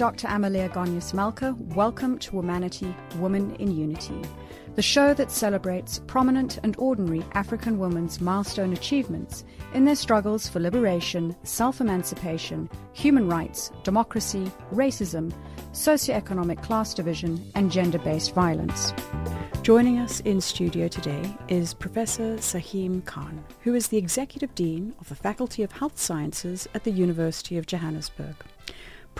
Dr. 0.00 0.28
Amalia 0.28 0.70
Gonyas 0.70 1.12
Malka. 1.12 1.54
Welcome 1.76 2.18
to 2.20 2.30
Womanity, 2.30 2.94
Woman 3.16 3.54
in 3.56 3.76
Unity, 3.76 4.18
the 4.74 4.80
show 4.80 5.12
that 5.12 5.30
celebrates 5.30 6.00
prominent 6.06 6.58
and 6.62 6.74
ordinary 6.78 7.22
African 7.32 7.78
women's 7.78 8.18
milestone 8.18 8.72
achievements 8.72 9.44
in 9.74 9.84
their 9.84 9.94
struggles 9.94 10.48
for 10.48 10.58
liberation, 10.58 11.36
self 11.42 11.82
emancipation, 11.82 12.70
human 12.94 13.28
rights, 13.28 13.72
democracy, 13.84 14.50
racism, 14.72 15.34
socioeconomic 15.72 16.62
class 16.62 16.94
division, 16.94 17.52
and 17.54 17.70
gender 17.70 17.98
based 17.98 18.34
violence. 18.34 18.94
Joining 19.60 19.98
us 19.98 20.20
in 20.20 20.40
studio 20.40 20.88
today 20.88 21.36
is 21.48 21.74
Professor 21.74 22.36
Sehaam 22.38 23.04
Khan, 23.04 23.44
who 23.60 23.74
is 23.74 23.88
the 23.88 23.98
Executive 23.98 24.54
Dean 24.54 24.94
of 24.98 25.10
the 25.10 25.14
Faculty 25.14 25.62
of 25.62 25.72
Health 25.72 26.00
Sciences 26.00 26.66
at 26.72 26.84
the 26.84 26.90
University 26.90 27.58
of 27.58 27.66
Johannesburg. 27.66 28.34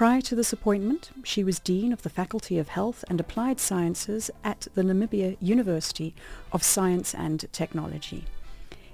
Prior 0.00 0.22
to 0.22 0.34
this 0.34 0.50
appointment, 0.50 1.10
she 1.24 1.44
was 1.44 1.58
Dean 1.58 1.92
of 1.92 2.00
the 2.04 2.08
Faculty 2.08 2.56
of 2.56 2.68
Health 2.68 3.04
and 3.10 3.20
Applied 3.20 3.60
Sciences 3.60 4.30
at 4.42 4.66
the 4.74 4.80
Namibia 4.80 5.36
University 5.42 6.14
of 6.52 6.62
Science 6.62 7.14
and 7.14 7.44
Technology. 7.52 8.24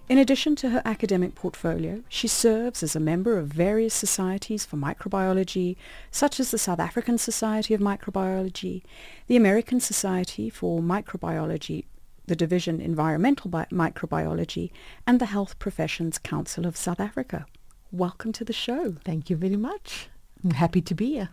In 0.09 0.19
addition 0.19 0.57
to 0.57 0.71
her 0.71 0.83
academic 0.85 1.37
portfolio, 1.37 2.03
she 2.09 2.27
serves 2.27 2.83
as 2.83 2.97
a 2.97 2.99
member 2.99 3.39
of 3.39 3.47
various 3.47 3.95
societies 3.95 4.65
for 4.65 4.77
microbiology, 4.79 5.77
such 6.11 6.41
as 6.41 6.51
the 6.51 6.59
South 6.59 6.81
African 6.81 7.19
Society 7.19 7.73
of 7.73 7.81
Microbiology, 7.81 8.83
the 9.29 9.37
American 9.37 9.79
Society 9.79 10.51
for 10.51 10.81
Microbiology, 10.81 11.85
the 12.27 12.35
Division 12.35 12.81
Environmental 12.81 13.49
Bi- 13.49 13.69
Microbiology, 13.71 14.73
and 15.07 15.21
the 15.21 15.27
Health 15.27 15.61
Professions 15.61 16.19
Council 16.19 16.67
of 16.67 16.77
South 16.77 16.99
Africa. 16.99 17.47
Welcome 17.93 18.33
to 18.33 18.45
the 18.45 18.53
show. 18.53 18.97
Thank 19.05 19.31
you 19.31 19.37
very 19.37 19.55
much. 19.55 20.09
I'm 20.47 20.53
happy 20.53 20.81
to 20.81 20.95
be 20.95 21.15
here. 21.15 21.31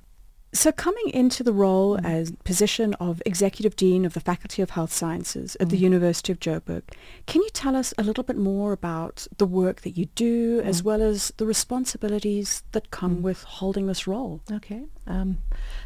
So 0.54 0.72
coming 0.72 1.10
into 1.10 1.44
the 1.44 1.54
role 1.54 1.98
mm. 1.98 2.06
as 2.06 2.32
position 2.44 2.96
of 2.96 3.22
Executive 3.28 3.76
Dean 3.76 4.06
of 4.06 4.14
the 4.14 4.20
Faculty 4.20 4.64
of 4.64 4.72
Health 4.72 4.92
Sciences 4.92 5.56
at 5.60 5.68
mm. 5.68 5.70
the 5.72 5.78
University 5.78 6.32
of 6.32 6.40
Joburg, 6.40 6.82
can 7.28 7.44
you 7.44 7.50
tell 7.52 7.76
us 7.76 7.94
a 8.00 8.04
little 8.04 8.24
bit 8.24 8.38
more 8.38 8.72
about 8.72 9.28
the 9.38 9.46
work 9.46 9.82
that 9.82 9.98
you 9.98 10.06
do 10.16 10.62
mm. 10.62 10.66
as 10.66 10.82
well 10.82 11.04
as 11.04 11.32
the 11.38 11.46
responsibilities 11.46 12.64
that 12.72 12.90
come 12.90 13.18
mm. 13.18 13.22
with 13.22 13.44
holding 13.44 13.86
this 13.86 14.08
role? 14.08 14.42
Okay. 14.52 14.84
Um, 15.06 15.38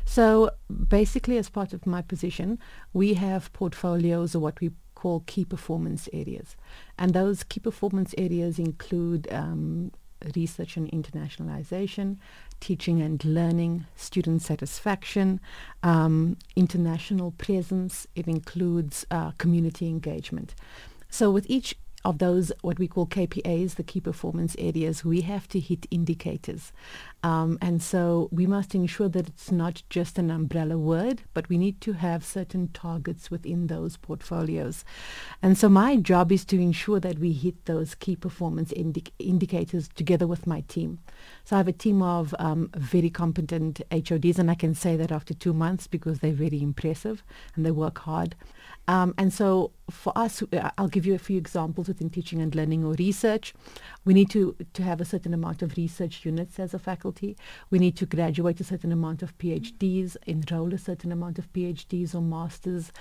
so 0.06 0.52
basically 0.88 1.38
as 1.38 1.50
part 1.50 1.74
of 1.74 1.86
my 1.86 2.02
position, 2.02 2.60
we 2.94 3.16
have 3.16 3.52
portfolios 3.52 4.36
of 4.36 4.42
what 4.42 4.62
we 4.62 4.72
call 4.96 5.24
key 5.28 5.44
performance 5.44 6.08
areas. 6.14 6.56
And 6.98 7.14
those 7.14 7.44
key 7.44 7.60
performance 7.60 8.16
areas 8.18 8.58
include 8.58 9.28
um, 9.32 9.92
research 10.36 10.78
and 10.78 10.92
internationalization, 10.92 12.18
teaching 12.60 13.02
and 13.02 13.24
learning, 13.24 13.86
student 13.96 14.42
satisfaction, 14.42 15.40
um, 15.84 16.38
international 16.56 17.32
presence. 17.32 18.08
It 18.16 18.28
includes 18.28 19.06
uh, 19.12 19.32
community 19.38 19.88
engagement. 19.88 20.56
So 21.10 21.32
with 21.32 21.50
each 21.50 21.76
of 22.06 22.20
those 22.20 22.52
what 22.62 22.80
we 22.80 22.88
call 22.88 23.06
KPAs, 23.06 23.76
the 23.76 23.84
key 23.84 24.00
performance 24.00 24.56
areas, 24.60 25.04
we 25.04 25.22
have 25.22 25.48
to 25.50 25.60
hit 25.60 25.88
indicators. 25.92 26.72
Um, 27.24 27.58
and 27.62 27.82
so 27.82 28.30
we 28.32 28.46
must 28.46 28.76
ensure 28.76 29.10
that 29.10 29.28
it's 29.28 29.52
not 29.52 29.84
just 29.90 30.18
an 30.18 30.30
umbrella 30.30 30.78
word, 30.78 31.24
but 31.34 31.50
we 31.50 31.58
need 31.58 31.82
to 31.82 31.94
have 31.94 32.24
certain 32.24 32.70
targets 32.70 33.32
within 33.32 33.68
those 33.68 33.98
portfolios. 33.98 34.86
And 35.42 35.58
so 35.58 35.68
my 35.68 35.98
job 35.98 36.32
is 36.32 36.46
to 36.46 36.62
ensure 36.62 37.00
that 37.00 37.20
we 37.20 37.34
hit 37.34 37.66
those 37.66 37.96
key 37.96 38.16
performance 38.16 38.72
indi- 38.72 39.12
indicators 39.20 39.90
together 39.96 40.28
with 40.28 40.48
my 40.48 40.62
team. 40.62 41.00
So 41.44 41.56
I 41.56 41.60
have 41.60 41.68
a 41.68 41.74
team 41.74 42.02
of 42.02 42.36
um, 42.40 42.70
very 42.76 43.10
competent 43.10 43.82
HODs, 43.92 44.40
and 44.40 44.52
I 44.52 44.56
can 44.56 44.76
say 44.76 44.96
that 44.96 45.12
after 45.12 45.34
two 45.34 45.54
months 45.54 45.88
because 45.88 46.20
they're 46.20 46.32
very 46.32 46.62
impressive 46.62 47.24
and 47.56 47.66
they 47.66 47.72
work 47.72 48.00
hard. 48.00 48.36
Um, 48.88 49.14
and 49.18 49.34
so 49.34 49.72
for 49.90 50.18
us, 50.18 50.44
uh, 50.54 50.70
I'll 50.78 50.88
give 50.88 51.06
you 51.06 51.14
a 51.14 51.20
few 51.20 51.38
examples 51.38 51.88
within 51.88 52.10
teaching 52.10 52.42
and 52.42 52.54
learning 52.54 52.84
or 52.84 52.94
research. 52.94 53.54
We 54.06 54.14
need 54.14 54.30
to, 54.32 54.56
to 54.74 54.84
have 54.84 55.02
a 55.02 55.06
certain 55.06 55.34
amount 55.34 55.62
of 55.62 55.78
research 55.78 56.26
units 56.26 56.60
as 56.60 56.74
a 56.74 56.80
faculty. 56.80 57.38
We 57.70 57.80
need 57.80 57.96
to 57.98 58.06
graduate 58.06 58.60
a 58.60 58.64
certain 58.64 58.92
amount 58.92 59.24
of 59.24 59.38
PhDs, 59.38 60.18
enroll 60.26 60.74
a 60.74 60.78
certain 60.78 61.12
amount 61.12 61.40
of 61.40 61.52
PhDs 61.54 62.16
or 62.16 62.22
masters. 62.22 62.92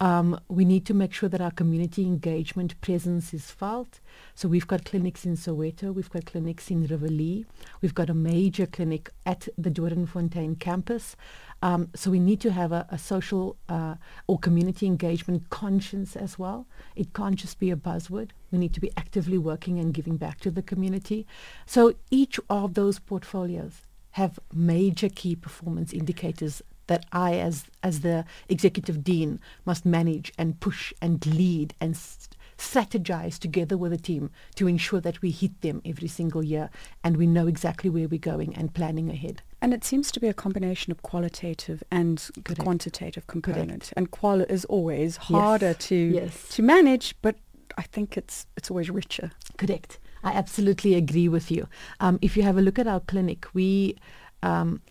Um, 0.00 0.38
we 0.48 0.64
need 0.64 0.86
to 0.86 0.94
make 0.94 1.12
sure 1.12 1.28
that 1.28 1.40
our 1.40 1.50
community 1.50 2.02
engagement 2.02 2.80
presence 2.80 3.32
is 3.32 3.50
felt. 3.50 4.00
So 4.34 4.48
we've 4.48 4.66
got 4.66 4.84
clinics 4.84 5.24
in 5.24 5.36
Soweto, 5.36 5.94
we've 5.94 6.10
got 6.10 6.26
clinics 6.26 6.70
in 6.70 6.86
Riverlea, 6.86 7.44
we've 7.80 7.94
got 7.94 8.10
a 8.10 8.14
major 8.14 8.66
clinic 8.66 9.10
at 9.24 9.48
the 9.56 9.70
Doornfontein 9.70 10.58
campus. 10.58 11.16
Um, 11.64 11.88
so 11.94 12.10
we 12.10 12.20
need 12.20 12.42
to 12.42 12.52
have 12.52 12.72
a, 12.72 12.86
a 12.90 12.98
social 12.98 13.56
uh, 13.70 13.94
or 14.26 14.38
community 14.38 14.86
engagement 14.86 15.48
conscience 15.48 16.14
as 16.14 16.38
well. 16.38 16.66
It 16.94 17.14
can't 17.14 17.36
just 17.36 17.58
be 17.58 17.70
a 17.70 17.76
buzzword. 17.76 18.32
We 18.52 18.58
need 18.58 18.74
to 18.74 18.80
be 18.80 18.92
actively 18.98 19.38
working 19.38 19.78
and 19.78 19.94
giving 19.94 20.18
back 20.18 20.40
to 20.40 20.50
the 20.50 20.60
community. 20.60 21.26
So 21.64 21.94
each 22.10 22.38
of 22.50 22.74
those 22.74 22.98
portfolios 22.98 23.86
have 24.10 24.38
major 24.52 25.08
key 25.08 25.34
performance 25.36 25.94
indicators 25.94 26.60
that 26.86 27.06
I, 27.12 27.36
as 27.36 27.64
as 27.82 28.00
the 28.00 28.26
executive 28.50 29.02
dean, 29.02 29.40
must 29.64 29.86
manage 29.86 30.34
and 30.36 30.60
push 30.60 30.92
and 31.00 31.24
lead 31.24 31.72
and 31.80 31.96
st- 31.96 32.36
strategize 32.58 33.38
together 33.38 33.78
with 33.78 33.92
a 33.92 33.96
team 33.96 34.30
to 34.56 34.68
ensure 34.68 35.00
that 35.00 35.22
we 35.22 35.30
hit 35.30 35.62
them 35.62 35.80
every 35.84 36.08
single 36.08 36.44
year 36.44 36.68
and 37.02 37.16
we 37.16 37.26
know 37.26 37.46
exactly 37.46 37.88
where 37.88 38.06
we're 38.06 38.18
going 38.18 38.54
and 38.54 38.74
planning 38.74 39.08
ahead. 39.08 39.40
And 39.64 39.72
it 39.72 39.82
seems 39.82 40.12
to 40.12 40.20
be 40.20 40.28
a 40.28 40.34
combination 40.34 40.90
of 40.90 41.00
qualitative 41.00 41.82
and 41.90 42.22
Correct. 42.44 42.60
quantitative 42.60 43.26
component. 43.26 43.68
Correct. 43.68 43.94
And 43.96 44.10
qual 44.10 44.42
is 44.42 44.66
always 44.66 45.16
harder 45.16 45.68
yes. 45.68 45.88
to 45.88 45.94
yes. 45.94 46.48
to 46.50 46.62
manage, 46.62 47.14
but 47.22 47.36
I 47.78 47.82
think 47.82 48.18
it's 48.18 48.46
it's 48.58 48.70
always 48.70 48.90
richer. 48.90 49.30
Correct. 49.56 49.98
I 50.22 50.32
absolutely 50.32 50.94
agree 50.94 51.28
with 51.28 51.50
you. 51.50 51.66
Um, 52.00 52.18
if 52.20 52.36
you 52.36 52.42
have 52.42 52.58
a 52.58 52.60
look 52.60 52.78
at 52.78 52.86
our 52.86 53.00
clinic, 53.00 53.46
we 53.54 53.96
um, 54.42 54.82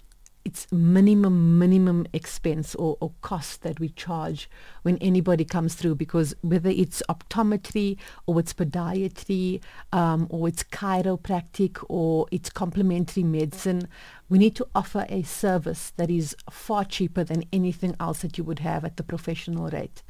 it's 0.45 0.69
minimum 0.71 1.57
minimum 1.57 2.05
expense 2.13 2.75
or, 2.75 2.97
or 2.99 3.11
cost 3.21 3.61
that 3.61 3.79
we 3.79 3.89
charge 3.89 4.49
when 4.81 4.97
anybody 4.97 5.45
comes 5.45 5.75
through 5.75 5.95
because 5.95 6.35
whether 6.41 6.69
it's 6.69 7.01
optometry 7.09 7.97
or 8.25 8.39
it's 8.39 8.53
podiatry 8.53 9.61
um, 9.91 10.27
or 10.29 10.47
it's 10.47 10.63
chiropractic 10.63 11.83
or 11.87 12.27
it's 12.31 12.49
complementary 12.49 13.23
medicine 13.23 13.87
we 14.29 14.39
need 14.39 14.55
to 14.55 14.67
offer 14.73 15.05
a 15.09 15.21
service 15.21 15.91
that 15.97 16.09
is 16.09 16.35
far 16.49 16.83
cheaper 16.83 17.23
than 17.23 17.43
anything 17.53 17.95
else 17.99 18.21
that 18.21 18.35
you 18.37 18.43
would 18.43 18.59
have 18.59 18.83
at 18.83 18.97
the 18.97 19.03
professional 19.03 19.69
rate. 19.69 20.01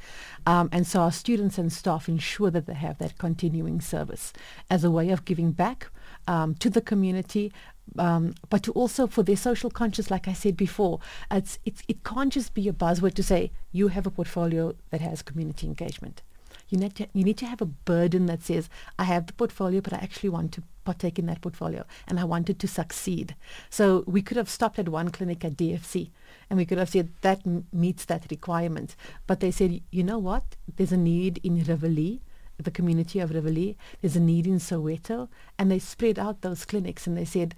Um, 0.46 0.70
and 0.72 0.86
so 0.86 1.00
our 1.00 1.12
students 1.12 1.58
and 1.58 1.70
staff 1.70 2.08
ensure 2.08 2.50
that 2.50 2.64
they 2.64 2.72
have 2.72 2.96
that 2.98 3.18
continuing 3.18 3.82
service 3.82 4.32
as 4.70 4.82
a 4.82 4.90
way 4.90 5.10
of 5.10 5.26
giving 5.26 5.52
back 5.52 5.90
um, 6.26 6.54
to 6.56 6.70
the 6.70 6.80
community, 6.80 7.52
um, 7.98 8.34
but 8.50 8.62
to 8.64 8.72
also 8.72 9.06
for 9.06 9.22
their 9.22 9.36
social 9.36 9.70
conscience, 9.70 10.10
like 10.10 10.26
I 10.26 10.32
said 10.32 10.56
before, 10.56 11.00
it's, 11.30 11.58
it's, 11.64 11.82
it 11.88 12.02
can't 12.04 12.32
just 12.32 12.54
be 12.54 12.68
a 12.68 12.72
buzzword 12.72 13.14
to 13.14 13.22
say 13.22 13.50
you 13.72 13.88
have 13.88 14.06
a 14.06 14.10
portfolio 14.10 14.74
that 14.90 15.00
has 15.00 15.22
community 15.22 15.66
engagement. 15.66 16.22
You 16.70 16.78
need 16.78 16.94
to 16.96 17.06
you 17.12 17.24
need 17.24 17.36
to 17.38 17.46
have 17.46 17.60
a 17.60 17.66
burden 17.66 18.26
that 18.26 18.42
says 18.42 18.68
I 18.98 19.04
have 19.04 19.26
the 19.26 19.32
portfolio, 19.34 19.80
but 19.80 19.92
I 19.92 19.98
actually 19.98 20.30
want 20.30 20.50
to 20.52 20.62
partake 20.84 21.18
in 21.18 21.26
that 21.26 21.40
portfolio 21.40 21.84
and 22.08 22.18
I 22.18 22.24
wanted 22.24 22.58
to 22.58 22.66
succeed. 22.66 23.36
So 23.70 24.02
we 24.06 24.22
could 24.22 24.36
have 24.36 24.48
stopped 24.48 24.78
at 24.78 24.88
one 24.88 25.10
clinic 25.10 25.44
at 25.44 25.56
DFC 25.56 26.10
and 26.48 26.56
we 26.56 26.64
could 26.64 26.78
have 26.78 26.88
said 26.88 27.10
that 27.20 27.40
m- 27.46 27.66
meets 27.72 28.04
that 28.06 28.26
requirement. 28.30 28.96
But 29.26 29.40
they 29.40 29.50
said, 29.50 29.82
you 29.90 30.02
know 30.02 30.18
what? 30.18 30.56
There's 30.76 30.92
a 30.92 30.96
need 30.96 31.38
in 31.42 31.62
Riverlea 31.62 32.20
the 32.58 32.70
community 32.70 33.20
of 33.20 33.30
Riverlea. 33.30 33.76
There's 34.00 34.16
a 34.16 34.20
need 34.20 34.46
in 34.46 34.58
Soweto. 34.58 35.28
And 35.58 35.70
they 35.70 35.78
spread 35.78 36.18
out 36.18 36.40
those 36.40 36.64
clinics 36.64 37.06
and 37.06 37.16
they 37.16 37.24
said, 37.24 37.54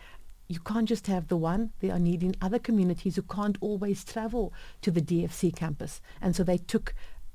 you 0.49 0.61
can't 0.61 0.89
just 0.89 1.09
have 1.09 1.29
the 1.29 1.37
one. 1.37 1.73
They 1.81 1.91
are 1.91 1.99
needing 1.99 2.37
other 2.41 2.59
communities 2.59 3.17
who 3.17 3.23
can't 3.23 3.59
always 3.61 4.05
travel 4.05 4.53
to 4.83 4.91
the 4.91 5.03
DFC 5.03 5.55
campus. 5.55 6.01
And 6.21 6.37
so 6.37 6.45
they 6.45 6.59
took 6.59 6.95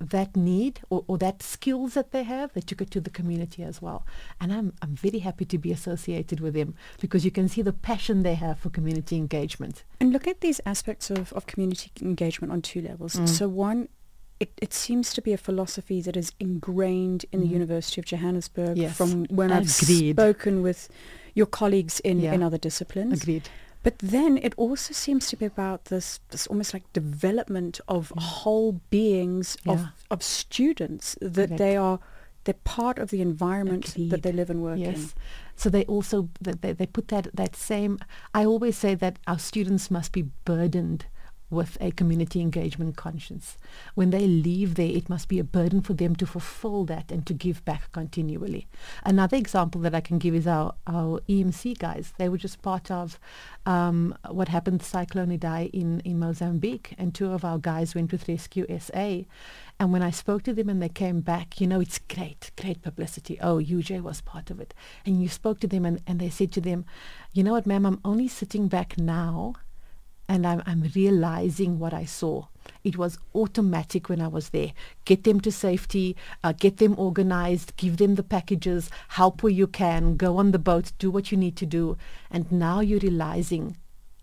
that 0.10 0.36
need 0.36 0.82
or, 0.90 1.04
or 1.08 1.18
that 1.20 1.44
skills 1.44 1.94
that 1.94 2.12
they 2.12 2.24
have, 2.24 2.54
they 2.54 2.62
took 2.62 2.82
it 2.82 2.92
to 2.92 3.02
the 3.02 3.10
community 3.10 3.64
as 3.64 3.82
well. 3.82 4.06
And 4.40 4.52
I'm, 4.52 4.74
I'm 4.82 4.96
very 4.96 5.20
happy 5.20 5.46
to 5.46 5.58
be 5.58 5.72
associated 5.72 6.40
with 6.40 6.54
them 6.54 6.74
because 7.00 7.24
you 7.24 7.32
can 7.32 7.48
see 7.48 7.62
the 7.62 7.74
passion 7.74 8.24
they 8.24 8.36
have 8.36 8.60
for 8.60 8.70
community 8.70 9.16
engagement. 9.16 9.84
And 10.00 10.12
look 10.12 10.28
at 10.28 10.42
these 10.42 10.60
aspects 10.66 11.10
of, 11.12 11.32
of 11.34 11.46
community 11.46 11.92
engagement 12.02 12.52
on 12.52 12.62
two 12.62 12.82
levels. 12.82 13.16
Mm. 13.16 13.30
So 13.30 13.48
one, 13.48 13.90
it, 14.42 14.52
it 14.60 14.74
seems 14.74 15.14
to 15.14 15.22
be 15.22 15.34
a 15.34 15.38
philosophy 15.38 16.02
that 16.02 16.18
is 16.18 16.34
ingrained 16.40 17.26
in 17.32 17.40
mm. 17.40 17.44
the 17.44 17.50
University 17.50 18.02
of 18.02 18.06
Johannesburg 18.06 18.76
yes. 18.76 18.98
from 18.98 19.26
when 19.26 19.52
Agreed. 19.52 19.62
I've 19.62 19.70
spoken 19.70 20.64
with 20.64 20.90
your 21.36 21.46
colleagues 21.46 22.00
in, 22.00 22.20
yeah. 22.20 22.34
in 22.34 22.42
other 22.42 22.58
disciplines. 22.58 23.22
Agreed. 23.22 23.50
But 23.84 24.00
then 24.00 24.40
it 24.40 24.56
also 24.58 24.94
seems 24.96 25.28
to 25.28 25.36
be 25.36 25.46
about 25.46 25.86
this, 25.86 26.20
this 26.30 26.48
almost 26.48 26.74
like 26.74 26.92
development 26.92 27.80
of 27.88 28.10
mm. 28.10 28.20
whole 28.20 28.82
beings 28.90 29.58
yeah. 29.64 29.74
of, 29.74 29.88
of 30.10 30.24
students 30.24 31.16
that 31.22 31.50
Correct. 31.50 31.58
they 31.60 31.78
are 31.78 32.00
they're 32.44 32.56
part 32.64 32.98
of 32.98 33.12
the 33.12 33.22
environment 33.22 33.90
Agreed. 33.90 34.10
that 34.10 34.24
they 34.24 34.32
live 34.32 34.50
and 34.50 34.64
work 34.64 34.80
yes. 34.80 34.96
in. 34.96 35.10
So 35.56 35.70
they 35.70 35.86
also 35.86 36.30
they, 36.42 36.74
they 36.74 36.88
put 36.88 37.10
that 37.10 37.28
that 37.36 37.56
same. 37.56 38.00
I 38.34 38.46
always 38.46 38.76
say 38.76 38.96
that 38.96 39.20
our 39.28 39.38
students 39.38 39.92
must 39.92 40.12
be 40.12 40.24
burdened 40.44 41.06
with 41.52 41.78
a 41.82 41.92
community 41.92 42.40
engagement 42.40 42.96
conscience. 42.96 43.58
When 43.94 44.10
they 44.10 44.26
leave 44.26 44.76
there, 44.76 44.90
it 44.90 45.10
must 45.10 45.28
be 45.28 45.38
a 45.38 45.44
burden 45.44 45.82
for 45.82 45.94
them 45.94 46.16
to 46.16 46.26
fulfill 46.26 46.86
that 46.86 47.12
and 47.12 47.28
to 47.28 47.34
give 47.34 47.64
back 47.66 47.92
continually. 47.92 48.68
Another 49.04 49.38
example 49.38 49.82
that 49.82 49.94
I 49.94 50.02
can 50.02 50.18
give 50.18 50.34
is 50.34 50.48
our, 50.48 50.74
our 50.88 51.20
EMC 51.28 51.78
guys. 51.78 52.14
They 52.18 52.30
were 52.30 52.38
just 52.38 52.62
part 52.62 52.90
of 52.90 53.20
um, 53.66 54.18
what 54.30 54.48
happened, 54.48 54.82
Cyclone 54.82 55.38
Idai 55.38 55.70
in, 55.72 56.00
in 56.00 56.18
Mozambique, 56.20 56.96
and 56.98 57.14
two 57.14 57.32
of 57.32 57.44
our 57.44 57.58
guys 57.58 57.94
went 57.94 58.12
with 58.12 58.28
Rescue 58.28 58.66
SA. 58.80 59.24
And 59.80 59.92
when 59.92 60.04
I 60.04 60.12
spoke 60.12 60.44
to 60.44 60.54
them 60.54 60.70
and 60.70 60.82
they 60.82 60.90
came 60.90 61.22
back, 61.22 61.60
you 61.60 61.68
know, 61.68 61.82
it's 61.82 62.00
great, 62.00 62.52
great 62.60 62.82
publicity. 62.82 63.40
Oh, 63.42 63.58
UJ 63.58 64.02
was 64.02 64.22
part 64.22 64.50
of 64.50 64.60
it. 64.60 64.74
And 65.06 65.22
you 65.22 65.28
spoke 65.28 65.60
to 65.62 65.68
them 65.68 65.86
and, 65.86 66.02
and 66.08 66.20
they 66.20 66.30
said 66.30 66.52
to 66.54 66.62
them, 66.62 66.86
you 67.34 67.44
know 67.44 67.54
what, 67.54 67.66
ma'am, 67.66 67.86
I'm 67.86 68.00
only 68.06 68.28
sitting 68.28 68.68
back 68.68 68.98
now 68.98 69.56
and 70.32 70.48
I'm, 70.48 70.64
I'm 70.66 70.90
realizing 70.96 71.78
what 71.78 71.94
I 71.94 72.06
saw. 72.06 72.46
It 72.86 72.96
was 72.96 73.20
automatic 73.36 74.08
when 74.08 74.22
I 74.22 74.30
was 74.30 74.50
there. 74.50 74.72
Get 75.04 75.26
them 75.26 75.42
to 75.42 75.52
safety, 75.52 76.16
uh, 76.42 76.54
get 76.54 76.78
them 76.78 76.96
organized, 76.98 77.76
give 77.76 77.98
them 77.98 78.16
the 78.16 78.24
packages, 78.24 78.90
help 79.10 79.44
where 79.44 79.52
you 79.52 79.68
can, 79.68 80.16
go 80.16 80.38
on 80.38 80.52
the 80.52 80.60
boat, 80.60 80.94
do 81.00 81.12
what 81.12 81.34
you 81.34 81.38
need 81.38 81.58
to 81.58 81.66
do. 81.66 81.98
And 82.30 82.50
now 82.50 82.80
you're 82.80 83.02
realizing 83.02 83.76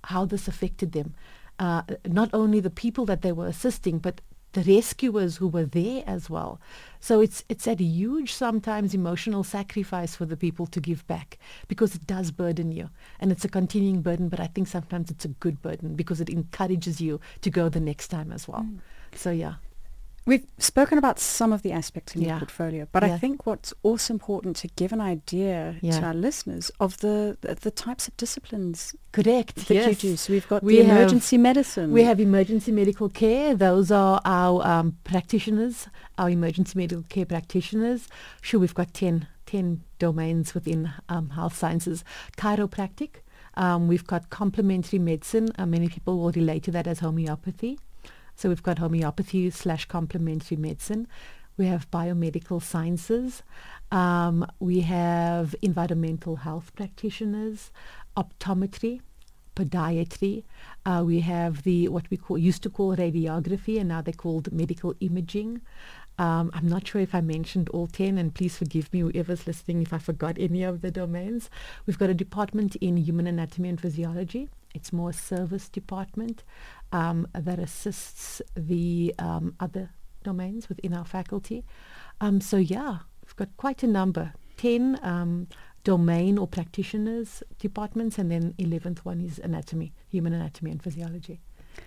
how 0.05 0.25
this 0.25 0.49
affected 0.49 0.93
them. 0.93 1.15
Uh, 1.59 1.83
not 2.07 2.31
only 2.33 2.61
the 2.61 2.71
people 2.71 3.05
that 3.05 3.21
they 3.21 3.33
were 3.33 3.47
assisting, 3.47 3.99
but 3.99 4.23
the 4.53 4.63
rescuers 4.63 5.37
who 5.37 5.49
were 5.49 5.65
there 5.65 6.03
as 6.07 6.31
well. 6.31 6.61
So 7.01 7.21
it's 7.21 7.45
it's 7.49 7.67
a 7.67 7.75
huge 7.75 8.33
sometimes 8.33 8.95
emotional 8.95 9.45
sacrifice 9.45 10.17
for 10.17 10.27
the 10.27 10.37
people 10.37 10.67
to 10.67 10.81
give 10.81 11.07
back 11.07 11.39
because 11.69 11.95
it 11.95 12.07
does 12.07 12.31
burden 12.31 12.73
you 12.73 12.91
and 13.21 13.31
it's 13.31 13.45
a 13.45 13.49
continuing 13.49 14.03
burden 14.03 14.29
but 14.29 14.41
I 14.41 14.47
think 14.47 14.69
sometimes 14.69 15.11
it's 15.11 15.25
a 15.25 15.29
good 15.29 15.63
burden 15.63 15.95
because 15.95 16.21
it 16.21 16.29
encourages 16.29 17.01
you 17.01 17.21
to 17.43 17.51
go 17.51 17.69
the 17.69 17.81
next 17.81 18.09
time 18.09 18.33
as 18.33 18.49
well. 18.49 18.63
Mm. 18.63 18.79
So 19.15 19.31
yeah. 19.31 19.55
We've 20.29 20.47
spoken 20.59 20.99
about 20.99 21.19
some 21.19 21.55
of 21.55 21.63
the 21.63 21.73
aspects 21.73 22.15
in 22.15 22.21
yeah. 22.21 22.29
your 22.29 22.39
portfolio, 22.41 22.87
but 22.93 23.03
yeah. 23.03 23.15
I 23.15 23.19
think 23.19 23.47
what's 23.47 23.73
also 23.83 24.13
important 24.13 24.57
to 24.57 24.69
give 24.69 24.93
an 24.93 25.01
idea 25.01 25.77
yeah. 25.81 25.99
to 25.99 26.05
our 26.05 26.13
listeners 26.13 26.71
of 26.81 26.99
the, 26.99 27.39
the, 27.41 27.55
the 27.55 27.71
types 27.71 28.09
of 28.09 28.17
disciplines 28.19 28.95
correct 29.13 29.57
that 29.69 29.75
yes. 29.75 29.89
you 29.89 30.11
do. 30.11 30.17
So 30.19 30.35
we've 30.35 30.47
got 30.47 30.63
we 30.63 30.83
the 30.83 30.85
emergency 30.85 31.39
medicine. 31.39 31.93
We 31.93 32.03
have 32.03 32.21
emergency 32.21 32.73
medical 32.73 33.09
care. 33.09 33.55
Those 33.55 33.91
are 33.91 34.21
our 34.27 34.67
um, 34.67 34.99
practitioners, 35.03 35.87
our 36.19 36.29
emergency 36.29 36.77
medical 36.77 37.05
care 37.05 37.25
practitioners. 37.25 38.07
Sure, 38.43 38.61
we've 38.61 38.75
got 38.75 38.93
10, 38.93 39.27
10 39.47 39.83
domains 39.99 40.53
within 40.53 40.93
um, 41.09 41.31
health 41.31 41.57
sciences. 41.57 42.05
Chiropractic. 42.37 43.23
Um, 43.55 43.89
we've 43.89 44.07
got 44.07 44.29
complementary 44.29 44.99
medicine. 44.99 45.49
Uh, 45.59 45.65
many 45.65 45.89
people 45.89 46.19
will 46.19 46.33
relate 46.33 46.65
to 46.65 46.71
that 46.73 46.87
as 46.87 46.99
homeopathy. 46.99 47.79
So 48.39 48.49
we've 48.49 48.63
got 48.63 48.79
homeopathy 48.79 49.51
slash 49.51 49.87
complementary 49.87 50.57
medicine. 50.57 51.09
We 51.57 51.67
have 51.67 51.91
biomedical 51.91 52.63
sciences. 52.63 53.43
Um, 53.91 54.47
we 54.61 54.83
have 54.83 55.57
environmental 55.61 56.37
health 56.37 56.71
practitioners, 56.77 57.73
optometry, 58.17 59.01
podiatry. 59.57 60.45
Uh, 60.87 61.03
we 61.05 61.19
have 61.19 61.65
the 61.65 61.89
what 61.89 62.09
we 62.11 62.17
call 62.17 62.39
used 62.39 62.63
to 62.63 62.71
call 62.71 62.95
radiography, 62.95 63.81
and 63.81 63.89
now 63.89 64.03
they're 64.03 64.15
called 64.15 64.53
medical 64.53 64.95
imaging. 65.01 65.61
Um, 66.17 66.53
I'm 66.55 66.69
not 66.69 66.87
sure 66.87 67.01
if 67.01 67.17
I 67.17 67.21
mentioned 67.21 67.69
all 67.71 67.89
10, 67.89 68.19
and 68.19 68.33
please 68.33 68.57
forgive 68.57 68.93
me, 68.93 69.01
whoever's 69.01 69.49
listening, 69.49 69.83
if 69.83 69.93
I 69.93 69.99
forgot 69.99 70.37
any 70.39 70.63
of 70.63 70.81
the 70.81 70.93
domains. 70.93 71.51
We've 71.87 71.99
got 71.99 72.11
a 72.11 72.15
department 72.15 72.77
in 72.77 72.99
human 72.99 73.27
anatomy 73.27 73.69
and 73.69 73.81
physiology. 73.81 74.49
It's 74.75 74.93
more 74.93 75.11
a 75.11 75.13
service 75.13 75.69
department 75.69 76.45
um, 76.93 77.27
that 77.35 77.59
assists 77.59 78.41
the 78.57 79.15
um, 79.19 79.55
other 79.61 79.91
domains 80.23 80.69
within 80.69 80.95
our 80.95 81.05
faculty. 81.05 81.65
Um, 82.21 82.41
so 82.41 82.57
yeah, 82.57 82.99
we've 83.25 83.37
got 83.37 83.57
quite 83.57 83.83
a 83.83 83.87
number, 83.87 84.33
10 84.57 84.99
um, 85.03 85.49
domain 85.85 86.39
or 86.39 86.47
practitioners 86.47 87.43
departments, 87.59 88.19
and 88.19 88.31
then 88.31 88.55
11th 88.59 88.99
one 89.01 89.21
is 89.21 89.39
anatomy, 89.39 89.93
human 90.09 90.33
anatomy 90.33 90.71
and 90.71 90.83
physiology. 90.83 91.41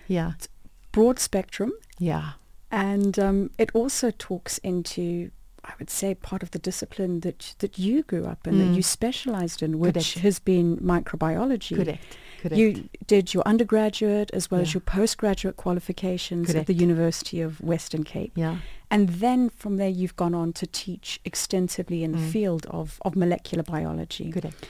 Yeah. 0.08 0.32
It's 0.34 0.48
broad 0.92 1.18
spectrum. 1.18 1.72
Yeah. 1.98 2.32
And 2.70 3.18
um, 3.18 3.50
it 3.58 3.70
also 3.74 4.10
talks 4.10 4.58
into 4.58 5.30
I 5.64 5.72
would 5.78 5.90
say 5.90 6.14
part 6.14 6.42
of 6.42 6.50
the 6.50 6.58
discipline 6.58 7.20
that 7.20 7.54
that 7.58 7.78
you 7.78 8.02
grew 8.02 8.26
up 8.26 8.46
in, 8.46 8.54
mm. 8.54 8.66
that 8.66 8.74
you 8.74 8.82
specialized 8.82 9.62
in, 9.62 9.78
which 9.78 9.94
Correct. 9.94 10.18
has 10.18 10.38
been 10.38 10.76
microbiology. 10.78 11.76
Correct. 11.76 12.04
Correct. 12.42 12.56
You 12.56 12.88
did 13.06 13.32
your 13.32 13.44
undergraduate 13.46 14.30
as 14.32 14.50
well 14.50 14.60
yeah. 14.60 14.66
as 14.66 14.74
your 14.74 14.80
postgraduate 14.80 15.56
qualifications 15.56 16.48
Correct. 16.48 16.60
at 16.62 16.66
the 16.66 16.74
University 16.74 17.40
of 17.40 17.60
Western 17.60 18.02
Cape. 18.02 18.32
Yeah. 18.34 18.58
And 18.90 19.08
then 19.08 19.48
from 19.48 19.76
there 19.76 19.88
you've 19.88 20.16
gone 20.16 20.34
on 20.34 20.52
to 20.54 20.66
teach 20.66 21.20
extensively 21.24 22.02
in 22.02 22.12
mm. 22.12 22.16
the 22.16 22.30
field 22.32 22.66
of, 22.66 23.00
of 23.04 23.14
molecular 23.14 23.62
biology. 23.62 24.32
Correct. 24.32 24.66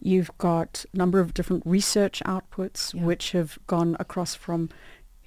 You've 0.00 0.30
got 0.38 0.84
a 0.94 0.96
number 0.96 1.18
of 1.18 1.34
different 1.34 1.64
research 1.66 2.22
outputs 2.24 2.94
yeah. 2.94 3.02
which 3.02 3.32
have 3.32 3.58
gone 3.66 3.96
across 3.98 4.36
from 4.36 4.68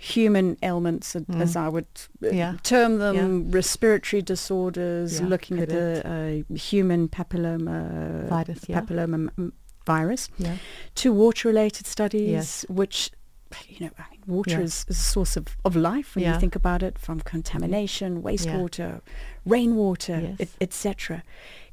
human 0.01 0.57
ailments, 0.63 1.13
mm. 1.13 1.41
as 1.41 1.57
I 1.57 1.67
would 1.67 1.85
uh, 2.23 2.29
yeah. 2.29 2.55
term 2.63 2.99
them, 2.99 3.15
yeah. 3.15 3.55
respiratory 3.55 4.21
disorders, 4.21 5.19
yeah, 5.19 5.27
looking 5.27 5.59
at 5.59 5.67
the 5.67 6.45
uh, 6.47 6.53
human 6.55 7.09
papilloma 7.09 8.29
virus, 8.29 8.59
papilloma 8.63 9.29
m- 9.37 9.53
virus, 9.85 10.29
to 10.95 11.11
water-related 11.11 11.85
studies, 11.85 12.29
yes. 12.29 12.65
which 12.69 13.11
you 13.67 13.87
know, 13.87 13.91
I 13.97 14.03
mean, 14.11 14.21
water 14.27 14.61
is, 14.61 14.85
is, 14.87 14.97
a 14.97 15.01
source 15.01 15.35
of, 15.35 15.57
of 15.65 15.75
life 15.75 16.15
when 16.15 16.23
you 16.23 16.39
think 16.39 16.55
about 16.55 16.81
it, 16.81 16.97
from 16.97 17.19
contamination, 17.19 18.21
wastewater, 18.21 19.01
rainwater, 19.45 20.35
yes. 20.39 20.55
etc. 20.61 21.23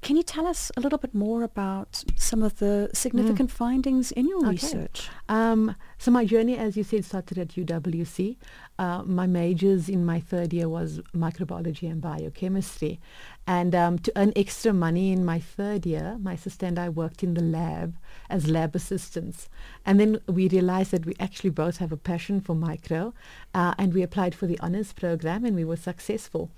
Can 0.02 0.16
you 0.16 0.22
tell 0.22 0.46
us 0.46 0.70
a 0.76 0.80
little 0.80 0.98
bit 0.98 1.14
more 1.14 1.42
about 1.42 2.04
some 2.16 2.42
of 2.42 2.58
the 2.58 2.90
significant 2.92 3.50
mm. 3.50 3.54
findings 3.54 4.12
in 4.12 4.28
your 4.28 4.38
okay. 4.38 4.50
research? 4.50 5.08
Um, 5.28 5.74
so 5.98 6.10
my 6.10 6.24
journey, 6.24 6.56
as 6.56 6.76
you 6.76 6.84
said, 6.84 7.04
started 7.04 7.38
at 7.38 7.48
UWC. 7.48 8.36
Uh, 8.78 9.02
my 9.04 9.26
majors 9.26 9.88
in 9.88 10.04
my 10.04 10.20
third 10.20 10.52
year 10.52 10.68
was 10.68 11.00
microbiology 11.14 11.90
and 11.90 12.00
biochemistry. 12.00 13.00
And 13.46 13.74
um, 13.74 13.98
to 14.00 14.12
earn 14.16 14.32
extra 14.36 14.72
money 14.72 15.12
in 15.12 15.24
my 15.24 15.38
third 15.38 15.86
year, 15.86 16.18
my 16.20 16.36
sister 16.36 16.66
and 16.66 16.78
I 16.78 16.88
worked 16.88 17.22
in 17.22 17.34
the 17.34 17.42
lab 17.42 17.96
as 18.28 18.48
lab 18.48 18.74
assistants. 18.76 19.48
And 19.84 19.98
then 19.98 20.20
we 20.26 20.48
realized 20.48 20.90
that 20.90 21.06
we 21.06 21.14
actually 21.18 21.50
both 21.50 21.78
have 21.78 21.92
a 21.92 21.96
passion 21.96 22.40
for 22.40 22.54
micro, 22.54 23.14
uh, 23.54 23.74
and 23.78 23.94
we 23.94 24.02
applied 24.02 24.34
for 24.34 24.46
the 24.46 24.58
honors 24.60 24.92
program, 24.92 25.44
and 25.44 25.56
we 25.56 25.64
were 25.64 25.76
successful. 25.76 26.50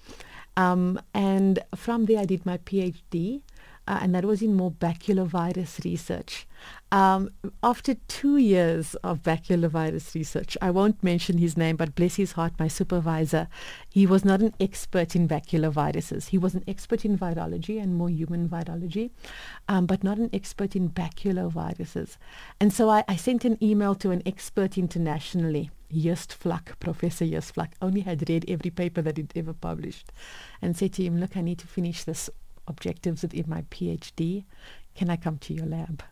Um, 0.59 1.01
and 1.15 1.61
from 1.77 2.07
there, 2.07 2.19
I 2.19 2.25
did 2.25 2.45
my 2.45 2.59
PhD, 2.59 3.43
uh, 3.87 4.01
and 4.03 4.13
that 4.13 4.25
was 4.25 4.43
in 4.43 4.55
more 4.55 4.73
baculovirus 4.73 5.85
research. 5.85 6.49
Um, 6.91 7.31
after 7.63 7.95
two 8.09 8.39
years 8.39 8.97
of 8.97 9.23
baculovirus 9.23 10.17
research, 10.17 10.59
I 10.61 10.73
won't 10.73 11.01
mention 11.01 11.39
his 11.39 11.57
name, 11.57 11.77
but 11.77 11.95
bless 11.95 12.17
his 12.17 12.33
heart, 12.33 12.55
my 12.59 12.67
supervisor, 12.67 13.47
he 13.89 14.05
was 14.05 14.25
not 14.25 14.41
an 14.41 14.53
expert 14.59 15.15
in 15.15 15.29
baculoviruses. 15.29 16.31
He 16.31 16.39
was 16.39 16.57
an 16.57 16.65
expert 16.67 17.05
in 17.05 17.17
virology 17.17 17.81
and 17.81 17.95
more 17.95 18.11
human 18.11 18.49
virology, 18.49 19.11
um, 19.69 19.87
but 19.87 20.03
not 20.03 20.19
an 20.19 20.29
expert 20.33 20.75
in 20.75 20.91
baculoviruses. 20.91 22.17
And 22.59 22.73
so 22.73 22.91
I, 22.91 23.05
I 23.07 23.15
sent 23.15 23.45
an 23.45 23.63
email 23.63 23.95
to 23.95 24.11
an 24.11 24.23
expert 24.27 24.77
internationally 24.77 25.71
Just 25.93 26.39
Vlak, 26.41 26.79
Professor 26.81 27.27
Just 27.27 27.55
Vlak, 27.55 27.73
only 27.81 28.03
had 28.03 28.29
read 28.29 28.45
every 28.49 28.71
paper 28.71 29.01
that 29.03 29.17
he'd 29.17 29.33
ever 29.37 29.55
published 29.55 30.13
and 30.61 30.77
said 30.77 30.93
to 30.95 31.05
him, 31.05 31.19
look, 31.19 31.37
I 31.37 31.41
need 31.41 31.59
to 31.61 31.67
finish 31.67 32.05
this 32.05 32.29
objectives 32.67 33.23
within 33.23 33.47
my 33.49 33.63
PhD. 33.63 34.45
Can 34.95 35.09
I 35.09 35.17
come 35.17 35.39
to 35.39 35.55
your 35.55 35.67
lab? 35.67 36.03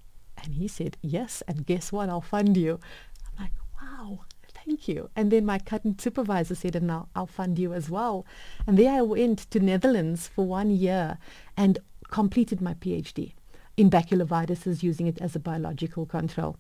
And 0.43 0.55
he 0.55 0.69
said, 0.69 0.97
yes. 1.03 1.43
And 1.47 1.67
guess 1.67 1.93
what? 1.93 2.09
I'll 2.09 2.21
fund 2.21 2.57
you. 2.57 2.81
I'm 3.27 3.45
like, 3.45 3.53
wow, 3.81 4.21
thank 4.49 4.89
you. 4.89 5.11
And 5.15 5.31
then 5.31 5.45
my 5.45 5.59
current 5.59 6.01
supervisor 6.01 6.55
said, 6.55 6.77
and 6.77 6.91
I'll, 6.91 7.09
I'll 7.15 7.27
fund 7.27 7.59
you 7.59 7.75
as 7.75 7.91
well. 7.91 8.25
And 8.67 8.79
there 8.79 8.93
I 8.93 9.03
went 9.03 9.51
to 9.51 9.61
Netherlands 9.61 10.29
for 10.29 10.47
one 10.47 10.71
year 10.71 11.19
and 11.57 11.79
completed 12.11 12.61
my 12.61 12.75
PhD 12.75 13.33
in 13.77 13.91
baculoviruses 13.91 14.83
using 14.83 15.07
it 15.07 15.19
as 15.21 15.37
a 15.37 15.41
biological 15.41 16.07
control. 16.07 16.57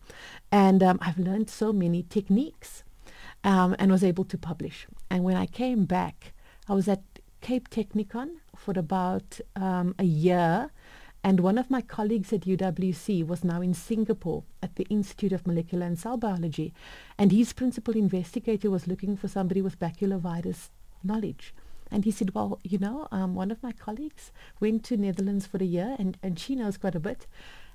And 0.52 0.82
um, 0.82 0.98
I've 1.00 1.18
learned 1.18 1.48
so 1.48 1.72
many 1.72 2.02
techniques 2.02 2.82
um, 3.46 3.76
and 3.78 3.90
was 3.90 4.04
able 4.04 4.24
to 4.24 4.36
publish. 4.36 4.86
And 5.08 5.24
when 5.24 5.36
I 5.36 5.46
came 5.46 5.86
back, 5.86 6.34
I 6.68 6.74
was 6.74 6.88
at 6.88 7.02
Cape 7.40 7.70
Technikon 7.70 8.40
for 8.56 8.76
about 8.76 9.40
um, 9.54 9.94
a 9.98 10.04
year. 10.04 10.70
And 11.22 11.40
one 11.40 11.56
of 11.56 11.70
my 11.70 11.80
colleagues 11.80 12.32
at 12.32 12.42
UWC 12.42 13.26
was 13.26 13.44
now 13.44 13.62
in 13.62 13.72
Singapore 13.72 14.42
at 14.62 14.74
the 14.76 14.84
Institute 14.90 15.32
of 15.32 15.46
Molecular 15.46 15.86
and 15.86 15.98
Cell 15.98 16.16
Biology. 16.16 16.74
And 17.16 17.30
his 17.30 17.52
principal 17.52 17.96
investigator 17.96 18.68
was 18.68 18.88
looking 18.88 19.16
for 19.16 19.28
somebody 19.28 19.62
with 19.62 19.78
baculovirus 19.78 20.70
knowledge. 21.04 21.54
And 21.90 22.04
he 22.04 22.10
said, 22.10 22.34
well, 22.34 22.58
you 22.64 22.78
know, 22.78 23.06
um, 23.12 23.36
one 23.36 23.52
of 23.52 23.62
my 23.62 23.70
colleagues 23.70 24.32
went 24.58 24.82
to 24.84 24.96
Netherlands 24.96 25.46
for 25.46 25.58
a 25.58 25.66
year 25.66 25.94
and, 26.00 26.18
and 26.20 26.36
she 26.36 26.56
knows 26.56 26.76
quite 26.76 26.96
a 26.96 27.00
bit. 27.00 27.26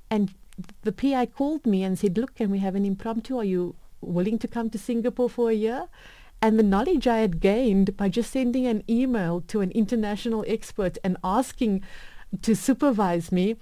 And 0.09 0.33
the 0.81 0.91
PI 0.91 1.27
called 1.27 1.65
me 1.65 1.83
and 1.83 1.97
said, 1.97 2.17
look, 2.17 2.35
can 2.35 2.51
we 2.51 2.59
have 2.59 2.75
an 2.75 2.85
impromptu? 2.85 3.37
Are 3.37 3.45
you 3.45 3.75
willing 4.01 4.39
to 4.39 4.47
come 4.47 4.69
to 4.69 4.77
Singapore 4.77 5.29
for 5.29 5.49
a 5.49 5.55
year. 5.55 5.87
And 6.41 6.57
the 6.57 6.63
knowledge 6.63 7.07
I 7.07 7.19
had 7.19 7.39
gained 7.39 7.95
by 7.95 8.09
just 8.09 8.31
sending 8.31 8.65
an 8.65 8.83
email 8.89 9.41
to 9.41 9.61
an 9.61 9.71
international 9.71 10.43
expert 10.47 10.97
and 11.03 11.17
asking 11.23 11.83
to 12.41 12.55
supervise 12.55 13.31
me 13.31 13.57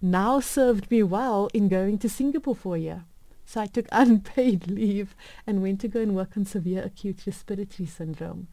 now 0.00 0.40
served 0.40 0.90
me 0.90 1.02
well 1.02 1.50
in 1.52 1.68
going 1.68 1.98
to 1.98 2.08
Singapore 2.08 2.54
for 2.54 2.76
a 2.76 2.80
year. 2.80 3.04
So 3.44 3.60
I 3.60 3.66
took 3.66 3.86
unpaid 3.92 4.68
leave 4.68 5.16
and 5.46 5.62
went 5.62 5.80
to 5.80 5.88
go 5.88 6.00
and 6.00 6.14
work 6.14 6.36
on 6.36 6.44
severe 6.44 6.82
acute 6.82 7.26
respiratory 7.26 7.86
syndrome. 7.86 8.48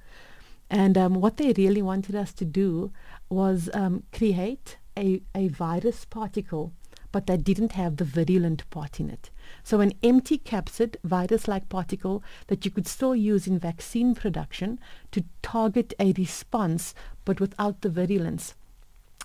And 0.70 0.98
um, 0.98 1.14
what 1.16 1.38
they 1.38 1.54
really 1.54 1.82
wanted 1.82 2.16
us 2.16 2.34
to 2.34 2.46
do 2.46 2.92
was 3.30 3.70
um, 3.74 4.04
create 4.12 4.78
a, 4.98 5.22
a 5.34 5.48
virus 5.48 6.04
particle, 6.04 6.74
but 7.12 7.28
that 7.28 7.44
didn't 7.44 7.74
have 7.74 7.98
the 7.98 8.06
virulent 8.06 8.70
part 8.70 9.00
in 9.00 9.10
it. 9.10 9.30
So 9.64 9.80
an 9.80 9.94
empty 10.04 10.38
capsid 10.38 10.96
virus-like 11.04 11.70
particle 11.70 12.24
that 12.48 12.66
you 12.66 12.72
could 12.72 12.88
still 12.88 13.16
use 13.16 13.48
in 13.48 13.60
vaccine 13.60 14.16
production 14.16 14.80
to 15.12 15.24
target 15.42 15.94
a 16.00 16.14
response, 16.14 16.94
but 17.26 17.40
without 17.40 17.82
the 17.82 17.90
virulence. 17.90 18.56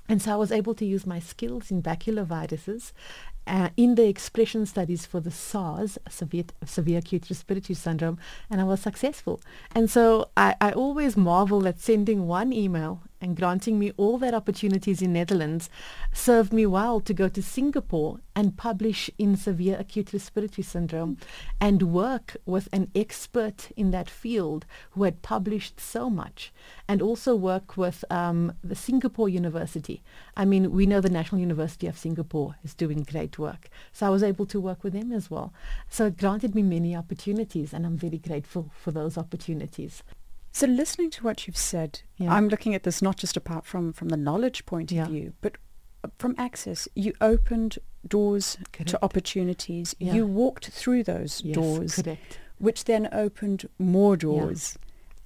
And 0.08 0.20
so 0.20 0.32
I 0.32 0.36
was 0.36 0.52
able 0.52 0.74
to 0.74 0.84
use 0.84 1.06
my 1.06 1.20
skills 1.20 1.70
in 1.70 1.82
baculoviruses 1.82 2.92
uh, 3.46 3.70
in 3.76 3.94
the 3.94 4.06
expression 4.06 4.66
studies 4.66 5.06
for 5.06 5.20
the 5.20 5.30
SARS, 5.30 5.98
severe, 6.08 6.44
severe 6.64 6.98
acute 6.98 7.28
respiratory 7.28 7.74
syndrome, 7.74 8.18
and 8.50 8.60
I 8.60 8.64
was 8.64 8.80
successful. 8.80 9.40
And 9.74 9.90
so 9.90 10.28
I, 10.36 10.54
I 10.60 10.72
always 10.72 11.16
marvel 11.16 11.66
at 11.66 11.80
sending 11.80 12.26
one 12.26 12.52
email 12.52 13.02
and 13.22 13.36
granting 13.36 13.78
me 13.78 13.92
all 13.96 14.18
that 14.18 14.34
opportunities 14.34 15.00
in 15.00 15.12
Netherlands 15.12 15.70
served 16.12 16.52
me 16.52 16.66
well 16.66 17.00
to 17.00 17.14
go 17.14 17.28
to 17.28 17.42
Singapore 17.42 18.18
and 18.34 18.56
publish 18.56 19.08
in 19.16 19.36
severe 19.36 19.76
acute 19.78 20.12
respiratory 20.12 20.64
syndrome 20.64 21.16
and 21.60 21.82
work 21.82 22.36
with 22.44 22.68
an 22.72 22.90
expert 22.94 23.70
in 23.76 23.92
that 23.92 24.10
field 24.10 24.66
who 24.90 25.04
had 25.04 25.22
published 25.22 25.78
so 25.78 26.10
much 26.10 26.52
and 26.88 27.00
also 27.00 27.36
work 27.36 27.76
with 27.76 28.04
um, 28.10 28.52
the 28.64 28.74
Singapore 28.74 29.28
University. 29.28 30.02
I 30.36 30.44
mean, 30.44 30.72
we 30.72 30.86
know 30.86 31.00
the 31.00 31.08
National 31.08 31.40
University 31.40 31.86
of 31.86 31.96
Singapore 31.96 32.56
is 32.64 32.74
doing 32.74 33.06
great 33.08 33.38
work. 33.38 33.68
So 33.92 34.06
I 34.06 34.10
was 34.10 34.22
able 34.22 34.46
to 34.46 34.60
work 34.60 34.82
with 34.82 34.94
them 34.94 35.12
as 35.12 35.30
well. 35.30 35.52
So 35.88 36.06
it 36.06 36.18
granted 36.18 36.54
me 36.54 36.62
many 36.62 36.96
opportunities 36.96 37.72
and 37.72 37.86
I'm 37.86 37.96
very 37.96 38.18
grateful 38.18 38.72
for 38.74 38.90
those 38.90 39.16
opportunities. 39.16 40.02
So 40.52 40.66
listening 40.66 41.10
to 41.12 41.24
what 41.24 41.46
you've 41.46 41.56
said, 41.56 42.02
yeah. 42.16 42.32
I'm 42.32 42.48
looking 42.48 42.74
at 42.74 42.82
this 42.82 43.00
not 43.00 43.16
just 43.16 43.36
apart 43.36 43.64
from, 43.64 43.92
from 43.92 44.10
the 44.10 44.18
knowledge 44.18 44.66
point 44.66 44.92
yeah. 44.92 45.04
of 45.04 45.08
view, 45.08 45.32
but 45.40 45.56
from 46.18 46.34
access. 46.36 46.86
You 46.94 47.14
opened 47.20 47.78
doors 48.06 48.58
correct. 48.72 48.90
to 48.90 49.02
opportunities. 49.02 49.94
Yeah. 49.98 50.12
You 50.12 50.26
walked 50.26 50.68
through 50.68 51.04
those 51.04 51.42
yes, 51.42 51.54
doors, 51.54 51.94
correct. 51.96 52.38
which 52.58 52.84
then 52.84 53.08
opened 53.12 53.68
more 53.78 54.16
doors. 54.16 54.78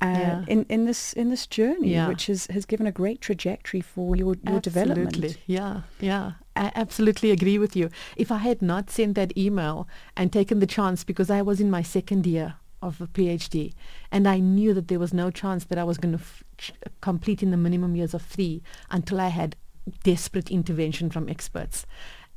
Uh, 0.02 0.44
in, 0.46 0.66
in 0.68 0.84
this 0.84 1.14
in 1.14 1.30
this 1.30 1.46
journey, 1.46 1.98
which 2.04 2.26
has, 2.26 2.46
has 2.48 2.66
given 2.66 2.86
a 2.86 2.92
great 2.92 3.22
trajectory 3.22 3.80
for 3.80 4.14
your, 4.14 4.36
your 4.46 4.60
development. 4.60 5.38
Yeah, 5.46 5.80
yeah. 6.00 6.32
I 6.54 6.70
absolutely 6.74 7.30
agree 7.30 7.56
with 7.56 7.74
you. 7.74 7.88
If 8.14 8.30
I 8.30 8.36
had 8.36 8.60
not 8.60 8.90
sent 8.90 9.14
that 9.14 9.36
email 9.38 9.88
and 10.14 10.30
taken 10.30 10.60
the 10.60 10.66
chance 10.66 11.02
because 11.02 11.30
I 11.30 11.40
was 11.40 11.62
in 11.62 11.70
my 11.70 11.80
second 11.80 12.26
year 12.26 12.56
of 12.82 13.00
a 13.00 13.06
PhD, 13.06 13.72
and 14.10 14.28
I 14.28 14.38
knew 14.38 14.74
that 14.74 14.88
there 14.88 14.98
was 14.98 15.12
no 15.12 15.30
chance 15.30 15.64
that 15.64 15.78
I 15.78 15.84
was 15.84 15.98
going 15.98 16.16
to 16.16 16.22
f- 16.22 16.72
complete 17.00 17.42
in 17.42 17.50
the 17.50 17.56
minimum 17.56 17.96
years 17.96 18.14
of 18.14 18.22
three 18.22 18.62
until 18.90 19.20
I 19.20 19.28
had 19.28 19.56
desperate 20.02 20.50
intervention 20.50 21.10
from 21.10 21.28
experts. 21.28 21.86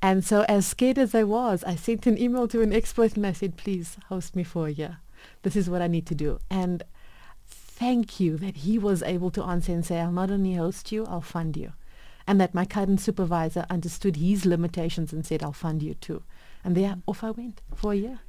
And 0.01 0.24
so 0.24 0.46
as 0.48 0.65
scared 0.65 0.98
as 0.98 1.13
I 1.13 1.24
was, 1.24 1.63
I 1.63 1.75
sent 1.75 2.08
an 2.08 2.17
email 2.17 2.48
to 2.50 2.62
an 2.62 2.74
expert 2.74 3.15
and 3.15 3.27
I 3.27 3.34
said, 3.34 3.58
please 3.58 3.98
host 4.08 4.36
me 4.36 4.43
for 4.43 4.67
a 4.67 4.72
year. 4.72 5.00
This 5.41 5.55
is 5.55 5.69
what 5.69 5.81
I 5.81 5.88
need 5.88 6.05
to 6.08 6.15
do. 6.15 6.39
And 6.50 6.84
thank 7.48 8.19
you 8.19 8.38
that 8.38 8.58
he 8.58 8.77
was 8.77 9.03
able 9.03 9.31
to 9.31 9.43
answer 9.43 9.74
and 9.74 9.86
say, 9.86 10.00
I'll 10.00 10.12
not 10.12 10.31
only 10.31 10.53
host 10.53 10.91
you, 10.91 11.05
I'll 11.05 11.22
fund 11.22 11.58
you. 11.58 11.74
And 12.25 12.39
that 12.39 12.53
my 12.53 12.63
current 12.63 13.01
supervisor 13.01 13.65
understood 13.69 14.17
his 14.17 14.46
limitations 14.46 15.12
and 15.12 15.25
said, 15.25 15.43
I'll 15.43 15.51
fund 15.51 15.81
you 15.84 15.96
too. 15.96 16.24
And 16.63 16.75
there 16.75 16.96
off 17.08 17.24
I 17.24 17.31
went 17.31 17.62
for 17.75 17.91
a 17.91 17.96
year. 17.96 18.19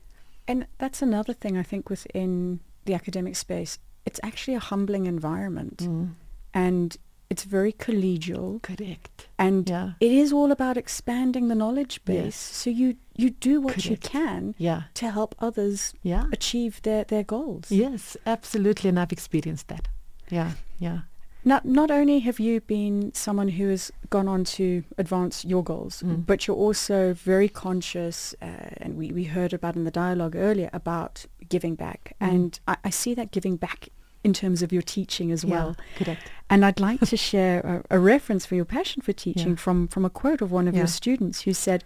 And 0.50 0.66
that's 0.78 1.00
another 1.00 1.33
thing 1.33 1.57
I 1.57 1.62
think 1.62 1.88
within 1.88 2.59
the 2.85 2.95
academic 2.95 3.37
space. 3.37 3.78
It's 4.04 4.19
actually 4.25 4.57
a 4.57 4.59
humbling 4.59 5.07
environment. 5.07 5.76
Mm. 5.76 6.14
And 6.52 6.97
it's 7.30 7.45
very 7.45 7.73
collegial. 7.73 8.61
Correct. 8.61 9.28
And 9.38 9.71
yeah. 9.71 9.92
it 10.00 10.11
is 10.11 10.33
all 10.33 10.50
about 10.50 10.76
expanding 10.76 11.47
the 11.47 11.54
knowledge 11.54 12.04
base. 12.04 12.25
Yes. 12.25 12.35
So 12.37 12.71
you 12.71 12.97
you 13.16 13.30
do 13.30 13.61
what 13.61 13.75
Correct. 13.75 13.90
you 13.90 13.97
can 13.99 14.57
yeah. 14.59 14.83
to 14.95 15.12
help 15.12 15.37
others 15.38 15.95
yeah. 16.02 16.25
achieve 16.33 16.83
their, 16.83 17.04
their 17.04 17.23
goals. 17.23 17.71
Yes, 17.71 18.16
absolutely. 18.26 18.88
And 18.88 18.99
I've 18.99 19.12
experienced 19.12 19.69
that. 19.69 19.87
Yeah, 20.30 20.52
yeah. 20.80 21.00
Not, 21.44 21.64
not 21.64 21.90
only 21.90 22.18
have 22.20 22.38
you 22.38 22.61
been 22.61 23.14
someone 23.14 23.49
who 23.49 23.68
has 23.68 23.90
gone 24.11 24.28
on 24.28 24.44
to 24.44 24.85
advance 24.99 25.44
your 25.44 25.64
goals, 25.64 26.02
mm. 26.02 26.25
but 26.26 26.47
you're 26.47 26.56
also 26.56 27.14
very 27.14 27.49
conscious, 27.49 28.35
uh, 28.42 28.47
and 28.78 28.97
we, 28.97 29.11
we 29.12 29.25
heard 29.25 29.52
about 29.52 29.76
in 29.76 29.85
the 29.85 29.90
dialogue 29.90 30.37
earlier, 30.37 30.68
about 30.73 31.25
giving 31.49 31.75
back. 31.75 32.14
Mm. 32.20 32.28
And 32.28 32.61
I, 32.68 32.76
I, 32.85 32.90
see 32.90 33.14
that 33.14 33.30
giving 33.30 33.56
back 33.56 33.88
in 34.23 34.35
terms 34.35 34.62
of 34.62 34.70
your 34.70 34.82
teaching 34.82 35.32
as 35.32 35.44
well. 35.44 35.76
Correct. 35.97 36.30
And 36.50 36.64
I'd 36.64 36.78
like 36.78 37.00
to 37.00 37.16
share 37.30 37.85
a, 37.90 37.97
a, 37.97 37.99
reference 37.99 38.44
for 38.44 38.54
your 38.54 38.66
passion 38.66 39.00
for 39.00 39.12
teaching 39.14 39.50
yeah. 39.50 39.56
from, 39.56 39.88
from 39.88 40.04
a 40.04 40.11
quote 40.11 40.42
of 40.42 40.52
one 40.52 40.68
of 40.68 40.75
yeah. 40.75 40.80
your 40.80 40.88
students 40.88 41.42
who 41.42 41.54
said, 41.54 41.85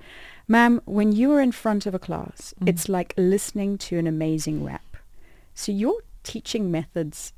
Ma'am, 0.49 0.81
when 0.85 1.13
you 1.13 1.31
are 1.33 1.41
in 1.41 1.53
front 1.53 1.87
of 1.87 1.95
a 1.95 1.99
class, 1.99 2.55
mm. 2.61 2.69
it's 2.69 2.89
like 2.89 3.15
listening 3.17 3.79
to 3.79 3.99
an 3.99 4.07
amazing 4.09 4.65
rap. 4.65 4.97
So 5.55 5.71
your 5.71 6.01
teaching 6.25 6.71
methods 6.73 7.33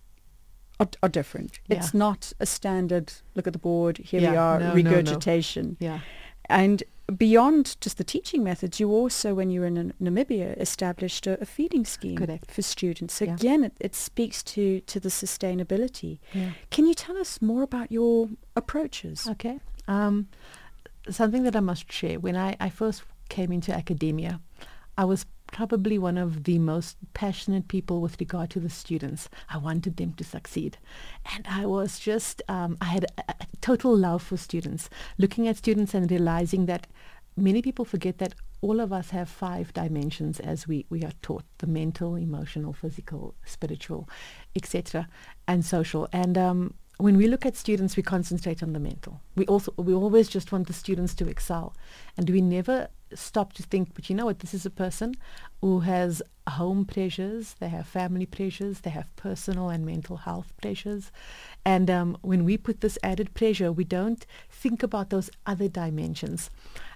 are, 0.81 0.89
are 1.03 1.09
different. 1.09 1.59
Yeah. 1.69 1.79
It's 1.79 1.95
not 1.95 2.33
a 2.41 2.47
standard 2.47 3.13
look 3.35 3.47
at 3.47 3.53
the 3.53 3.59
board, 3.59 3.99
here 3.99 4.21
yeah, 4.21 4.31
we 4.31 4.37
are, 4.37 4.61
no, 4.61 4.75
regurgitation. 4.75 5.77
No, 5.81 5.89
no. 5.89 5.95
Yeah. 5.95 6.01
And 6.49 6.83
beyond 7.17 7.77
just 7.81 7.99
the 7.99 8.05
teaching 8.05 8.43
methods, 8.43 8.79
you 8.81 8.91
also, 8.91 9.35
when 9.35 9.51
you 9.51 9.61
were 9.61 9.67
in 9.67 9.93
Namibia, 10.01 10.59
established 10.61 11.27
a, 11.27 11.41
a 11.41 11.47
feeding 11.47 11.85
scheme 11.85 12.19
Correct. 12.19 12.51
for 12.51 12.63
students. 12.63 13.21
Yeah. 13.21 13.35
Again, 13.35 13.65
it, 13.65 13.73
it, 13.81 13.95
speaks 13.95 14.43
to, 14.45 14.81
to 14.81 15.01
the 15.01 15.09
sustainability. 15.09 16.19
Yeah. 16.33 16.51
Can 16.71 16.87
you 16.87 16.95
tell 16.95 17.17
us 17.17 17.41
more 17.41 17.63
about 17.63 17.91
your 17.91 18.29
approaches? 18.55 19.27
Okay. 19.29 19.61
Um, 19.89 20.29
something 21.09 21.45
that 21.45 21.57
I 21.57 21.61
must 21.61 21.91
share. 21.91 22.19
When 22.19 22.37
I, 22.37 22.57
I 22.61 22.69
first 22.69 23.05
came 23.29 23.53
into 23.53 23.73
academia, 23.73 24.41
I 24.99 25.05
was 25.05 25.27
probably 25.57 25.99
one 25.99 26.19
of 26.19 26.45
the 26.45 26.59
most 26.59 26.99
passionate 27.15 27.67
people 27.67 28.03
with 28.03 28.21
regard 28.21 28.51
to 28.51 28.61
the 28.61 28.69
students. 28.69 29.31
I 29.49 29.57
wanted 29.57 29.97
them 29.97 30.13
to 30.19 30.23
succeed. 30.23 30.77
And 31.35 31.47
I 31.49 31.65
was 31.65 31.99
just, 31.99 32.43
um, 32.47 32.77
I 32.83 32.85
had 32.85 33.05
a, 33.05 33.31
a 33.31 33.47
total 33.63 33.97
love 33.97 34.23
for 34.23 34.37
students, 34.37 34.91
looking 35.17 35.49
at 35.49 35.57
students 35.57 35.95
and 35.95 36.11
realizing 36.11 36.67
that 36.67 36.87
many 37.39 37.63
people 37.63 37.87
forget 37.87 38.19
that 38.19 38.35
all 38.61 38.81
of 38.81 38.93
us 38.93 39.09
have 39.11 39.31
five 39.31 39.73
dimensions 39.73 40.41
as 40.41 40.69
we, 40.69 40.85
we 40.91 41.03
are 41.05 41.17
taught 41.23 41.45
the 41.57 41.67
mental 41.67 42.17
emotional 42.17 42.75
physical 42.75 43.35
spiritual 43.45 44.09
etc 44.55 45.07
and 45.47 45.65
social 45.65 46.09
and 46.13 46.39
um, 46.39 46.73
when 46.97 47.19
we 47.19 47.27
look 47.27 47.45
at 47.45 47.55
students 47.55 47.97
we 47.97 48.03
concentrate 48.03 48.63
on 48.63 48.73
the 48.73 48.81
mental 48.81 49.21
we 49.37 49.45
also 49.47 49.71
we 49.77 49.93
always 49.93 50.29
just 50.29 50.51
want 50.51 50.67
the 50.67 50.73
students 50.73 51.15
to 51.15 51.29
excel 51.29 51.75
and 52.17 52.31
we 52.31 52.41
never 52.41 52.89
stop 53.15 53.53
to 53.55 53.63
think, 53.63 53.95
but 53.95 54.09
you 54.11 54.17
know 54.17 54.27
what, 54.27 54.41
this 54.41 54.55
is 54.55 54.67
a 54.67 54.71
person 54.71 55.15
who 55.61 55.81
has 55.81 56.23
home 56.49 56.85
pressures, 56.85 57.55
they 57.61 57.69
have 57.69 57.87
family 57.87 58.27
pressures, 58.27 58.81
they 58.81 58.91
have 58.91 59.15
personal 59.17 59.69
and 59.69 59.85
mental 59.85 60.19
health 60.19 60.53
pressures. 60.61 61.11
And 61.65 61.91
um, 61.91 62.17
when 62.23 62.45
we 62.45 62.57
put 62.57 62.81
this 62.81 62.99
added 63.03 63.35
pressure, 63.35 63.73
we 63.73 63.85
don't 63.85 64.25
think 64.51 64.83
about 64.83 65.11
those 65.11 65.31
other 65.47 65.69
dimensions. 65.69 66.51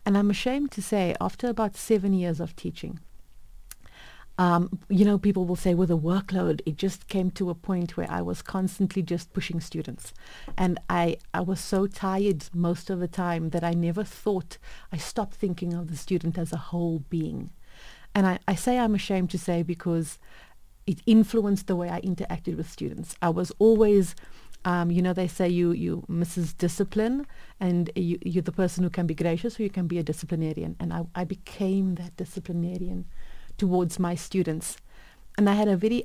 And 0.06 0.16
I'm 0.16 0.30
ashamed 0.30 0.70
to 0.72 0.82
say, 0.82 1.14
after 1.20 1.48
about 1.48 1.76
seven 1.76 2.12
years 2.12 2.40
of 2.40 2.54
teaching, 2.56 3.00
um, 4.40 4.80
you 4.88 5.04
know, 5.04 5.18
people 5.18 5.44
will 5.44 5.54
say 5.54 5.74
with 5.74 5.90
a 5.90 5.98
workload, 5.98 6.62
it 6.64 6.76
just 6.76 7.08
came 7.08 7.30
to 7.32 7.50
a 7.50 7.54
point 7.54 7.98
where 7.98 8.10
I 8.10 8.22
was 8.22 8.40
constantly 8.40 9.02
just 9.02 9.34
pushing 9.34 9.60
students. 9.60 10.14
And 10.56 10.78
I, 10.88 11.18
I 11.34 11.42
was 11.42 11.60
so 11.60 11.86
tired 11.86 12.46
most 12.54 12.88
of 12.88 13.00
the 13.00 13.06
time 13.06 13.50
that 13.50 13.62
I 13.62 13.72
never 13.72 14.02
thought, 14.02 14.56
I 14.90 14.96
stopped 14.96 15.34
thinking 15.34 15.74
of 15.74 15.90
the 15.90 15.96
student 15.96 16.38
as 16.38 16.54
a 16.54 16.56
whole 16.56 17.00
being. 17.10 17.50
And 18.14 18.26
I, 18.26 18.38
I 18.48 18.54
say 18.54 18.78
I'm 18.78 18.94
ashamed 18.94 19.28
to 19.32 19.38
say 19.38 19.62
because 19.62 20.18
it 20.86 21.02
influenced 21.04 21.66
the 21.66 21.76
way 21.76 21.90
I 21.90 22.00
interacted 22.00 22.56
with 22.56 22.70
students. 22.70 23.16
I 23.20 23.28
was 23.28 23.52
always, 23.58 24.16
um, 24.64 24.90
you 24.90 25.02
know, 25.02 25.12
they 25.12 25.28
say 25.28 25.50
you, 25.50 25.72
you 25.72 26.02
Mrs. 26.08 26.56
Discipline 26.56 27.26
and 27.60 27.90
you, 27.94 28.18
you're 28.24 28.42
the 28.42 28.52
person 28.52 28.84
who 28.84 28.90
can 28.90 29.06
be 29.06 29.14
gracious 29.14 29.60
or 29.60 29.64
you 29.64 29.70
can 29.70 29.86
be 29.86 29.98
a 29.98 30.02
disciplinarian. 30.02 30.76
And 30.80 30.94
I, 30.94 31.04
I 31.14 31.24
became 31.24 31.96
that 31.96 32.16
disciplinarian 32.16 33.04
towards 33.60 33.98
my 33.98 34.14
students. 34.16 34.76
And 35.36 35.48
I 35.48 35.54
had 35.60 35.68
a 35.68 35.82
very 35.86 36.04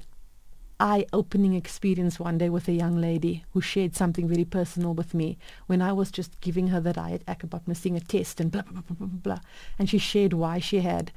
eye-opening 0.79 1.53
experience 1.55 2.19
one 2.19 2.38
day 2.38 2.50
with 2.50 2.67
a 2.67 2.79
young 2.83 2.97
lady 3.00 3.35
who 3.51 3.62
shared 3.62 3.95
something 3.95 4.27
very 4.27 4.45
personal 4.57 4.93
with 4.93 5.13
me 5.13 5.38
when 5.67 5.81
I 5.81 5.93
was 5.93 6.12
just 6.12 6.41
giving 6.41 6.67
her 6.67 6.81
the 6.81 6.93
riot 6.93 7.24
act 7.27 7.43
about 7.43 7.67
missing 7.67 7.95
a 7.95 8.01
test 8.01 8.41
and 8.41 8.51
blah, 8.51 8.63
blah, 8.63 8.81
blah, 8.81 8.95
blah, 8.97 9.07
blah, 9.07 9.24
blah. 9.27 9.41
And 9.79 9.89
she 9.89 9.97
shared 9.97 10.33
why 10.33 10.59
she 10.59 10.79
had. 10.81 11.12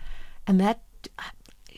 And 0.46 0.60
that, 0.60 0.80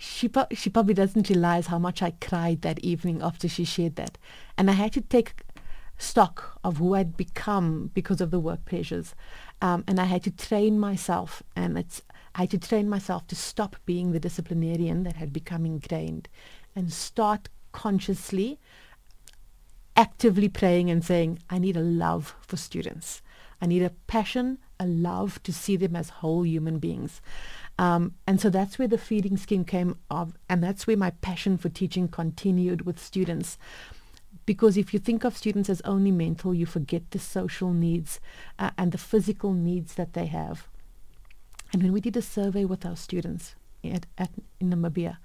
she 0.00 0.30
she 0.52 0.70
probably 0.70 0.94
doesn't 0.94 1.28
realize 1.28 1.66
how 1.66 1.78
much 1.78 2.02
I 2.02 2.12
cried 2.28 2.62
that 2.62 2.78
evening 2.80 3.20
after 3.22 3.48
she 3.48 3.64
shared 3.64 3.96
that, 3.96 4.16
and 4.56 4.70
I 4.70 4.72
had 4.72 4.92
to 4.94 5.02
take 5.02 5.42
stock 5.98 6.58
of 6.64 6.78
who 6.78 6.94
I'd 6.94 7.16
become 7.16 7.90
because 7.92 8.22
of 8.22 8.30
the 8.30 8.40
work 8.40 8.64
pressures, 8.64 9.14
um, 9.60 9.84
and 9.86 10.00
I 10.00 10.04
had 10.04 10.22
to 10.24 10.30
train 10.30 10.78
myself, 10.78 11.42
and 11.54 11.76
it's 11.76 12.00
I 12.34 12.42
had 12.42 12.50
to 12.50 12.58
train 12.58 12.88
myself 12.88 13.26
to 13.28 13.36
stop 13.36 13.76
being 13.86 14.12
the 14.12 14.20
disciplinarian 14.20 15.02
that 15.04 15.16
had 15.16 15.32
become 15.32 15.66
ingrained, 15.66 16.28
and 16.76 16.92
start 16.92 17.48
consciously, 17.72 18.58
actively 19.96 20.48
praying 20.48 20.90
and 20.90 21.04
saying, 21.04 21.40
I 21.50 21.58
need 21.58 21.76
a 21.76 21.80
love 21.80 22.34
for 22.40 22.56
students. 22.56 23.22
I 23.60 23.66
need 23.66 23.82
a 23.82 23.90
passion, 24.06 24.58
a 24.78 24.86
love 24.86 25.42
to 25.42 25.52
see 25.52 25.76
them 25.76 25.94
as 25.94 26.08
whole 26.08 26.46
human 26.46 26.78
beings. 26.78 27.20
Um, 27.78 28.14
and 28.26 28.40
so 28.40 28.48
that's 28.48 28.78
where 28.78 28.88
the 28.88 28.98
feeding 28.98 29.36
scheme 29.36 29.64
came 29.64 29.96
of, 30.10 30.34
and 30.48 30.62
that's 30.62 30.86
where 30.86 30.96
my 30.96 31.10
passion 31.10 31.58
for 31.58 31.68
teaching 31.68 32.08
continued 32.08 32.86
with 32.86 32.98
students. 32.98 33.58
Because 34.46 34.76
if 34.76 34.94
you 34.94 35.00
think 35.00 35.24
of 35.24 35.36
students 35.36 35.68
as 35.68 35.80
only 35.82 36.10
mental, 36.10 36.54
you 36.54 36.66
forget 36.66 37.10
the 37.10 37.18
social 37.18 37.72
needs 37.72 38.20
uh, 38.58 38.70
and 38.78 38.92
the 38.92 38.98
physical 38.98 39.52
needs 39.52 39.94
that 39.94 40.12
they 40.14 40.26
have. 40.26 40.68
And 41.72 41.82
when 41.82 41.92
we 41.92 42.00
did 42.00 42.16
a 42.16 42.22
survey 42.22 42.64
with 42.64 42.84
our 42.84 42.96
students 42.96 43.54
at, 43.84 44.06
at 44.18 44.30
in 44.60 44.70
Namibia, 44.70 45.18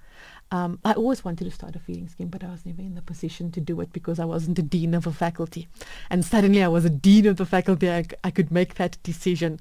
um, 0.50 0.78
I 0.84 0.92
always 0.92 1.24
wanted 1.24 1.44
to 1.44 1.50
start 1.50 1.74
a 1.74 1.78
feeding 1.78 2.08
scheme, 2.08 2.28
but 2.28 2.44
I 2.44 2.50
was 2.50 2.64
never 2.64 2.80
in 2.80 2.94
the 2.94 3.02
position 3.02 3.50
to 3.52 3.60
do 3.60 3.80
it 3.80 3.92
because 3.92 4.20
I 4.20 4.24
wasn't 4.24 4.58
a 4.58 4.62
dean 4.62 4.94
of 4.94 5.06
a 5.06 5.12
faculty. 5.12 5.68
And 6.08 6.24
suddenly 6.24 6.62
I 6.62 6.68
was 6.68 6.84
a 6.84 6.90
dean 6.90 7.26
of 7.26 7.36
the 7.36 7.46
faculty. 7.46 7.90
I, 7.90 8.04
I 8.22 8.30
could 8.30 8.52
make 8.52 8.74
that 8.74 8.98
decision. 9.02 9.58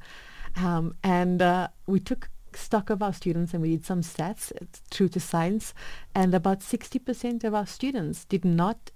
Um, 0.56 0.96
and 1.04 1.42
uh, 1.42 1.70
we 1.88 2.00
took 2.00 2.30
stock 2.54 2.90
of 2.90 3.02
our 3.02 3.14
students 3.14 3.54
and 3.54 3.62
we 3.62 3.72
did 3.72 3.86
some 3.86 4.02
stats, 4.02 4.52
it's 4.62 4.82
true 4.90 5.10
to 5.10 5.20
science, 5.20 5.74
and 6.14 6.34
about 6.34 6.60
60% 6.60 7.44
of 7.44 7.54
our 7.54 7.66
students 7.66 8.26
did 8.26 8.46
not, 8.46 8.92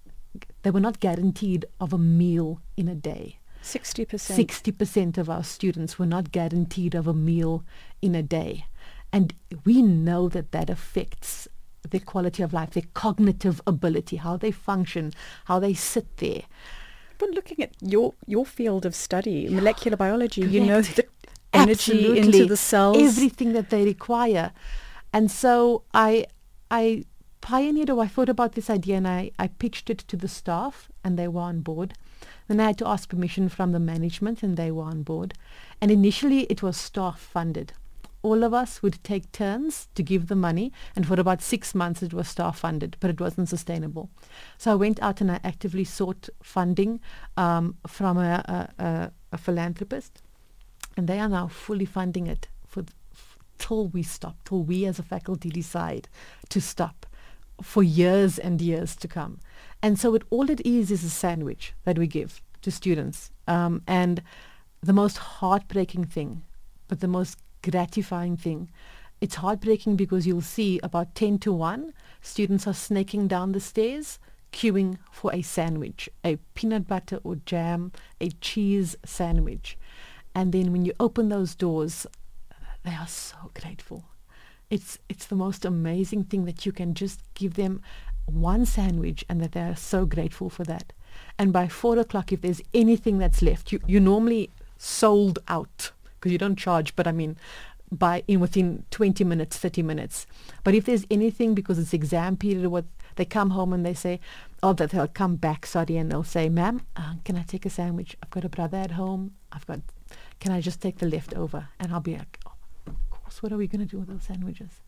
they 0.62 0.72
were 0.72 0.80
not 0.80 1.00
guaranteed 1.00 1.66
of 1.80 1.92
a 1.92 1.98
meal 1.98 2.62
in 2.78 2.88
a 2.88 2.96
day. 2.96 3.40
60%. 3.74 4.06
60% 4.08 5.18
of 5.18 5.30
our 5.30 5.44
students 5.44 5.98
were 6.00 6.06
not 6.06 6.32
guaranteed 6.32 6.96
of 6.96 7.08
a 7.08 7.14
meal 7.14 7.64
in 8.02 8.16
a 8.16 8.24
day. 8.24 8.66
And 9.12 9.34
we 9.66 9.82
know 9.82 10.30
that 10.30 10.52
that 10.52 10.70
affects 10.70 11.48
their 11.90 12.00
quality 12.00 12.44
of 12.44 12.54
life, 12.54 12.72
their 12.72 12.84
cognitive 12.94 13.62
ability, 13.66 14.18
how 14.18 14.38
they 14.38 14.52
function, 14.52 15.14
how 15.46 15.60
they 15.60 15.74
sit 15.74 16.18
there. 16.18 16.44
But 17.18 17.32
looking 17.32 17.62
at 17.62 17.72
your 17.82 18.14
your 18.28 18.46
field 18.46 18.86
of 18.86 18.96
study, 18.96 19.50
molecular 19.50 19.98
biology, 19.98 20.42
you 20.42 20.62
know 20.62 20.82
the 20.82 21.06
energy 21.54 21.72
Absolutely. 21.72 22.20
into 22.20 22.46
the 22.46 22.58
cells. 22.58 22.98
everything 22.98 23.54
that 23.54 23.70
they 23.70 23.84
require. 23.84 24.52
And 25.12 25.30
so 25.30 25.84
I 25.94 26.28
I 26.72 27.04
pioneered 27.42 27.90
or 27.90 28.04
I 28.04 28.08
thought 28.08 28.30
about 28.30 28.54
this 28.54 28.70
idea 28.70 28.98
and 28.98 29.08
I, 29.08 29.32
I 29.40 29.48
pitched 29.48 29.90
it 29.90 30.00
to 30.00 30.18
the 30.18 30.28
staff 30.28 30.90
and 31.04 31.18
they 31.18 31.28
were 31.28 31.42
on 31.42 31.62
board. 31.62 31.94
Then 32.50 32.60
I 32.60 32.66
had 32.66 32.80
to 32.80 32.88
ask 32.88 33.08
permission 33.08 33.48
from 33.48 33.74
the 33.74 33.80
management 33.80 34.42
and 34.42 34.58
they 34.58 34.72
were 34.72 34.84
on 34.84 35.04
board. 35.04 35.36
And 35.80 35.92
initially 35.92 36.42
it 36.50 36.64
was 36.64 36.78
staff 36.78 37.20
funded. 37.20 37.74
All 38.24 38.44
of 38.44 38.56
us 38.56 38.82
would 38.82 39.02
take 39.04 39.32
turns 39.32 39.88
to 39.94 40.02
give 40.02 40.28
the 40.28 40.36
money 40.36 40.74
and 40.96 41.08
for 41.08 41.20
about 41.20 41.44
six 41.44 41.76
months 41.76 42.02
it 42.02 42.12
was 42.12 42.28
staff 42.28 42.58
funded, 42.58 42.98
but 43.00 43.12
it 43.12 43.22
wasn't 43.22 43.50
sustainable. 43.50 44.10
So 44.58 44.72
I 44.72 44.76
went 44.76 45.00
out 45.00 45.22
and 45.22 45.32
I 45.32 45.40
actively 45.44 45.84
sought 45.84 46.28
funding 46.42 47.00
um, 47.38 47.76
from 47.86 48.18
a, 48.18 48.68
a, 48.80 49.12
a, 49.32 49.38
philanthropist 49.38 50.24
and 50.98 51.08
they 51.08 51.20
are 51.20 51.30
now 51.30 51.48
fully 51.50 51.86
funding 51.86 52.26
it 52.26 52.48
for 52.66 52.84
till 53.60 53.90
we 53.90 54.02
stop, 54.02 54.38
till 54.44 54.64
we 54.64 54.88
as 54.88 54.98
a 54.98 55.04
faculty 55.04 55.50
decide 55.50 56.10
to 56.50 56.60
stop 56.60 57.06
for 57.62 57.84
years 57.84 58.40
and 58.40 58.62
years 58.62 58.96
to 58.98 59.08
come. 59.08 59.40
And 59.82 60.00
so 60.00 60.16
it, 60.16 60.24
all 60.30 60.50
it 60.50 60.66
is 60.66 60.92
is 60.92 61.04
a 61.04 61.10
sandwich 61.10 61.74
that 61.84 61.98
we 61.98 62.08
give 62.08 62.42
to 62.62 62.72
students. 62.72 63.32
Um, 63.48 63.82
and 63.88 64.22
the 64.82 64.94
most 64.94 65.18
heartbreaking 65.18 66.06
thing, 66.06 66.44
but 66.88 67.00
the 67.00 67.08
most 67.08 67.38
gratifying 67.62 68.38
thing, 68.38 68.70
it's 69.22 69.36
heartbreaking 69.36 69.96
because 69.96 70.26
you'll 70.26 70.42
see 70.42 70.80
about 70.82 71.16
10 71.16 71.40
to 71.40 71.54
1, 71.54 71.94
students 72.22 72.68
are 72.68 72.74
snaking 72.74 73.28
down 73.28 73.52
the 73.52 73.60
stairs 73.60 74.20
queuing 74.52 74.98
for 75.12 75.34
a 75.34 75.42
sandwich, 75.42 76.10
a 76.24 76.38
peanut 76.54 76.88
butter 76.88 77.20
or 77.24 77.36
jam, 77.36 77.92
a 78.20 78.30
cheese 78.42 78.96
sandwich. 79.06 79.78
And 80.34 80.52
then 80.52 80.72
when 80.72 80.86
you 80.86 80.94
open 81.00 81.30
those 81.30 81.56
doors, 81.56 82.06
they 82.84 82.92
are 82.92 83.08
so 83.08 83.52
grateful. 83.54 84.06
It's 84.70 85.00
it's 85.10 85.26
the 85.26 85.36
most 85.36 85.66
amazing 85.66 86.26
thing 86.26 86.46
that 86.46 86.66
you 86.66 86.72
can 86.72 86.94
just 86.94 87.22
give 87.34 87.56
them 87.56 87.82
one 88.26 88.66
sandwich 88.66 89.26
and 89.28 89.42
that 89.42 89.54
they 89.54 89.62
are 89.62 89.76
so 89.76 90.06
grateful 90.06 90.50
for 90.50 90.64
that. 90.66 90.94
And 91.38 91.52
by 91.52 91.68
four 91.68 91.98
o'clock, 91.98 92.32
if 92.32 92.42
there's 92.42 92.62
anything 92.74 93.18
that's 93.18 93.42
left, 93.42 93.72
you 93.72 93.80
you 93.88 94.00
normally 94.00 94.50
sold 94.78 95.40
out 95.48 95.92
because 96.16 96.32
you 96.32 96.38
don't 96.38 96.58
charge. 96.58 96.96
But 96.96 97.08
I 97.08 97.12
mean, 97.12 97.38
by 97.92 98.24
in 98.28 98.40
within 98.40 98.84
20 98.92 99.24
minutes, 99.24 99.58
30 99.58 99.82
minutes. 99.84 100.28
But 100.64 100.76
if 100.76 100.86
there's 100.86 101.06
anything 101.10 101.56
because 101.56 101.80
it's 101.80 101.94
exam 101.94 102.38
period 102.38 102.68
what, 102.68 102.86
they 103.16 103.26
come 103.26 103.52
home 103.52 103.74
and 103.74 103.86
they 103.86 103.94
say, 103.94 104.20
oh, 104.62 104.74
that 104.74 104.92
they'll 104.92 105.08
come 105.08 105.36
back, 105.36 105.66
sorry, 105.66 105.98
and 105.98 106.12
they'll 106.12 106.24
say, 106.24 106.48
ma'am, 106.50 106.82
uh, 106.96 107.16
can 107.26 107.36
I 107.36 107.44
take 107.44 107.66
a 107.66 107.70
sandwich? 107.70 108.16
I've 108.22 108.30
got 108.30 108.46
a 108.46 108.50
brother 108.50 108.78
at 108.78 108.92
home. 108.92 109.32
I've 109.52 109.66
got, 109.66 109.80
can 110.40 110.52
I 110.52 110.62
just 110.62 110.82
take 110.82 111.00
the 111.00 111.08
leftover? 111.08 111.70
And 111.80 111.92
I'll 111.92 112.00
be 112.00 112.16
like, 112.16 112.40
what 113.38 113.52
are 113.52 113.58
we 113.58 113.68
going 113.68 113.80
to 113.80 113.86
do 113.86 114.00
with 114.00 114.10
those 114.10 114.24
sandwiches? 114.24 114.82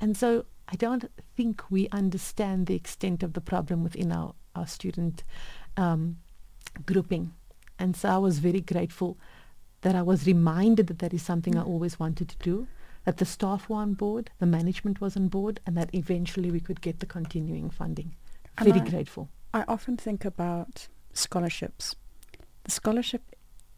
And 0.00 0.16
so 0.16 0.44
I 0.68 0.76
don't 0.76 1.10
think 1.36 1.62
we 1.70 1.88
understand 1.90 2.66
the 2.66 2.74
extent 2.74 3.22
of 3.22 3.32
the 3.32 3.40
problem 3.40 3.82
within 3.82 4.12
our, 4.12 4.34
our 4.54 4.66
student 4.66 5.24
um, 5.76 6.18
grouping. 6.84 7.32
And 7.78 7.96
so 7.96 8.08
I 8.08 8.18
was 8.18 8.38
very 8.38 8.60
grateful 8.60 9.16
that 9.80 9.94
I 9.94 10.02
was 10.02 10.26
reminded 10.26 10.88
that 10.88 10.98
that 10.98 11.14
is 11.14 11.22
something 11.22 11.56
I 11.56 11.62
always 11.62 11.98
wanted 11.98 12.28
to 12.28 12.36
do, 12.38 12.66
that 13.04 13.18
the 13.18 13.24
staff 13.24 13.68
were 13.68 13.76
on 13.76 13.94
board, 13.94 14.30
the 14.38 14.46
management 14.46 15.00
was 15.00 15.16
on 15.16 15.28
board, 15.28 15.60
and 15.66 15.76
that 15.76 15.90
eventually 15.94 16.50
we 16.50 16.60
could 16.60 16.80
get 16.80 17.00
the 17.00 17.06
continuing 17.06 17.70
funding. 17.70 18.14
And 18.58 18.68
Very 18.68 18.80
I- 18.80 18.88
grateful. 18.90 19.28
I 19.54 19.64
often 19.66 19.96
think 19.96 20.24
about 20.24 20.88
scholarships. 21.14 21.96
The 22.64 22.70
scholarship, 22.70 23.22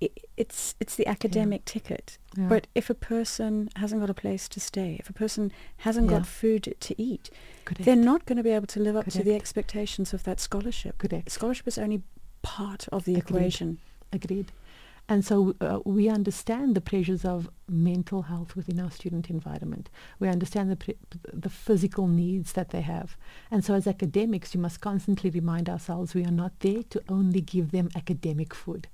i 0.03 0.09
it's 0.37 0.75
it's 0.81 0.97
the 0.97 1.07
academic 1.07 1.65
ticket. 1.65 2.17
Yeah. 2.37 2.49
But 2.49 2.67
if 2.75 2.89
a 2.91 2.95
person 2.95 3.69
hasn't 3.77 4.01
got 4.01 4.11
a 4.11 4.15
place 4.15 4.49
to 4.49 4.61
stay, 4.61 4.97
if 4.99 5.11
a 5.11 5.13
person 5.13 5.53
hasn't 5.79 6.07
Yeah. 6.11 6.19
got 6.19 6.27
food 6.27 6.75
to 6.81 7.03
eat, 7.03 7.31
Correct. 7.65 7.85
they're 7.85 7.97
not 8.13 8.25
going 8.27 8.39
to 8.39 8.43
be 8.43 8.51
able 8.59 8.67
to 8.69 8.81
live 8.81 8.97
up 8.97 9.07
to 9.11 9.23
the 9.23 9.35
expectations 9.35 10.15
of 10.15 10.23
that 10.25 10.41
scholarship. 10.41 10.97
Correct. 10.99 11.31
Scholarship 11.31 11.69
is 11.69 11.79
only 11.79 12.03
part 12.43 12.89
of 12.93 13.05
the 13.05 13.15
Agreed. 13.17 13.37
equation. 13.37 13.79
Agreed. 14.13 14.53
And 15.09 15.25
so 15.25 15.57
uh, 15.61 15.81
we 15.85 16.09
understand 16.09 16.75
the 16.77 16.81
pressures 16.81 17.25
of 17.25 17.51
mental 17.69 18.23
health 18.23 18.55
within 18.55 18.79
our 18.79 18.93
student 18.93 19.29
environment. 19.29 19.91
We 20.21 20.29
understand 20.29 20.71
the, 20.71 20.77
pre- 20.77 20.97
the 21.33 21.51
physical 21.51 22.07
needs 22.07 22.53
that 22.53 22.71
they 22.71 22.83
have. 22.83 23.17
And 23.51 23.65
so 23.65 23.75
as 23.75 23.89
academics, 23.89 24.55
we 24.55 24.61
must 24.61 24.81
constantly 24.81 25.29
remind 25.31 25.69
ourselves 25.69 26.15
we 26.15 26.25
are 26.25 26.31
not 26.45 26.53
there 26.61 26.85
to 26.91 27.03
only 27.09 27.41
give 27.41 27.73
them 27.73 27.89
academic 27.97 28.55
food. 28.55 28.87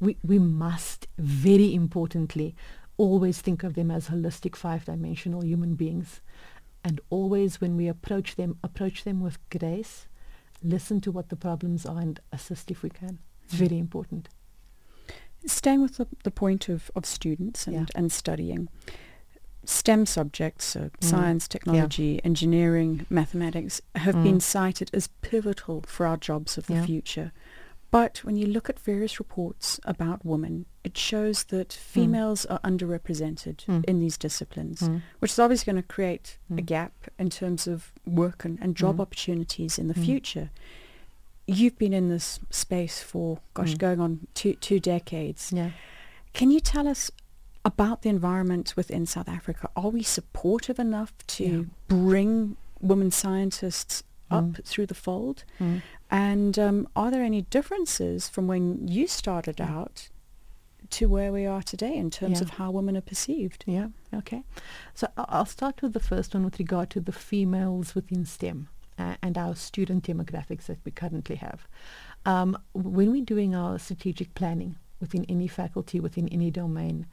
We, 0.00 0.16
we 0.22 0.38
must, 0.38 1.06
very 1.18 1.74
importantly, 1.74 2.54
always 2.96 3.40
think 3.40 3.62
of 3.62 3.74
them 3.74 3.90
as 3.90 4.08
holistic 4.08 4.56
five-dimensional 4.56 5.44
human 5.44 5.74
beings. 5.74 6.20
And 6.84 7.00
always 7.10 7.60
when 7.60 7.76
we 7.76 7.88
approach 7.88 8.36
them, 8.36 8.58
approach 8.62 9.04
them 9.04 9.20
with 9.20 9.38
grace, 9.50 10.06
listen 10.62 11.00
to 11.02 11.10
what 11.12 11.28
the 11.28 11.36
problems 11.36 11.86
are 11.86 12.00
and 12.00 12.20
assist 12.32 12.70
if 12.70 12.82
we 12.82 12.90
can. 12.90 13.18
It's 13.44 13.54
very 13.54 13.78
important. 13.78 14.28
Staying 15.46 15.82
with 15.82 15.96
the, 15.96 16.06
the 16.24 16.30
point 16.30 16.68
of, 16.68 16.90
of 16.96 17.04
students 17.06 17.66
and, 17.66 17.74
Yeah. 17.76 17.84
and 17.94 18.10
studying, 18.10 18.68
STEM 19.66 20.04
subjects, 20.06 20.64
so 20.66 20.80
Mm. 20.80 20.90
science, 21.04 21.48
technology, 21.48 22.22
engineering, 22.24 23.06
mathematics, 23.10 23.80
have 23.94 24.14
Mm. 24.14 24.22
been 24.24 24.40
cited 24.40 24.90
as 24.92 25.08
pivotal 25.22 25.82
for 25.86 26.06
our 26.06 26.16
jobs 26.18 26.58
of 26.58 26.66
the 26.66 26.74
Yeah. 26.74 26.84
future. 26.86 27.32
But 27.94 28.24
when 28.24 28.34
you 28.36 28.48
look 28.48 28.68
at 28.68 28.80
various 28.80 29.20
reports 29.20 29.78
about 29.84 30.24
women, 30.26 30.66
it 30.82 30.98
shows 30.98 31.44
that 31.44 31.72
females 31.72 32.44
are 32.46 32.58
underrepresented 32.64 33.58
Mm. 33.66 33.84
in 33.84 34.00
these 34.00 34.18
disciplines, 34.18 34.80
Mm. 34.80 35.02
which 35.20 35.30
is 35.30 35.38
obviously 35.38 35.70
going 35.72 35.80
to 35.80 35.86
create 35.94 36.38
a 36.50 36.54
Mm. 36.54 36.66
gap 36.66 36.92
in 37.20 37.30
terms 37.30 37.68
of 37.68 37.92
work 38.04 38.44
and, 38.44 38.58
and 38.60 38.74
job 38.74 38.96
Mm. 38.96 39.00
opportunities 39.02 39.78
in 39.78 39.86
the 39.86 39.94
Mm. 39.94 40.04
future. 40.04 40.50
You've 41.46 41.78
been 41.78 41.92
in 41.92 42.08
this 42.08 42.40
space 42.50 42.98
for, 43.00 43.38
gosh, 43.58 43.74
Mm. 43.74 43.78
going 43.78 44.00
on 44.00 44.26
two, 44.34 44.54
two 44.54 44.80
decades. 44.80 45.52
Yeah. 45.52 45.70
Can 46.32 46.50
you 46.50 46.58
tell 46.58 46.88
us 46.88 47.12
about 47.64 48.02
the 48.02 48.08
environment 48.08 48.74
within 48.76 49.06
South 49.06 49.28
Africa? 49.28 49.70
Are 49.76 49.90
we 49.90 50.02
supportive 50.02 50.80
enough 50.80 51.12
to 51.38 51.44
Yeah. 51.44 51.62
bring 51.86 52.56
women 52.80 53.12
scientists 53.12 54.02
up 54.32 54.46
Mm. 54.46 54.64
through 54.64 54.86
the 54.86 54.94
fold? 54.96 55.44
Mm. 56.14 56.18
And 56.32 56.58
um, 56.58 56.88
are 56.94 57.10
there 57.10 57.22
any 57.22 57.42
differences 57.42 58.28
from 58.28 58.46
when 58.46 58.86
you 58.88 59.06
started 59.06 59.58
Yeah. 59.58 59.78
out 59.78 60.08
to 60.90 61.08
where 61.08 61.32
we 61.32 61.46
are 61.46 61.62
today 61.62 61.96
in 61.96 62.10
terms 62.10 62.38
Yeah. 62.38 62.44
of 62.44 62.50
how 62.50 62.70
women 62.70 62.96
are 62.96 63.00
perceived. 63.00 63.64
Yeah, 63.66 63.88
okay. 64.12 64.44
So 64.94 65.08
I'll 65.16 65.46
start 65.46 65.82
with 65.82 65.92
the 65.92 66.00
first 66.00 66.34
one 66.34 66.44
with 66.44 66.58
regard 66.58 66.90
to 66.90 67.00
the 67.00 67.12
females 67.12 67.94
within 67.94 68.24
STEM 68.26 68.68
uh, 68.98 69.16
and 69.22 69.36
our 69.38 69.56
student 69.56 70.04
demographics 70.04 70.66
that 70.66 70.78
we 70.84 70.92
currently 70.92 71.36
have. 71.36 71.66
Um, 72.26 72.56
when 72.74 73.10
we're 73.10 73.24
doing 73.24 73.54
our 73.54 73.78
strategic 73.78 74.34
planning 74.34 74.76
within 75.00 75.24
any 75.28 75.48
faculty, 75.48 76.00
within 76.00 76.28
any 76.28 76.50
domain, 76.50 77.06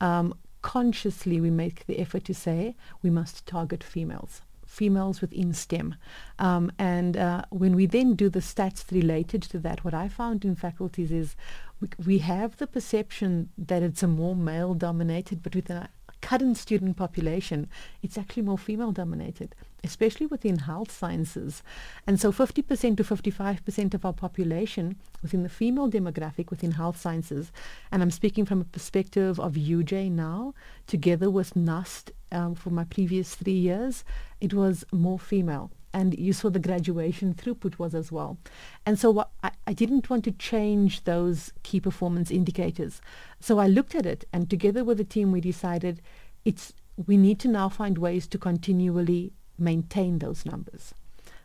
um, 0.00 0.32
consciously 0.62 1.40
we 1.40 1.50
make 1.50 1.84
the 1.86 1.98
effort 1.98 2.24
to 2.24 2.34
say 2.34 2.74
we 3.02 3.10
must 3.10 3.44
target 3.46 3.84
females 3.84 4.42
females 4.66 5.20
within 5.20 5.52
STEM. 5.52 5.94
Um, 6.38 6.70
and 6.78 7.16
uh, 7.16 7.42
when 7.50 7.74
we 7.74 7.86
then 7.86 8.14
do 8.14 8.28
the 8.28 8.40
stats 8.40 8.90
related 8.90 9.42
to 9.42 9.58
that, 9.60 9.84
what 9.84 9.94
I 9.94 10.08
found 10.08 10.44
in 10.44 10.56
faculties 10.56 11.10
is 11.10 11.36
we, 11.80 11.88
we 12.04 12.18
have 12.18 12.56
the 12.56 12.66
perception 12.66 13.50
that 13.56 13.82
it's 13.82 14.02
a 14.02 14.08
more 14.08 14.36
male 14.36 14.74
dominated, 14.74 15.42
but 15.42 15.54
within 15.54 15.78
our 15.78 15.88
current 16.26 16.56
student 16.56 16.96
population, 16.96 17.68
it's 18.02 18.18
actually 18.18 18.42
more 18.42 18.58
female 18.58 18.90
dominated, 18.90 19.54
especially 19.84 20.26
within 20.26 20.58
health 20.58 20.90
sciences. 20.90 21.62
And 22.04 22.18
so 22.18 22.32
50% 22.32 22.96
to 22.96 23.04
55% 23.04 23.94
of 23.94 24.04
our 24.04 24.12
population 24.12 24.96
within 25.22 25.44
the 25.44 25.48
female 25.48 25.88
demographic 25.88 26.50
within 26.50 26.72
health 26.72 27.00
sciences, 27.00 27.52
and 27.92 28.02
I'm 28.02 28.10
speaking 28.10 28.44
from 28.44 28.60
a 28.60 28.64
perspective 28.64 29.38
of 29.38 29.52
UJ 29.54 30.10
now, 30.10 30.52
together 30.88 31.30
with 31.30 31.54
NUST 31.54 32.10
um, 32.32 32.56
for 32.56 32.70
my 32.70 32.82
previous 32.82 33.36
three 33.36 33.60
years, 33.70 34.02
it 34.40 34.52
was 34.52 34.84
more 34.90 35.20
female. 35.20 35.70
And 35.96 36.18
you 36.18 36.34
saw 36.34 36.50
the 36.50 36.58
graduation 36.58 37.32
throughput 37.32 37.78
was 37.78 37.94
as 37.94 38.12
well. 38.12 38.36
And 38.84 38.98
so 38.98 39.24
I, 39.42 39.50
I 39.66 39.72
didn't 39.72 40.10
want 40.10 40.24
to 40.24 40.30
change 40.32 41.04
those 41.04 41.54
key 41.62 41.80
performance 41.80 42.30
indicators. 42.30 43.00
So 43.40 43.58
I 43.58 43.66
looked 43.66 43.94
at 43.94 44.04
it 44.04 44.26
and 44.30 44.50
together 44.50 44.84
with 44.84 44.98
the 44.98 45.04
team 45.04 45.32
we 45.32 45.40
decided 45.40 46.02
it's 46.44 46.74
we 47.06 47.16
need 47.16 47.38
to 47.40 47.48
now 47.48 47.70
find 47.70 47.96
ways 47.96 48.26
to 48.26 48.36
continually 48.36 49.32
maintain 49.58 50.18
those 50.18 50.44
numbers. 50.44 50.92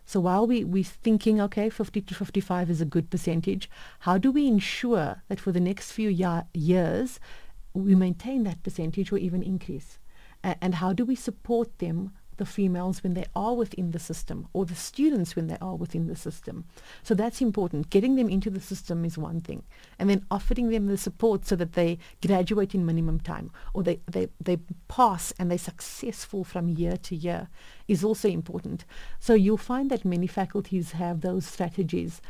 So 0.05 0.19
while 0.19 0.45
we, 0.45 0.65
we're 0.65 0.83
thinking, 0.83 1.39
okay, 1.39 1.69
50 1.69 2.01
to 2.01 2.13
55 2.13 2.69
is 2.69 2.81
a 2.81 2.85
good 2.85 3.09
percentage, 3.09 3.69
how 3.99 4.17
do 4.17 4.33
we 4.33 4.47
ensure 4.47 5.23
that 5.29 5.39
for 5.39 5.53
the 5.53 5.61
next 5.61 5.93
few 5.93 6.09
years 6.09 7.19
we 7.73 7.95
maintain 7.95 8.43
that 8.43 8.63
percentage 8.63 9.13
or 9.13 9.17
even 9.17 9.41
increase? 9.43 9.97
A- 10.43 10.57
and 10.61 10.75
how 10.75 10.91
do 10.91 11.05
we 11.05 11.15
support 11.15 11.79
them, 11.79 12.11
the 12.41 12.45
females, 12.47 13.03
when 13.03 13.13
they 13.13 13.25
are 13.35 13.53
within 13.53 13.91
the 13.91 13.99
system 13.99 14.47
or 14.51 14.65
the 14.65 14.75
students 14.75 15.35
when 15.35 15.45
they 15.45 15.57
are 15.61 15.75
within 15.75 16.07
the 16.07 16.15
system? 16.15 16.65
So 17.03 17.13
that's 17.13 17.39
important. 17.39 17.91
Getting 17.91 18.15
them 18.15 18.29
into 18.29 18.49
the 18.49 18.59
system 18.59 19.05
is 19.05 19.15
one 19.15 19.41
thing. 19.41 19.61
And 19.99 20.09
then 20.09 20.25
offering 20.31 20.69
them 20.69 20.87
the 20.87 20.97
support 20.97 21.45
so 21.45 21.55
that 21.57 21.73
they 21.73 21.99
graduate 22.25 22.73
in 22.73 22.83
minimum 22.83 23.19
time 23.19 23.51
or 23.75 23.83
they, 23.83 23.99
they, 24.09 24.29
they 24.39 24.57
pass 24.87 25.31
and 25.37 25.51
they're 25.51 25.59
successful 25.59 26.43
from 26.43 26.67
year 26.67 26.97
to 26.97 27.15
year 27.15 27.47
is 27.87 28.03
also 28.03 28.27
important. 28.27 28.85
So 29.19 29.35
you'll 29.35 29.57
find 29.57 29.91
that 29.91 30.03
many 30.03 30.25
faculties 30.25 30.93
have 30.93 31.21
those 31.21 31.45
strategies 31.45 32.21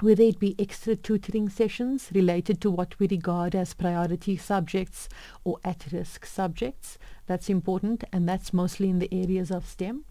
whether 0.00 0.22
it 0.22 0.38
be 0.38 0.56
extra 0.58 0.96
tutoring 0.96 1.48
sessions 1.48 2.10
related 2.14 2.60
to 2.60 2.70
what 2.70 2.98
we 2.98 3.06
regard 3.08 3.54
as 3.54 3.74
priority 3.74 4.36
subjects 4.36 5.08
or 5.44 5.58
at-risk 5.64 6.26
subjects. 6.26 6.98
That's 7.26 7.48
important, 7.48 8.04
and 8.12 8.28
that's 8.28 8.52
mostly 8.52 8.90
in 8.90 8.98
the 8.98 9.12
areas 9.12 9.50
of 9.50 9.66
STEM. 9.66 10.04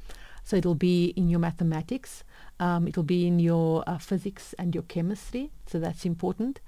So 0.43 0.57
it'll 0.57 0.75
be 0.75 1.07
in 1.15 1.29
your 1.29 1.39
mathematics, 1.39 2.23
um, 2.59 2.87
it'll 2.87 3.03
be 3.03 3.25
in 3.25 3.39
your 3.39 3.83
uh, 3.87 3.97
physics 3.97 4.53
and 4.59 4.75
your 4.75 4.83
chemistry. 4.83 5.51
So 5.67 5.79
that's 5.79 6.05
important. 6.05 6.59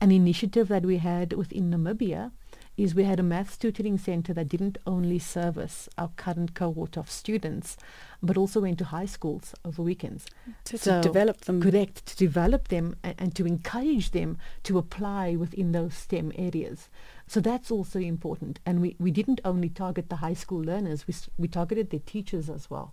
An 0.00 0.12
initiative 0.12 0.68
that 0.68 0.84
we 0.84 0.98
had 0.98 1.32
within 1.32 1.70
Namibia 1.70 2.30
is 2.76 2.94
we 2.94 3.04
had 3.04 3.20
a 3.20 3.22
maths 3.22 3.56
tutoring 3.56 3.98
center 3.98 4.34
that 4.34 4.48
didn't 4.48 4.78
only 4.86 5.18
service 5.18 5.88
our 5.96 6.10
current 6.16 6.54
cohort 6.54 6.96
of 6.96 7.10
students, 7.10 7.76
but 8.22 8.36
also 8.36 8.60
went 8.60 8.78
to 8.78 8.84
high 8.86 9.06
schools 9.06 9.54
over 9.64 9.82
weekends. 9.82 10.26
To, 10.64 10.78
So, 10.78 11.00
to 11.00 11.08
develop 11.08 11.42
them. 11.42 11.62
Correct, 11.62 12.06
to 12.06 12.16
develop 12.16 12.68
them 12.68 12.96
and, 13.02 13.14
and 13.18 13.34
to 13.36 13.46
encourage 13.46 14.10
them 14.10 14.38
to 14.64 14.78
apply 14.78 15.36
within 15.36 15.72
those 15.72 15.94
STEM 15.94 16.32
areas. 16.36 16.88
So 17.26 17.40
that's 17.40 17.70
also 17.70 18.00
important. 18.00 18.58
And 18.66 18.80
we, 18.80 18.96
we 18.98 19.10
didn't 19.10 19.40
only 19.44 19.68
target 19.68 20.10
the 20.10 20.16
high 20.16 20.34
school 20.34 20.60
learners, 20.60 21.06
we, 21.06 21.14
we 21.38 21.48
targeted 21.48 21.90
their 21.90 22.00
teachers 22.00 22.50
as 22.50 22.68
well. 22.68 22.92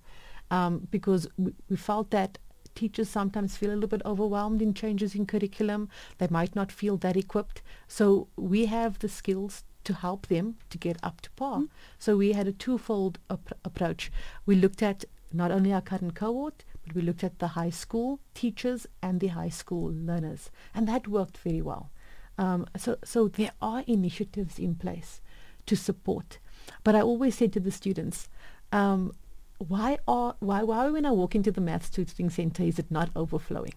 Um, 0.52 0.88
because 0.92 1.28
we, 1.38 1.54
we 1.70 1.78
felt 1.78 2.12
that 2.12 2.38
teachers 2.76 3.10
sometimes 3.10 3.58
feel 3.58 3.72
a 3.72 3.76
little 3.76 3.90
bit 3.90 4.02
overwhelmed 4.06 4.62
in 4.62 4.74
changes 4.74 5.16
in 5.16 5.26
curriculum. 5.26 5.90
They 6.18 6.28
might 6.30 6.56
not 6.56 6.72
feel 6.72 6.98
that 6.98 7.18
equipped. 7.18 7.62
So 7.88 8.28
we 8.36 8.68
have 8.68 9.00
the 9.00 9.10
skills 9.10 9.64
to 9.92 10.00
help 10.00 10.28
them 10.28 10.56
to 10.70 10.78
get 10.78 10.98
up 11.04 11.20
to 11.22 11.30
par. 11.32 11.64
So 12.00 12.16
we 12.16 12.32
had 12.32 12.48
a 12.48 12.54
twofold 12.54 13.20
ap- 13.30 13.58
approach. 13.66 14.12
We 14.46 14.56
looked 14.56 14.82
at 14.82 15.04
not 15.34 15.52
only 15.52 15.74
our 15.74 15.82
current 15.82 16.16
cohort, 16.16 16.64
but 16.84 16.96
we 16.96 17.02
looked 17.02 17.24
at 17.24 17.40
the 17.40 17.50
high 17.60 17.70
school 17.70 18.20
teachers 18.34 18.88
and 19.02 19.20
the 19.20 19.28
high 19.28 19.50
school 19.50 19.92
learners, 19.94 20.50
and 20.74 20.88
that 20.88 21.08
worked 21.08 21.38
very 21.38 21.62
well. 21.62 21.90
Um, 22.38 22.66
so, 22.78 22.98
so 23.04 23.28
there 23.28 23.52
are 23.62 23.84
initiatives 23.86 24.58
in 24.58 24.76
place 24.76 25.22
to 25.66 25.76
support. 25.76 26.40
But 26.84 26.96
I 26.96 27.02
always 27.02 27.36
say 27.36 27.48
to 27.50 27.60
the 27.60 27.72
students, 27.72 28.30
um, 28.72 29.12
why 29.58 29.98
are 30.08 30.36
why 30.40 30.64
why 30.64 30.90
when 30.90 31.06
I 31.06 31.12
walk 31.12 31.36
into 31.36 31.52
the 31.52 31.62
maths 31.62 31.90
tutoring 31.90 32.30
center 32.30 32.64
is 32.64 32.80
it 32.80 32.90
not 32.90 33.10
overflowing? 33.16 33.76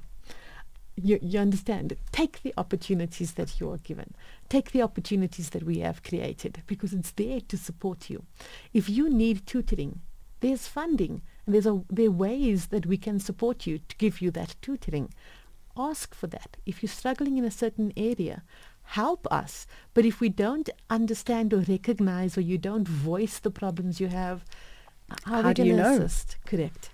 You, 0.96 1.18
you 1.20 1.40
understand? 1.40 1.96
Take 2.12 2.42
the 2.42 2.54
opportunities 2.56 3.32
that 3.32 3.60
you 3.60 3.70
are 3.70 3.78
given. 3.78 4.14
Take 4.48 4.70
the 4.70 4.82
opportunities 4.82 5.50
that 5.50 5.64
we 5.64 5.78
have 5.80 6.02
created 6.02 6.62
because 6.66 6.92
it's 6.92 7.10
there 7.12 7.40
to 7.40 7.56
support 7.56 8.08
you. 8.08 8.24
If 8.72 8.88
you 8.88 9.10
need 9.10 9.46
tutoring, 9.46 10.00
there's 10.40 10.68
funding 10.68 11.22
and 11.46 11.54
there's 11.54 11.66
a, 11.66 11.82
there 11.90 12.06
are 12.06 12.12
ways 12.12 12.66
that 12.66 12.86
we 12.86 12.96
can 12.96 13.18
support 13.18 13.66
you 13.66 13.78
to 13.88 13.96
give 13.96 14.20
you 14.20 14.30
that 14.32 14.54
tutoring. 14.62 15.12
Ask 15.76 16.14
for 16.14 16.28
that. 16.28 16.56
If 16.64 16.82
you're 16.82 16.90
struggling 16.90 17.38
in 17.38 17.44
a 17.44 17.50
certain 17.50 17.92
area, 17.96 18.44
help 18.84 19.26
us. 19.32 19.66
But 19.94 20.04
if 20.04 20.20
we 20.20 20.28
don't 20.28 20.70
understand 20.88 21.52
or 21.52 21.58
recognize 21.60 22.38
or 22.38 22.42
you 22.42 22.58
don't 22.58 22.86
voice 22.86 23.40
the 23.40 23.50
problems 23.50 24.00
you 24.00 24.08
have, 24.08 24.44
how, 25.24 25.42
How 25.42 25.52
do 25.52 25.64
you 25.64 25.74
know? 25.76 25.96
assist? 25.96 26.36
Correct. 26.46 26.90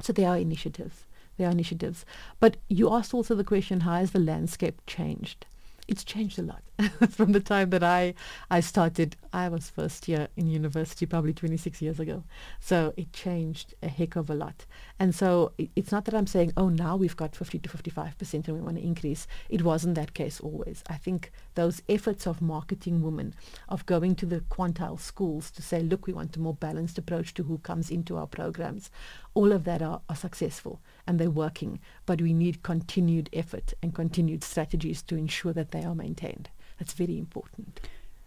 So 0.00 0.12
there 0.12 0.28
are 0.28 0.38
initiatives. 0.38 1.05
There 1.36 1.48
are 1.48 1.52
initiatives. 1.52 2.04
But 2.40 2.56
you 2.68 2.92
asked 2.92 3.14
also 3.14 3.34
the 3.34 3.44
question, 3.44 3.80
how 3.80 3.96
has 3.96 4.12
the 4.12 4.18
landscape 4.18 4.80
changed? 4.86 5.46
It's 5.88 6.04
changed 6.04 6.38
a 6.38 6.42
lot 6.42 6.62
from 7.10 7.32
the 7.32 7.40
time 7.40 7.70
that 7.70 7.82
I, 7.82 8.14
I 8.50 8.60
started. 8.60 9.16
I 9.32 9.48
was 9.48 9.70
first 9.70 10.08
year 10.08 10.28
in 10.36 10.46
university 10.46 11.06
probably 11.06 11.32
26 11.32 11.80
years 11.82 12.00
ago. 12.00 12.24
So 12.58 12.92
it 12.96 13.12
changed 13.12 13.74
a 13.82 13.88
heck 13.88 14.16
of 14.16 14.28
a 14.30 14.34
lot. 14.34 14.64
And 14.98 15.14
so 15.14 15.52
i- 15.60 15.68
it's 15.76 15.92
not 15.92 16.04
that 16.06 16.14
I'm 16.14 16.26
saying, 16.26 16.52
oh, 16.56 16.68
now 16.70 16.96
we've 16.96 17.16
got 17.16 17.36
50 17.36 17.58
to 17.60 17.68
55% 17.68 18.48
and 18.48 18.56
we 18.56 18.62
want 18.62 18.76
to 18.78 18.82
increase. 18.82 19.26
It 19.48 19.62
wasn't 19.62 19.94
that 19.94 20.14
case 20.14 20.40
always. 20.40 20.82
I 20.88 20.96
think 20.96 21.30
those 21.54 21.82
efforts 21.88 22.26
of 22.26 22.42
marketing 22.42 23.02
women, 23.02 23.34
of 23.68 23.86
going 23.86 24.14
to 24.16 24.26
the 24.26 24.40
quintile 24.40 24.98
schools 24.98 25.50
to 25.52 25.62
say, 25.62 25.80
look, 25.82 26.06
we 26.06 26.12
want 26.12 26.36
a 26.36 26.40
more 26.40 26.54
balanced 26.54 26.98
approach 26.98 27.32
to 27.34 27.44
who 27.44 27.58
comes 27.58 27.90
into 27.90 28.16
our 28.16 28.26
programs, 28.26 28.90
all 29.34 29.52
of 29.52 29.64
that 29.64 29.82
are, 29.82 30.00
are 30.08 30.16
successful 30.16 30.80
and 31.06 31.18
they're 31.18 31.30
working. 31.30 31.78
But 32.06 32.20
we 32.22 32.32
need 32.32 32.62
continued 32.62 33.28
effort 33.32 33.74
and 33.82 33.94
continued 33.94 34.42
strategies 34.42 35.02
to 35.02 35.16
ensure 35.16 35.52
that 35.52 35.70
they 35.76 35.84
are 35.88 35.94
maintained. 35.94 36.46
That's 36.78 36.94
very 37.02 37.18
important. 37.18 37.80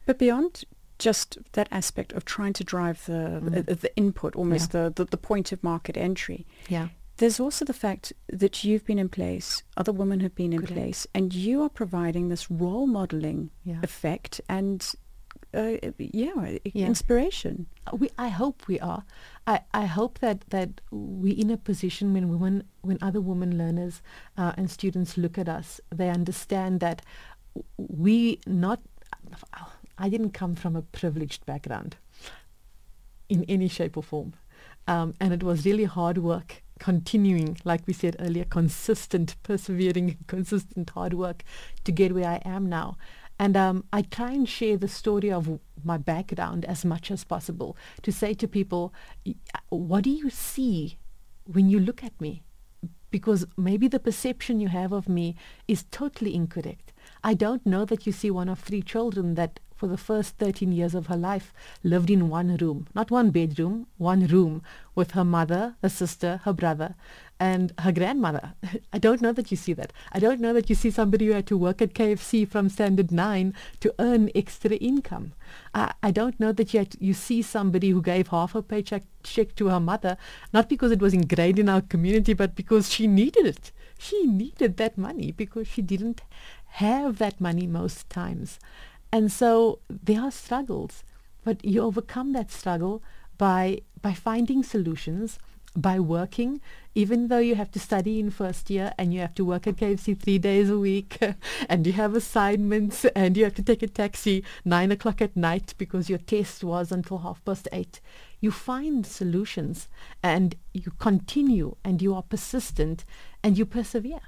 But 0.05 0.17
beyond 0.19 0.51
just 1.07 1.37
that 1.51 1.67
aspect 1.71 2.13
of 2.13 2.23
trying 2.25 2.53
to 2.53 2.63
drive 2.63 2.99
the 3.05 3.21
Mm. 3.43 3.65
the, 3.65 3.75
the 3.75 3.91
input, 3.95 4.35
almost 4.35 4.71
the, 4.71 4.83
the 4.95 5.05
the 5.05 5.17
point 5.29 5.51
of 5.53 5.63
market 5.63 5.95
entry, 5.97 6.45
Yeah. 6.69 6.87
there's 7.17 7.39
also 7.39 7.65
the 7.65 7.79
fact 7.85 8.13
that 8.41 8.63
you've 8.63 8.85
been 8.85 8.99
in 8.99 9.09
place, 9.09 9.63
other 9.81 9.93
women 10.01 10.19
have 10.19 10.35
been 10.35 10.53
in 10.53 10.63
place, 10.63 11.07
and 11.13 11.33
you 11.33 11.61
are 11.63 11.69
providing 11.81 12.29
this 12.29 12.45
role 12.51 12.87
modeling 12.87 13.49
Yeah. 13.63 13.79
effect 13.83 14.41
and 14.47 14.79
uh, 15.53 15.77
yeah, 15.97 16.57
Yeah. 16.73 16.87
inspiration. 16.87 17.65
Uh, 17.87 17.95
we 17.99 18.07
I 18.27 18.29
hope 18.41 18.57
we 18.67 18.79
are. 18.79 19.03
I, 19.47 19.55
I 19.83 19.85
hope 19.87 20.19
that 20.19 20.37
that 20.49 20.69
we're 20.91 21.39
in 21.43 21.49
a 21.51 21.57
position 21.57 22.13
when 22.13 22.25
women 22.29 22.63
when 22.81 22.97
other 23.01 23.21
women 23.21 23.51
learners 23.57 24.01
uh, 24.37 24.51
and 24.57 24.69
students 24.69 25.17
look 25.17 25.37
at 25.37 25.49
us, 25.59 25.81
they 25.99 26.09
understand 26.19 26.79
that 26.81 27.01
we 27.77 28.39
not 28.45 28.79
I 29.99 30.07
didn't 30.07 30.31
come 30.31 30.55
from 30.55 30.75
a 30.77 30.81
privileged 30.81 31.45
background 31.45 31.97
in 33.27 33.43
any 33.45 33.67
shape 33.67 33.97
or 33.97 34.03
form. 34.03 34.33
Um, 34.87 35.13
and 35.19 35.33
it 35.33 35.43
was 35.43 35.65
really 35.65 35.83
hard 35.83 36.17
work, 36.17 36.63
continuing, 36.79 37.57
like 37.65 37.85
we 37.85 37.93
said 37.93 38.15
earlier, 38.19 38.45
consistent, 38.45 39.35
persevering, 39.43 40.17
consistent 40.27 40.89
hard 40.91 41.13
work 41.13 41.43
to 41.83 41.91
get 41.91 42.15
where 42.15 42.29
I 42.29 42.41
am 42.45 42.67
now. 42.69 42.97
And 43.37 43.55
um, 43.55 43.83
I 43.93 44.01
try 44.01 44.31
and 44.31 44.47
share 44.47 44.77
the 44.77 44.87
story 44.87 45.31
of 45.31 45.59
my 45.83 45.97
background 45.97 46.65
as 46.65 46.83
much 46.83 47.11
as 47.11 47.23
possible 47.23 47.77
to 48.01 48.11
say 48.11 48.33
to 48.33 48.47
people, 48.47 48.93
what 49.69 50.03
do 50.05 50.09
you 50.09 50.29
see 50.29 50.97
when 51.45 51.69
you 51.69 51.79
look 51.79 52.03
at 52.03 52.19
me? 52.19 52.41
Because 53.11 53.45
maybe 53.57 53.87
the 53.87 53.99
perception 53.99 54.59
you 54.59 54.69
have 54.69 54.91
of 54.91 55.07
me 55.07 55.35
is 55.67 55.85
totally 55.91 56.35
incorrect. 56.35 56.93
I 57.23 57.33
don't 57.33 57.65
know 57.65 57.85
that 57.85 58.05
you 58.05 58.11
see 58.11 58.31
one 58.31 58.49
of 58.49 58.59
three 58.59 58.81
children 58.81 59.35
that 59.35 59.59
for 59.79 59.87
the 59.87 59.97
first 59.97 60.37
13 60.37 60.73
years 60.73 60.93
of 60.93 61.07
her 61.07 61.15
life 61.15 61.53
lived 61.83 62.09
in 62.09 62.27
one 62.27 62.57
room, 62.57 62.87
not 62.93 63.09
one 63.09 63.29
bedroom, 63.29 63.87
one 63.97 64.27
room 64.27 64.61
with 64.93 65.11
her 65.11 65.23
mother, 65.23 65.75
her 65.81 65.87
sister, 65.87 66.41
her 66.43 66.51
brother, 66.51 66.95
and 67.39 67.71
her 67.79 67.93
grandmother. 67.93 68.55
I 68.93 68.97
don't 68.97 69.21
know 69.21 69.31
that 69.31 69.51
you 69.51 69.55
see 69.55 69.71
that. 69.73 69.93
I 70.11 70.19
don't 70.19 70.41
know 70.41 70.51
that 70.51 70.69
you 70.69 70.75
see 70.75 70.91
somebody 70.91 71.27
who 71.27 71.31
had 71.31 71.47
to 71.47 71.57
work 71.57 71.81
at 71.81 71.93
KFC 71.93 72.45
from 72.45 72.67
standard 72.67 73.09
nine 73.09 73.53
to 73.79 73.95
earn 73.99 74.29
extra 74.35 74.71
income. 74.75 75.31
I, 75.73 75.93
I 76.03 76.11
don't 76.11 76.37
know 76.41 76.51
that 76.51 76.73
you, 76.73 76.85
you 76.99 77.13
see 77.13 77.41
somebody 77.41 77.91
who 77.91 78.01
gave 78.01 78.27
half 78.27 78.51
her 78.51 78.61
paycheck 78.61 79.03
check 79.23 79.55
to 79.55 79.67
her 79.67 79.79
mother, 79.79 80.17
not 80.51 80.67
because 80.67 80.91
it 80.91 81.01
was 81.01 81.13
ingrained 81.13 81.57
in 81.57 81.69
our 81.69 81.81
community, 81.81 82.33
but 82.33 82.53
because 82.53 82.91
she 82.91 83.07
needed 83.07 83.45
it. 83.45 83.71
She 83.97 84.25
needed 84.25 84.77
that 84.77 84.97
money 84.97 85.33
because 85.33 85.67
she 85.67 85.81
didn't 85.81 86.21
have 86.73 87.17
that 87.17 87.41
money 87.41 87.67
most 87.67 88.09
times. 88.09 88.59
And 89.11 89.31
so 89.31 89.79
there 89.89 90.21
are 90.21 90.31
struggles, 90.31 91.03
but 91.43 91.63
you 91.65 91.81
overcome 91.81 92.33
that 92.33 92.51
struggle 92.51 93.01
by 93.37 93.81
by 94.01 94.13
finding 94.13 94.63
solutions, 94.63 95.39
by 95.75 95.99
working, 95.99 96.61
even 96.95 97.27
though 97.27 97.39
you 97.39 97.55
have 97.55 97.71
to 97.71 97.79
study 97.79 98.19
in 98.19 98.31
first 98.31 98.69
year 98.69 98.93
and 98.97 99.13
you 99.13 99.19
have 99.19 99.35
to 99.35 99.45
work 99.45 99.67
at 99.67 99.75
KFC 99.75 100.17
three 100.17 100.37
days 100.37 100.69
a 100.69 100.79
week 100.79 101.19
and 101.69 101.85
you 101.85 101.93
have 101.93 102.15
assignments 102.15 103.05
and 103.05 103.37
you 103.37 103.43
have 103.43 103.55
to 103.55 103.63
take 103.63 103.83
a 103.83 103.87
taxi 103.87 104.43
nine 104.65 104.91
o'clock 104.91 105.21
at 105.21 105.35
night 105.35 105.73
because 105.77 106.09
your 106.09 106.19
test 106.19 106.63
was 106.63 106.91
until 106.91 107.19
half 107.19 107.43
past 107.45 107.67
eight. 107.71 107.99
You 108.39 108.51
find 108.51 109.05
solutions 109.05 109.87
and 110.23 110.55
you 110.73 110.91
continue 110.97 111.75
and 111.83 112.01
you 112.01 112.15
are 112.15 112.23
persistent 112.23 113.05
and 113.43 113.57
you 113.57 113.65
persevere. 113.65 114.21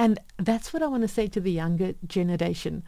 And 0.00 0.18
that's 0.38 0.72
what 0.72 0.82
I 0.82 0.86
want 0.86 1.02
to 1.02 1.08
say 1.08 1.26
to 1.26 1.40
the 1.40 1.52
younger 1.52 1.92
generation 2.06 2.84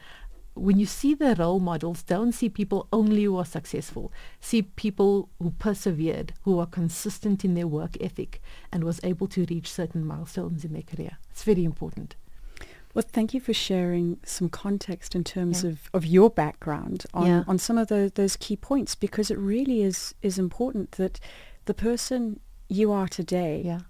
when 0.55 0.79
you 0.79 0.87
see 0.87 1.15
the 1.15 1.35
role 1.39 1.61
models, 1.61 2.03
don't 2.03 2.33
see 2.33 2.49
people 2.49 2.87
only 2.93 3.25
who 3.25 3.37
are 3.37 3.45
successful. 3.45 4.13
See 4.41 4.63
people 4.63 5.31
who 5.39 5.51
persevered, 5.53 6.35
who 6.43 6.59
are 6.59 6.67
consistent 6.67 7.45
in 7.45 7.55
their 7.55 7.67
work 7.67 7.97
ethic, 8.01 8.41
and 8.71 8.85
was 8.85 9.01
able 9.03 9.29
to 9.29 9.47
reach 9.49 9.71
certain 9.71 10.05
milestones 10.05 10.65
in 10.65 10.73
their 10.73 10.83
career. 10.83 11.17
It's 11.31 11.45
very 11.45 11.65
important. 11.65 12.17
Well, 12.95 13.05
thank 13.07 13.33
you 13.33 13.41
for 13.41 13.55
sharing 13.55 14.19
some 14.25 14.51
context 14.51 15.15
in 15.15 15.25
terms 15.25 15.65
yeah. 15.65 15.71
of, 15.71 15.91
of 15.95 16.05
your 16.05 16.29
background 16.29 17.07
on, 17.15 17.27
yeah. 17.27 17.45
on 17.49 17.59
some 17.59 17.79
of 17.79 17.89
the, 17.89 18.13
those 18.15 18.37
key 18.37 18.57
points 18.57 18.95
because 18.95 19.31
it 19.31 19.39
really 19.39 19.83
is, 19.83 20.15
is 20.21 20.39
important 20.39 20.93
that 20.93 21.19
the 21.65 21.73
person 21.73 22.41
you 22.69 22.91
are 22.91 23.09
today 23.09 23.63
yeah 23.65 23.81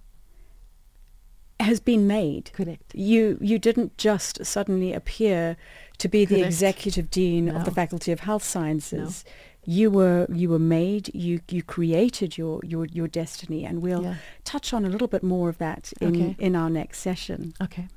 has 1.59 1.79
been 1.79 2.07
made. 2.07 2.51
Correct. 2.53 2.93
You 2.93 3.37
you 3.41 3.59
didn't 3.59 3.97
just 3.97 4.45
suddenly 4.45 4.93
appear 4.93 5.57
to 5.99 6.07
be 6.07 6.25
Correct. 6.25 6.41
the 6.41 6.45
executive 6.45 7.09
dean 7.09 7.45
no. 7.45 7.55
of 7.55 7.65
the 7.65 7.71
Faculty 7.71 8.11
of 8.11 8.21
Health 8.21 8.43
Sciences. 8.43 9.23
No. 9.25 9.31
You 9.65 9.91
were 9.91 10.27
you 10.29 10.49
were 10.49 10.59
made. 10.59 11.13
You 11.13 11.39
you 11.49 11.63
created 11.63 12.37
your 12.37 12.59
your 12.63 12.85
your 12.87 13.07
destiny, 13.07 13.65
and 13.65 13.81
we'll 13.81 14.03
yeah. 14.03 14.15
touch 14.43 14.73
on 14.73 14.85
a 14.85 14.89
little 14.89 15.07
bit 15.07 15.23
more 15.23 15.49
of 15.49 15.57
that 15.59 15.93
in 16.01 16.15
okay. 16.15 16.35
in 16.39 16.55
our 16.55 16.69
next 16.69 16.99
session. 16.99 17.53
Okay. 17.61 17.87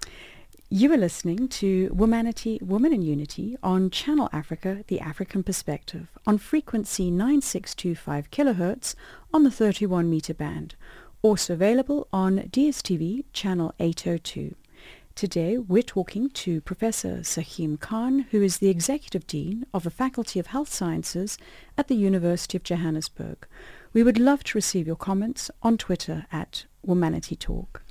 You 0.68 0.92
are 0.92 0.96
listening 0.96 1.46
to 1.48 1.90
Womanity, 1.90 2.60
Woman 2.60 2.92
in 2.92 3.00
Unity 3.00 3.56
on 3.62 3.88
Channel 3.88 4.28
Africa, 4.32 4.82
the 4.88 4.98
African 4.98 5.44
Perspective, 5.44 6.08
on 6.26 6.38
frequency 6.38 7.08
9625 7.08 8.32
kilohertz 8.32 8.96
on 9.32 9.44
the 9.44 9.50
31 9.52 10.10
meter 10.10 10.34
band 10.34 10.74
also 11.26 11.54
available 11.54 12.06
on 12.12 12.38
DSTV 12.38 13.24
channel 13.32 13.74
802. 13.80 14.54
Today 15.16 15.58
we're 15.58 15.82
talking 15.82 16.30
to 16.30 16.60
Professor 16.60 17.16
Sehaam 17.16 17.80
Khan, 17.80 18.26
who 18.30 18.40
is 18.40 18.58
the 18.58 18.68
Executive 18.68 19.26
Dean 19.26 19.66
of 19.74 19.82
the 19.82 19.90
Faculty 19.90 20.38
of 20.38 20.46
Health 20.46 20.72
Sciences 20.72 21.36
at 21.76 21.88
the 21.88 21.96
University 21.96 22.56
of 22.56 22.62
Johannesburg. 22.62 23.44
We 23.92 24.04
would 24.04 24.20
love 24.20 24.44
to 24.44 24.56
receive 24.56 24.86
your 24.86 24.94
comments 24.94 25.50
on 25.64 25.78
Twitter 25.78 26.26
at 26.30 26.66
Womanity 26.86 27.36
Talk. 27.36 27.82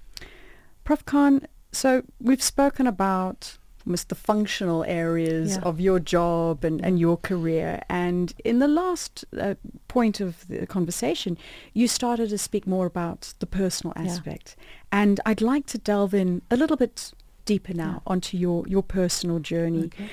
Prof. 0.86 1.04
Khan, 1.04 1.46
so 1.74 2.04
we've 2.22 2.42
spoken 2.42 2.88
about 2.88 3.58
almost 3.86 4.10
the 4.10 4.16
functional 4.16 4.84
areas 4.86 5.56
yeah. 5.56 5.62
of 5.62 5.80
your 5.80 6.00
job 6.00 6.64
and, 6.64 6.84
and 6.84 7.00
your 7.00 7.18
career. 7.18 7.82
And 7.90 8.34
in 8.44 8.60
the 8.60 8.68
last 8.68 9.26
uh, 9.40 9.56
point 9.88 10.20
of 10.20 10.48
the 10.48 10.66
conversation, 10.66 11.38
you 11.74 11.88
started 11.88 12.30
to 12.30 12.38
speak 12.38 12.66
more 12.66 12.86
about 12.86 13.34
the 13.40 13.46
personal 13.46 13.94
aspect. 13.96 14.56
Yeah. 14.58 15.02
And 15.02 15.20
I'd 15.26 15.42
like 15.42 15.66
to 15.68 15.78
delve 15.78 16.14
in 16.14 16.42
a 16.50 16.58
little 16.58 16.78
bit 16.78 17.14
deeper 17.46 17.74
now 17.74 18.02
yeah. 18.06 18.12
onto 18.12 18.38
your, 18.38 18.68
your 18.68 18.84
personal 18.84 19.40
journey. 19.40 19.86
Okay. 19.86 20.10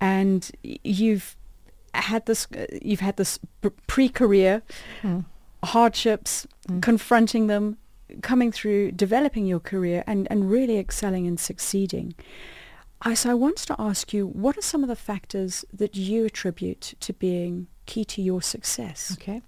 And 0.00 0.50
you've 0.62 1.36
had 1.92 2.24
this, 2.24 2.46
uh, 2.56 2.66
you've 2.80 3.00
had 3.00 3.16
this 3.16 3.38
pre-career 3.86 4.62
mm. 5.02 5.24
hardships, 5.62 6.46
mm. 6.68 6.80
confronting 6.80 7.48
them, 7.48 7.76
coming 8.22 8.50
through, 8.50 8.92
developing 8.92 9.46
your 9.46 9.60
career, 9.60 10.02
and, 10.06 10.26
and 10.30 10.50
really 10.50 10.78
excelling 10.78 11.26
and 11.26 11.38
succeeding. 11.38 12.14
I, 13.02 13.14
so 13.14 13.30
I 13.30 13.34
wanted 13.34 13.66
to 13.68 13.76
ask 13.78 14.12
you, 14.12 14.26
what 14.26 14.58
are 14.58 14.62
some 14.62 14.82
of 14.82 14.88
the 14.88 14.96
factors 14.96 15.64
that 15.72 15.96
you 15.96 16.26
attribute 16.26 16.94
to 17.00 17.12
being 17.14 17.68
key 17.86 18.04
to 18.04 18.20
your 18.20 18.42
success? 18.42 19.16
Okay. 19.20 19.42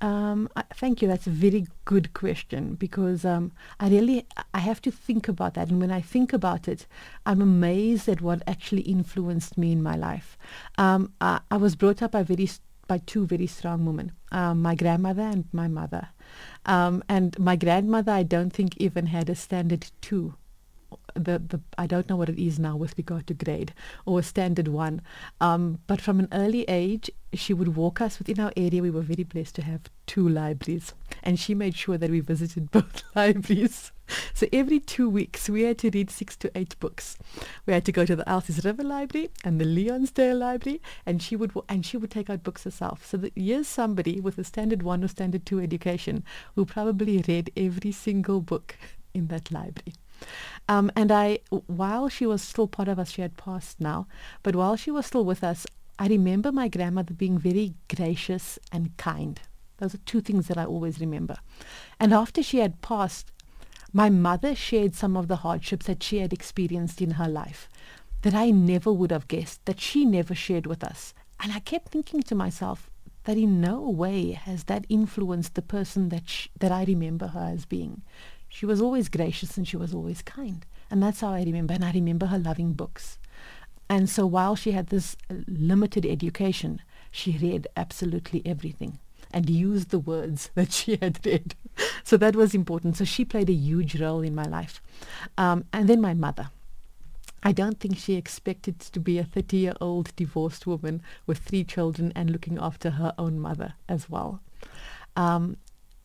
Um, 0.00 0.48
I, 0.54 0.62
thank 0.74 1.02
you. 1.02 1.08
That's 1.08 1.26
a 1.26 1.30
very 1.30 1.66
good 1.84 2.12
question 2.12 2.74
because 2.74 3.24
um, 3.24 3.52
I 3.80 3.88
really 3.88 4.26
I 4.54 4.60
have 4.60 4.80
to 4.82 4.92
think 4.92 5.26
about 5.26 5.54
that, 5.54 5.70
and 5.70 5.80
when 5.80 5.90
I 5.90 6.00
think 6.00 6.32
about 6.32 6.68
it, 6.68 6.86
I'm 7.26 7.42
amazed 7.42 8.08
at 8.08 8.20
what 8.20 8.42
actually 8.46 8.82
influenced 8.82 9.58
me 9.58 9.72
in 9.72 9.82
my 9.82 9.96
life. 9.96 10.38
Um, 10.76 11.12
I, 11.20 11.40
I, 11.50 11.56
was 11.56 11.74
brought 11.74 12.00
up 12.00 12.12
by 12.12 12.22
very 12.22 12.48
by 12.86 12.98
two 12.98 13.26
very 13.26 13.48
strong 13.48 13.84
women, 13.86 14.12
um, 14.30 14.62
my 14.62 14.76
grandmother 14.76 15.22
and 15.22 15.46
my 15.52 15.66
mother, 15.66 16.10
um, 16.64 17.02
and 17.08 17.36
my 17.36 17.56
grandmother 17.56 18.12
I 18.12 18.22
don't 18.22 18.50
think 18.50 18.76
even 18.76 19.06
had 19.06 19.28
a 19.28 19.34
standard 19.34 19.90
two 20.00 20.34
the, 21.14 21.38
the 21.38 21.60
I 21.76 21.86
don't 21.86 22.08
know 22.08 22.16
what 22.16 22.28
it 22.28 22.38
is 22.38 22.58
now 22.58 22.76
with 22.76 22.96
regard 22.96 23.26
to 23.28 23.34
grade 23.34 23.72
or 24.06 24.22
standard 24.22 24.68
one. 24.68 25.00
Um, 25.40 25.80
but 25.86 26.00
from 26.00 26.18
an 26.18 26.28
early 26.32 26.62
age, 26.64 27.10
she 27.32 27.52
would 27.52 27.76
walk 27.76 28.00
us 28.00 28.18
within 28.18 28.40
our 28.40 28.52
area. 28.56 28.82
We 28.82 28.90
were 28.90 29.02
very 29.02 29.24
blessed 29.24 29.54
to 29.56 29.62
have 29.62 29.82
two 30.06 30.28
libraries, 30.28 30.94
and 31.22 31.38
she 31.38 31.54
made 31.54 31.76
sure 31.76 31.98
that 31.98 32.10
we 32.10 32.20
visited 32.20 32.70
both 32.70 33.02
libraries. 33.14 33.92
So 34.32 34.46
every 34.52 34.80
two 34.80 35.10
weeks, 35.10 35.50
we 35.50 35.62
had 35.62 35.76
to 35.78 35.90
read 35.90 36.10
six 36.10 36.34
to 36.36 36.50
eight 36.56 36.78
books. 36.80 37.18
We 37.66 37.74
had 37.74 37.84
to 37.84 37.92
go 37.92 38.06
to 38.06 38.16
the 38.16 38.24
Elsies 38.24 38.64
River 38.64 38.82
Library 38.82 39.30
and 39.44 39.60
the 39.60 39.66
Leonsdale 39.66 40.38
Library, 40.38 40.80
and 41.04 41.22
she 41.22 41.36
would 41.36 41.52
and 41.68 41.84
she 41.84 41.98
would 41.98 42.10
take 42.10 42.30
out 42.30 42.42
books 42.42 42.64
herself. 42.64 43.04
So 43.06 43.18
that 43.18 43.32
here's 43.36 43.68
somebody 43.68 44.20
with 44.20 44.38
a 44.38 44.44
standard 44.44 44.82
one 44.82 45.04
or 45.04 45.08
standard 45.08 45.44
two 45.44 45.60
education 45.60 46.24
who 46.54 46.64
probably 46.64 47.22
read 47.28 47.52
every 47.56 47.92
single 47.92 48.40
book 48.40 48.76
in 49.12 49.26
that 49.26 49.50
library. 49.50 49.94
Um, 50.68 50.90
and 50.94 51.10
I, 51.10 51.40
while 51.66 52.08
she 52.08 52.26
was 52.26 52.42
still 52.42 52.68
part 52.68 52.88
of 52.88 52.98
us, 52.98 53.10
she 53.10 53.22
had 53.22 53.36
passed 53.36 53.80
now, 53.80 54.06
but 54.42 54.54
while 54.54 54.76
she 54.76 54.90
was 54.90 55.06
still 55.06 55.24
with 55.24 55.42
us, 55.42 55.66
I 55.98 56.06
remember 56.06 56.52
my 56.52 56.68
grandmother 56.68 57.14
being 57.14 57.38
very 57.38 57.74
gracious 57.94 58.58
and 58.70 58.96
kind. 58.96 59.40
Those 59.78 59.94
are 59.94 59.98
two 59.98 60.20
things 60.20 60.48
that 60.48 60.58
I 60.58 60.64
always 60.64 61.00
remember. 61.00 61.36
And 61.98 62.12
after 62.12 62.42
she 62.42 62.58
had 62.58 62.82
passed, 62.82 63.32
my 63.92 64.10
mother 64.10 64.54
shared 64.54 64.94
some 64.94 65.16
of 65.16 65.28
the 65.28 65.36
hardships 65.36 65.86
that 65.86 66.02
she 66.02 66.18
had 66.18 66.32
experienced 66.32 67.00
in 67.00 67.12
her 67.12 67.28
life 67.28 67.68
that 68.22 68.34
I 68.34 68.50
never 68.50 68.92
would 68.92 69.12
have 69.12 69.28
guessed, 69.28 69.64
that 69.66 69.80
she 69.80 70.04
never 70.04 70.34
shared 70.34 70.66
with 70.66 70.82
us. 70.82 71.14
And 71.40 71.52
I 71.52 71.60
kept 71.60 71.88
thinking 71.88 72.22
to 72.22 72.34
myself 72.34 72.90
that 73.24 73.36
in 73.36 73.60
no 73.60 73.88
way 73.88 74.32
has 74.32 74.64
that 74.64 74.86
influenced 74.88 75.54
the 75.54 75.62
person 75.62 76.08
that, 76.08 76.48
that 76.58 76.72
I 76.72 76.84
remember 76.84 77.28
her 77.28 77.50
as 77.54 77.64
being. 77.64 78.02
She 78.48 78.66
was 78.66 78.80
always 78.80 79.08
gracious 79.08 79.56
and 79.56 79.66
she 79.66 79.76
was 79.76 79.94
always 79.94 80.22
kind. 80.22 80.64
And 80.90 81.02
that's 81.02 81.20
how 81.20 81.32
I 81.32 81.42
remember. 81.42 81.74
And 81.74 81.84
I 81.84 81.92
remember 81.92 82.26
her 82.26 82.38
loving 82.38 82.72
books. 82.72 83.18
And 83.90 84.08
so 84.08 84.26
while 84.26 84.54
she 84.54 84.72
had 84.72 84.88
this 84.88 85.16
limited 85.46 86.04
education, 86.04 86.82
she 87.10 87.38
read 87.38 87.66
absolutely 87.76 88.42
everything 88.44 88.98
and 89.30 89.48
used 89.48 89.90
the 89.90 89.98
words 89.98 90.50
that 90.54 90.72
she 90.72 90.98
had 91.00 91.24
read. 91.24 91.54
so 92.04 92.16
that 92.16 92.36
was 92.36 92.54
important. 92.54 92.96
So 92.96 93.04
she 93.04 93.24
played 93.24 93.50
a 93.50 93.54
huge 93.54 94.00
role 94.00 94.22
in 94.22 94.34
my 94.34 94.44
life. 94.44 94.82
Um, 95.36 95.64
and 95.72 95.88
then 95.88 96.00
my 96.00 96.14
mother. 96.14 96.50
I 97.42 97.52
don't 97.52 97.78
think 97.78 97.96
she 97.96 98.14
expected 98.14 98.80
to 98.80 98.98
be 98.98 99.18
a 99.18 99.24
30 99.24 99.56
year 99.56 99.74
old 99.80 100.14
divorced 100.16 100.66
woman 100.66 101.02
with 101.24 101.38
three 101.38 101.62
children 101.62 102.12
and 102.16 102.30
looking 102.30 102.58
after 102.58 102.90
her 102.90 103.14
own 103.16 103.38
mother 103.38 103.74
as 103.88 104.10
well. 104.10 104.40
Um, 105.14 105.56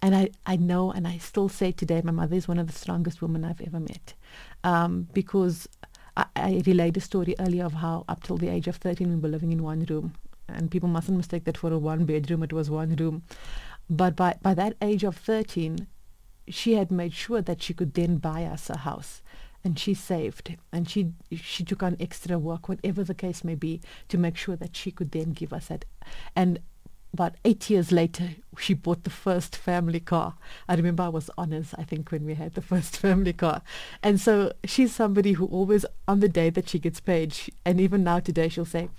and 0.03 0.13
I, 0.13 0.31
I 0.45 0.57
know 0.57 0.91
and 0.91 1.07
I 1.07 1.17
still 1.17 1.47
say 1.47 1.71
today 1.71 2.01
my 2.03 2.11
mother 2.11 2.35
is 2.35 2.45
one 2.45 2.59
of 2.59 2.67
the 2.67 2.73
strongest 2.73 3.21
women 3.21 3.45
I've 3.45 3.61
ever 3.61 3.79
met. 3.79 4.13
Um, 4.65 5.07
because 5.13 5.65
I, 6.17 6.25
I 6.35 6.61
relayed 6.65 6.97
a 6.97 6.99
story 6.99 7.35
earlier 7.39 7.63
of 7.63 7.71
how 7.71 8.03
up 8.09 8.21
till 8.21 8.35
the 8.35 8.49
age 8.49 8.67
of 8.67 8.75
13 8.75 9.09
we 9.09 9.15
were 9.15 9.29
living 9.29 9.53
in 9.53 9.63
one 9.63 9.85
room. 9.85 10.13
And 10.49 10.69
people 10.69 10.89
mustn't 10.89 11.15
mistake 11.15 11.45
that 11.45 11.57
for 11.57 11.71
a 11.71 11.77
one 11.77 12.03
bedroom 12.03 12.43
it 12.43 12.51
was 12.51 12.69
one 12.69 12.97
room. 12.97 13.23
But 13.89 14.17
by, 14.17 14.35
by 14.41 14.53
that 14.55 14.75
age 14.81 15.05
of 15.05 15.15
13 15.15 15.87
she 16.49 16.73
had 16.73 16.91
made 16.91 17.13
sure 17.13 17.41
that 17.41 17.61
she 17.61 17.73
could 17.73 17.93
then 17.93 18.17
buy 18.17 18.43
us 18.43 18.69
a 18.69 18.79
house. 18.79 19.21
And 19.63 19.79
she 19.79 19.93
saved. 19.93 20.57
And 20.73 20.89
she 20.89 21.13
she 21.31 21.63
took 21.63 21.81
on 21.81 21.95
extra 21.97 22.37
work 22.37 22.67
whatever 22.67 23.05
the 23.05 23.13
case 23.13 23.45
may 23.45 23.55
be 23.55 23.79
to 24.09 24.17
make 24.17 24.35
sure 24.35 24.57
that 24.57 24.75
she 24.75 24.91
could 24.91 25.11
then 25.11 25.31
give 25.31 25.53
us 25.53 25.67
that. 25.67 25.85
And 26.35 26.59
about 27.13 27.35
eight 27.45 27.69
years 27.69 27.91
later, 27.91 28.31
she 28.57 28.73
bought 28.73 29.03
the 29.03 29.09
first 29.09 29.55
family 29.55 29.99
car. 29.99 30.35
I 30.67 30.75
remember 30.75 31.03
I 31.03 31.09
was 31.09 31.29
honors, 31.37 31.75
I 31.77 31.83
think, 31.83 32.11
when 32.11 32.25
we 32.25 32.33
had 32.33 32.55
the 32.55 32.61
first 32.61 32.97
family 33.05 33.33
car. 33.33 33.61
And 34.01 34.19
so 34.19 34.51
she's 34.65 34.93
somebody 34.93 35.33
who 35.33 35.45
always, 35.45 35.85
on 36.07 36.19
the 36.19 36.29
day 36.29 36.49
that 36.49 36.67
she 36.67 36.79
gets 36.79 36.99
paid, 36.99 37.33
she, 37.33 37.53
and 37.65 37.79
even 37.79 38.03
now 38.03 38.19
today, 38.19 38.49
she'll 38.49 38.65
say, 38.65 38.89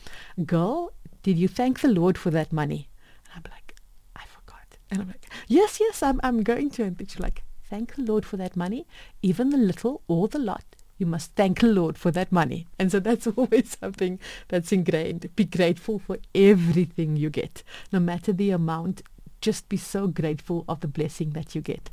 Girl, 0.46 0.92
did 1.22 1.36
you 1.36 1.48
thank 1.48 1.80
the 1.80 1.88
Lord 1.88 2.16
for 2.16 2.30
that 2.30 2.52
money? 2.52 2.88
And 3.34 3.44
I'm 3.44 3.52
like, 3.52 3.74
I 4.14 4.24
forgot. 4.26 4.78
And 4.90 5.00
I'm 5.02 5.08
like, 5.08 5.26
Yes, 5.48 5.80
yes, 5.80 6.02
I'm, 6.02 6.20
I'm 6.22 6.44
going 6.44 6.70
to. 6.70 6.84
And 6.84 6.96
she's 7.00 7.18
like, 7.18 7.42
Thank 7.68 7.96
the 7.96 8.02
Lord 8.02 8.24
for 8.24 8.36
that 8.36 8.56
money, 8.56 8.86
even 9.22 9.50
the 9.50 9.56
little 9.56 10.02
or 10.06 10.28
the 10.28 10.38
lot 10.38 10.64
you 10.98 11.06
must 11.06 11.34
thank 11.34 11.60
the 11.60 11.66
Lord 11.66 11.98
for 11.98 12.10
that 12.12 12.30
money. 12.30 12.66
And 12.78 12.90
so 12.90 13.00
that's 13.00 13.26
always 13.36 13.76
something 13.80 14.18
that's 14.48 14.72
ingrained. 14.72 15.28
Be 15.36 15.44
grateful 15.44 15.98
for 15.98 16.18
everything 16.34 17.16
you 17.16 17.30
get, 17.30 17.62
no 17.92 18.00
matter 18.00 18.32
the 18.32 18.50
amount. 18.50 19.02
Just 19.40 19.68
be 19.68 19.76
so 19.76 20.06
grateful 20.06 20.64
of 20.68 20.80
the 20.80 20.88
blessing 20.88 21.30
that 21.30 21.54
you 21.54 21.60
get. 21.60 21.90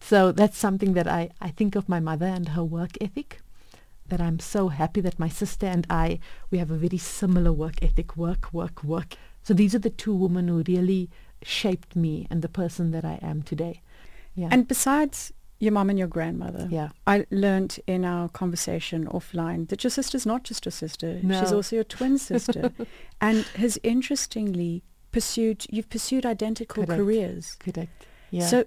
So 0.00 0.32
that's 0.32 0.56
something 0.56 0.94
that 0.94 1.06
I, 1.06 1.30
I 1.40 1.50
think 1.50 1.76
of 1.76 1.88
my 1.88 2.00
mother 2.00 2.26
and 2.26 2.50
her 2.50 2.64
work 2.64 2.96
ethic. 3.00 3.40
That 4.08 4.20
I'm 4.20 4.38
so 4.38 4.68
happy 4.68 5.00
that 5.00 5.18
my 5.18 5.28
sister 5.28 5.66
and 5.66 5.84
I, 5.90 6.20
we 6.50 6.58
have 6.58 6.70
a 6.70 6.76
very 6.76 6.96
similar 6.96 7.52
work 7.52 7.82
ethic, 7.82 8.16
work, 8.16 8.52
work, 8.52 8.84
work. 8.84 9.16
So 9.42 9.52
these 9.52 9.74
are 9.74 9.80
the 9.80 9.90
two 9.90 10.14
women 10.14 10.46
who 10.46 10.62
really 10.66 11.10
shaped 11.42 11.96
me 11.96 12.26
and 12.30 12.40
the 12.40 12.48
person 12.48 12.92
that 12.92 13.04
I 13.04 13.18
am 13.20 13.42
today. 13.42 13.82
Yeah. 14.36 14.48
And 14.52 14.68
besides 14.68 15.32
your 15.58 15.72
mom 15.72 15.90
and 15.90 15.98
your 15.98 16.08
grandmother. 16.08 16.68
Yeah. 16.70 16.90
I 17.06 17.26
learned 17.30 17.80
in 17.86 18.04
our 18.04 18.28
conversation 18.28 19.06
offline 19.06 19.68
that 19.68 19.84
your 19.84 19.90
sister's 19.90 20.26
not 20.26 20.44
just 20.44 20.66
a 20.66 20.70
sister. 20.70 21.20
No. 21.22 21.40
She's 21.40 21.52
also 21.52 21.76
your 21.76 21.84
twin 21.84 22.18
sister. 22.32 22.72
and 23.20 23.44
has 23.56 23.78
interestingly 23.82 24.82
pursued, 25.12 25.66
you've 25.70 25.88
pursued 25.88 26.26
identical 26.26 26.84
Correct. 26.84 27.00
careers. 27.00 27.56
Correct. 27.58 28.06
Yeah. 28.30 28.46
So 28.46 28.64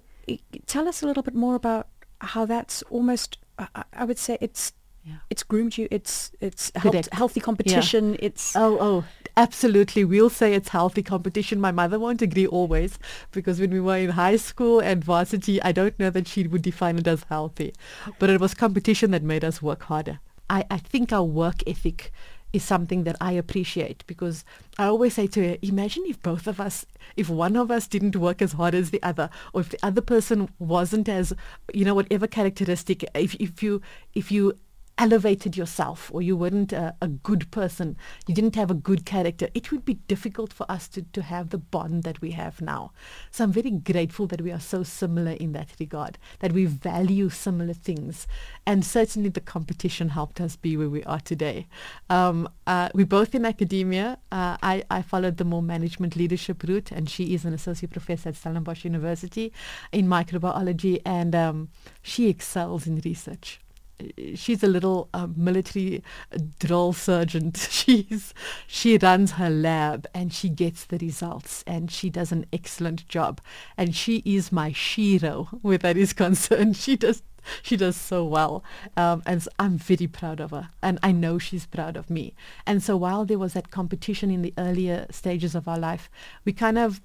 tell 0.65 0.87
us 0.87 1.03
a 1.03 1.05
little 1.05 1.23
bit 1.23 1.35
more 1.35 1.55
about 1.55 1.87
how 2.21 2.45
that's 2.45 2.81
almost, 2.83 3.37
I, 3.59 3.83
I 3.93 4.05
would 4.05 4.17
say 4.17 4.37
it's 4.41 4.73
yeah. 5.05 5.15
It's 5.29 5.43
groomed 5.43 5.77
you. 5.77 5.87
It's 5.91 6.31
it's 6.41 6.71
helped 6.75 7.07
healthy 7.13 7.39
competition. 7.39 8.13
Yeah. 8.13 8.19
It's 8.21 8.55
oh 8.55 8.77
oh 8.79 9.05
absolutely. 9.39 10.03
We'll 10.03 10.29
say 10.29 10.53
it's 10.53 10.69
healthy 10.69 11.01
competition. 11.01 11.61
My 11.61 11.71
mother 11.71 11.97
won't 11.97 12.21
agree 12.21 12.45
always 12.45 12.99
because 13.31 13.59
when 13.59 13.71
we 13.71 13.79
were 13.79 13.97
in 13.97 14.09
high 14.09 14.35
school 14.35 14.79
and 14.79 15.03
varsity, 15.03 15.61
I 15.61 15.71
don't 15.71 15.97
know 15.97 16.09
that 16.09 16.27
she 16.27 16.45
would 16.45 16.61
define 16.61 16.97
it 16.97 17.07
as 17.07 17.23
healthy, 17.29 17.73
but 18.19 18.29
it 18.29 18.41
was 18.41 18.53
competition 18.53 19.11
that 19.11 19.23
made 19.23 19.45
us 19.45 19.61
work 19.61 19.83
harder. 19.83 20.19
I, 20.49 20.65
I 20.69 20.77
think 20.77 21.13
our 21.13 21.23
work 21.23 21.63
ethic 21.65 22.11
is 22.51 22.63
something 22.63 23.03
that 23.03 23.15
I 23.21 23.31
appreciate 23.33 24.03
because 24.07 24.43
I 24.77 24.85
always 24.87 25.13
say 25.13 25.27
to 25.27 25.47
her, 25.47 25.57
imagine 25.61 26.03
if 26.07 26.21
both 26.21 26.45
of 26.47 26.59
us, 26.59 26.85
if 27.15 27.29
one 27.29 27.55
of 27.55 27.71
us 27.71 27.87
didn't 27.87 28.15
work 28.15 28.41
as 28.41 28.53
hard 28.53 28.75
as 28.75 28.89
the 28.89 29.01
other, 29.03 29.29
or 29.53 29.61
if 29.61 29.69
the 29.69 29.79
other 29.83 30.01
person 30.01 30.49
wasn't 30.59 31.07
as, 31.07 31.31
you 31.73 31.85
know, 31.85 31.93
whatever 31.95 32.27
characteristic, 32.27 33.05
if, 33.13 33.35
if 33.35 33.63
you, 33.63 33.81
if 34.15 34.31
you 34.31 34.57
elevated 34.99 35.55
yourself 35.55 36.11
or 36.13 36.21
you 36.21 36.35
weren't 36.35 36.73
a, 36.73 36.93
a, 37.01 37.07
good 37.07 37.49
person, 37.51 37.95
you 38.27 38.35
didn't 38.35 38.55
have 38.55 38.69
a 38.69 38.73
good 38.73 39.05
character, 39.05 39.47
it 39.53 39.71
would 39.71 39.85
be 39.85 39.93
difficult 39.93 40.51
for 40.51 40.69
us 40.69 40.89
to, 40.89 41.01
to 41.13 41.21
have 41.21 41.49
the 41.49 41.57
bond 41.57 42.03
that 42.03 42.19
we 42.19 42.31
have 42.31 42.61
now. 42.61 42.91
So 43.31 43.45
I'm 43.45 43.53
very 43.53 43.71
grateful 43.71 44.27
that 44.27 44.41
we 44.41 44.51
are 44.51 44.59
so 44.59 44.83
similar 44.83 45.31
in 45.31 45.53
that 45.53 45.69
regard, 45.79 46.17
that 46.39 46.51
we 46.51 46.65
value 46.65 47.29
similar 47.29 47.73
things. 47.73 48.27
And 48.65 48.85
certainly 48.85 49.29
the 49.29 49.39
competition 49.39 50.09
helped 50.09 50.41
us 50.41 50.57
be 50.57 50.75
where 50.75 50.89
we 50.89 51.03
are 51.05 51.21
today. 51.21 51.67
Um, 52.09 52.49
uh, 52.67 52.89
we're 52.93 53.05
both 53.05 53.33
in 53.33 53.45
academia. 53.45 54.17
Uh, 54.33 54.57
I, 54.61 54.83
I 54.91 55.01
followed 55.01 55.37
the 55.37 55.45
more 55.45 55.61
management 55.61 56.17
leadership 56.17 56.61
route, 56.63 56.91
and 56.91 57.09
she 57.09 57.33
is 57.33 57.45
an 57.45 57.53
associate 57.53 57.91
professor 57.91 58.29
at 58.29 58.35
Stellenbosch 58.35 58.83
University 58.83 59.53
in 59.93 60.07
microbiology, 60.07 61.01
and 61.05 61.33
um, 61.33 61.69
she 62.01 62.27
excels 62.27 62.85
in 62.85 62.97
research 63.05 63.61
she's 64.35 64.63
a 64.63 64.67
little 64.67 65.09
uh, 65.13 65.27
military 65.35 66.03
drill 66.59 66.93
sergeant. 66.93 67.57
She's 67.69 68.33
she 68.67 68.97
runs 68.97 69.31
her 69.33 69.49
lab 69.49 70.07
and 70.13 70.33
she 70.33 70.49
gets 70.49 70.85
the 70.85 70.97
results 70.97 71.63
and 71.65 71.91
she 71.91 72.09
does 72.09 72.31
an 72.31 72.45
excellent 72.51 73.07
job. 73.07 73.41
And 73.77 73.95
she 73.95 74.21
is 74.25 74.51
my 74.51 74.71
shiro 74.71 75.49
where 75.61 75.77
that 75.79 75.97
is 75.97 76.13
concerned. 76.25 76.77
She 76.77 76.95
does 76.95 77.23
she 77.61 77.77
does 77.77 77.95
so 77.95 78.23
well. 78.25 78.63
Um, 78.97 79.23
and 79.25 79.41
so 79.41 79.49
I'm 79.59 79.77
very 79.77 80.07
proud 80.07 80.39
of 80.39 80.51
her. 80.51 80.69
And 80.81 80.99
I 81.01 81.11
know 81.11 81.37
she's 81.37 81.65
proud 81.65 81.97
of 81.97 82.09
me. 82.09 82.35
And 82.65 82.83
so 82.83 82.97
while 82.97 83.25
there 83.25 83.39
was 83.39 83.53
that 83.53 83.71
competition 83.71 84.29
in 84.29 84.41
the 84.41 84.53
earlier 84.57 85.05
stages 85.09 85.55
of 85.55 85.67
our 85.67 85.79
life, 85.79 86.09
we 86.45 86.53
kind 86.53 86.77
of 86.77 87.01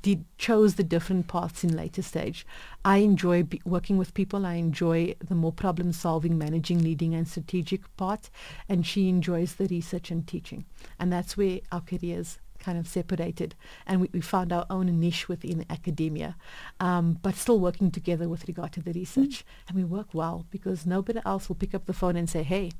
did 0.00 0.24
chose 0.38 0.74
the 0.74 0.84
different 0.84 1.28
paths 1.28 1.64
in 1.64 1.76
later 1.76 2.02
stage. 2.02 2.46
I 2.84 2.98
enjoy 2.98 3.42
be, 3.42 3.60
working 3.64 3.98
with 3.98 4.14
people. 4.14 4.46
I 4.46 4.54
enjoy 4.54 5.14
the 5.26 5.34
more 5.34 5.52
problem 5.52 5.92
solving, 5.92 6.38
managing, 6.38 6.82
leading, 6.82 7.14
and 7.14 7.28
strategic 7.28 7.94
part, 7.96 8.30
and 8.68 8.86
she 8.86 9.08
enjoys 9.08 9.54
the 9.54 9.66
research 9.66 10.10
and 10.10 10.26
teaching. 10.26 10.64
And 10.98 11.12
that's 11.12 11.36
where 11.36 11.60
our 11.70 11.80
careers 11.80 12.38
kind 12.58 12.78
of 12.78 12.86
separated, 12.86 13.54
and 13.86 14.00
we, 14.00 14.08
we 14.12 14.20
found 14.20 14.52
our 14.52 14.64
own 14.70 14.86
niche 15.00 15.28
within 15.28 15.66
academia, 15.68 16.36
um, 16.78 17.18
but 17.20 17.34
still 17.34 17.58
working 17.58 17.90
together 17.90 18.28
with 18.28 18.46
regard 18.46 18.72
to 18.72 18.80
the 18.80 18.92
research. 18.92 19.40
Mm. 19.40 19.68
And 19.68 19.76
we 19.76 19.84
work 19.84 20.08
well 20.12 20.46
because 20.50 20.86
nobody 20.86 21.20
else 21.26 21.48
will 21.48 21.56
pick 21.56 21.74
up 21.74 21.86
the 21.86 21.92
phone 21.92 22.16
and 22.16 22.30
say, 22.30 22.42
"Hey, 22.42 22.70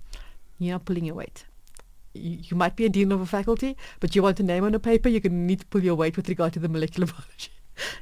you're 0.59 0.75
not 0.75 0.85
pulling 0.85 1.05
your 1.05 1.17
weight." 1.17 1.47
You, 2.15 2.57
might 2.57 2.77
be 2.77 2.85
a 2.85 2.89
dean 2.89 3.13
of 3.13 3.21
a 3.21 3.27
faculty, 3.27 3.77
but 4.01 4.15
you 4.15 4.23
want 4.23 4.41
a 4.41 4.43
name 4.43 4.65
on 4.65 4.75
a 4.75 4.79
paper, 4.79 5.09
you're 5.09 5.21
going 5.21 5.33
to 5.33 5.39
need 5.39 5.61
to 5.61 5.67
pull 5.67 5.83
your 5.83 5.95
weight 5.95 6.17
with 6.17 6.29
regard 6.29 6.53
to 6.55 6.59
the 6.59 6.69
molecular 6.69 7.07
biology. 7.13 7.51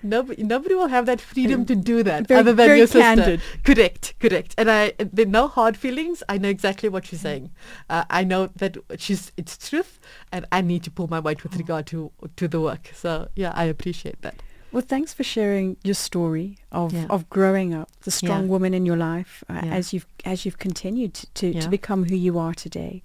Nobody, 0.03 0.43
nobody 0.43 0.75
will 0.75 0.89
have 0.89 1.07
that 1.07 1.21
freedom 1.21 1.65
to 1.67 1.77
do 1.77 2.03
that 2.03 2.27
very, 2.27 2.41
other 2.41 2.53
than 2.53 2.77
your 2.77 2.87
sister. 2.87 3.39
Correct, 3.65 4.15
correct. 4.19 4.55
And 4.59 4.71
I, 4.71 4.93
there 4.99 5.27
are 5.27 5.29
no 5.29 5.47
hard 5.47 5.77
feelings. 5.77 6.23
I 6.29 6.39
know 6.39 6.49
exactly 6.49 6.89
what 6.89 7.07
she's 7.07 7.21
saying. 7.21 7.51
Uh, 7.89 8.05
I 8.11 8.25
know 8.25 8.49
that 8.57 8.77
she's 8.99 9.31
it's 9.37 9.57
truth, 9.57 10.01
and 10.33 10.45
I 10.51 10.61
need 10.61 10.83
to 10.85 10.91
pull 10.91 11.07
my 11.09 11.21
weight 11.21 11.45
with 11.45 11.57
regard 11.57 11.87
to 11.89 12.11
to 12.37 12.49
the 12.49 12.61
work. 12.61 12.91
So 12.95 13.29
yeah, 13.37 13.53
I 13.55 13.65
appreciate 13.65 14.21
that. 14.23 14.43
Well, 14.73 14.85
thanks 14.87 15.13
for 15.13 15.25
sharing 15.25 15.77
your 15.83 15.95
story 15.95 16.59
of, 16.71 16.93
yeah. 16.93 17.07
of 17.11 17.29
growing 17.29 17.75
up, 17.75 17.91
the 18.03 18.13
strong 18.13 18.43
yeah. 18.43 18.51
woman 18.51 18.73
in 18.73 18.87
your 18.87 18.97
life 18.97 19.43
uh, 19.49 19.61
yeah. 19.65 19.75
as 19.75 19.93
you've 19.93 20.07
as 20.25 20.45
you've 20.45 20.59
continued 20.59 21.15
to, 21.15 21.27
to, 21.35 21.61
to, 21.63 21.69
become 21.69 22.05
who 22.05 22.15
you 22.15 22.39
are 22.39 22.55
today. 22.55 23.03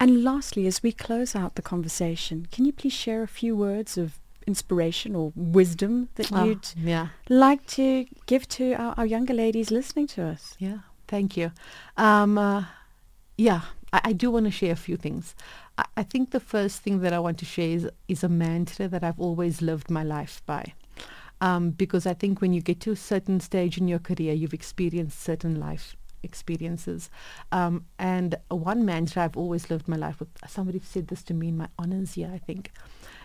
And 0.00 0.22
lastly, 0.22 0.66
as 0.66 0.82
we 0.82 0.92
close 0.92 1.34
out 1.34 1.56
the 1.56 1.62
conversation, 1.62 2.46
can 2.52 2.64
you 2.64 2.72
please 2.72 2.92
share 2.92 3.22
a 3.22 3.28
few 3.28 3.56
words 3.56 3.98
of 3.98 4.20
inspiration 4.46 5.14
or 5.14 5.32
wisdom 5.34 6.08
that 6.14 6.32
oh, 6.32 6.44
you'd 6.44 6.74
like 7.28 7.66
to 7.66 8.06
give 8.26 8.48
to 8.48 8.74
our, 8.74 8.94
our, 8.96 9.06
younger 9.06 9.34
ladies 9.34 9.70
listening 9.70 10.06
to 10.08 10.22
us? 10.24 10.54
Yeah, 10.58 10.78
thank 11.08 11.36
you. 11.36 11.50
Um, 11.96 12.38
uh, 12.38 12.64
yeah, 13.36 13.62
I, 13.92 14.00
I 14.04 14.12
do 14.12 14.30
want 14.30 14.46
to 14.46 14.52
share 14.52 14.72
a 14.72 14.76
few 14.76 14.96
things. 14.96 15.34
I, 15.76 15.84
I 15.96 16.02
think 16.04 16.30
the 16.30 16.40
first 16.40 16.80
thing 16.82 17.00
that 17.00 17.12
I 17.12 17.18
want 17.18 17.38
to 17.38 17.44
share 17.44 17.70
is, 17.70 17.90
is 18.06 18.22
a 18.22 18.28
mantra 18.28 18.86
that 18.88 19.02
I've 19.02 19.20
always 19.20 19.60
lived 19.60 19.90
my 19.90 20.04
life 20.04 20.42
by. 20.46 20.74
Um, 21.40 21.70
because 21.70 22.06
I 22.06 22.14
think 22.14 22.40
when 22.40 22.52
you 22.52 22.60
get 22.60 22.80
to 22.80 22.92
a 22.92 22.96
certain 22.96 23.40
stage 23.40 23.78
in 23.78 23.86
your 23.86 24.00
career, 24.00 24.32
you've 24.32 24.54
experienced 24.54 25.20
certain 25.20 25.58
life 25.60 25.96
experiences. 26.22 27.10
Um, 27.52 27.86
and 27.98 28.36
one 28.48 28.84
mantra 28.84 29.24
I've 29.24 29.36
always 29.36 29.70
lived 29.70 29.88
my 29.88 29.96
life 29.96 30.20
with, 30.20 30.28
somebody 30.46 30.80
said 30.80 31.08
this 31.08 31.22
to 31.24 31.34
me 31.34 31.48
in 31.48 31.56
my 31.56 31.68
honors 31.78 32.16
year, 32.16 32.30
I 32.32 32.38
think, 32.38 32.72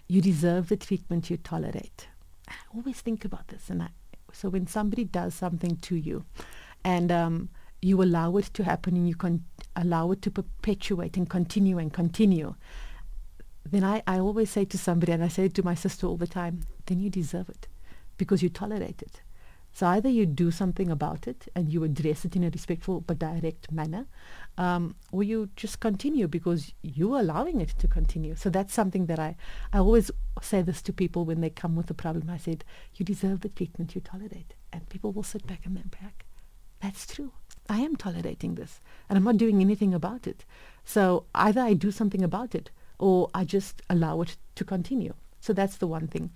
you 0.07 0.21
deserve 0.21 0.69
the 0.69 0.77
treatment 0.77 1.29
you 1.29 1.37
tolerate. 1.37 2.07
I 2.47 2.53
always 2.75 3.01
think 3.01 3.25
about 3.25 3.47
this. 3.47 3.69
And 3.69 3.83
I, 3.83 3.89
so 4.31 4.49
when 4.49 4.67
somebody 4.67 5.03
does 5.03 5.33
something 5.33 5.77
to 5.77 5.95
you 5.95 6.25
and 6.83 7.11
um, 7.11 7.49
you 7.81 8.01
allow 8.03 8.37
it 8.37 8.49
to 8.53 8.63
happen 8.63 8.95
and 8.95 9.07
you 9.07 9.15
can 9.15 9.43
allow 9.75 10.11
it 10.11 10.21
to 10.21 10.31
perpetuate 10.31 11.17
and 11.17 11.29
continue 11.29 11.77
and 11.77 11.91
continue, 11.93 12.55
then 13.65 13.83
I, 13.83 14.03
I 14.05 14.19
always 14.19 14.49
say 14.49 14.65
to 14.65 14.77
somebody, 14.77 15.13
and 15.13 15.23
I 15.23 15.29
say 15.29 15.45
it 15.45 15.53
to 15.55 15.63
my 15.63 15.73
sister 15.73 16.05
all 16.05 16.17
the 16.17 16.27
time, 16.27 16.61
then 16.85 16.99
you 16.99 17.09
deserve 17.09 17.49
it 17.49 17.67
because 18.17 18.43
you 18.43 18.49
tolerate 18.49 19.01
it. 19.01 19.21
So 19.73 19.87
either 19.87 20.09
you 20.09 20.27
do 20.27 20.51
something 20.51 20.91
about 20.91 21.27
it 21.27 21.47
and 21.55 21.73
you 21.73 21.83
address 21.83 22.25
it 22.25 22.35
in 22.35 22.43
a 22.43 22.49
respectful 22.51 23.01
but 23.01 23.17
direct 23.17 23.71
manner, 23.71 24.05
um, 24.57 24.95
or 25.11 25.23
you 25.23 25.49
just 25.55 25.79
continue 25.79 26.27
because 26.27 26.73
you're 26.83 27.19
allowing 27.19 27.59
it 27.59 27.69
to 27.79 27.87
continue. 27.87 28.35
So 28.35 28.51
that's 28.51 28.73
something 28.73 29.07
that 29.07 29.17
I, 29.17 29.35
I 29.73 29.79
always 29.79 30.11
say 30.41 30.61
this 30.61 30.83
to 30.83 30.93
people 30.93 31.25
when 31.25 31.41
they 31.41 31.49
come 31.49 31.75
with 31.75 31.89
a 31.89 31.95
problem. 31.95 32.29
I 32.29 32.37
said, 32.37 32.63
you 32.95 33.03
deserve 33.03 33.41
the 33.41 33.49
treatment 33.49 33.95
you 33.95 34.01
tolerate. 34.01 34.53
And 34.71 34.87
people 34.89 35.11
will 35.11 35.23
sit 35.23 35.47
back 35.47 35.65
and 35.65 35.75
then 35.75 35.89
back. 36.01 36.25
That's 36.79 37.07
true. 37.07 37.31
I 37.67 37.79
am 37.79 37.95
tolerating 37.95 38.55
this 38.55 38.79
and 39.09 39.17
I'm 39.17 39.23
not 39.23 39.37
doing 39.37 39.61
anything 39.61 39.93
about 39.93 40.27
it. 40.27 40.45
So 40.83 41.25
either 41.33 41.61
I 41.61 41.73
do 41.73 41.91
something 41.91 42.21
about 42.21 42.53
it 42.53 42.69
or 42.99 43.29
I 43.33 43.45
just 43.45 43.81
allow 43.89 44.21
it 44.21 44.37
to 44.55 44.63
continue. 44.63 45.13
So 45.39 45.53
that's 45.53 45.77
the 45.77 45.87
one 45.87 46.07
thing. 46.07 46.31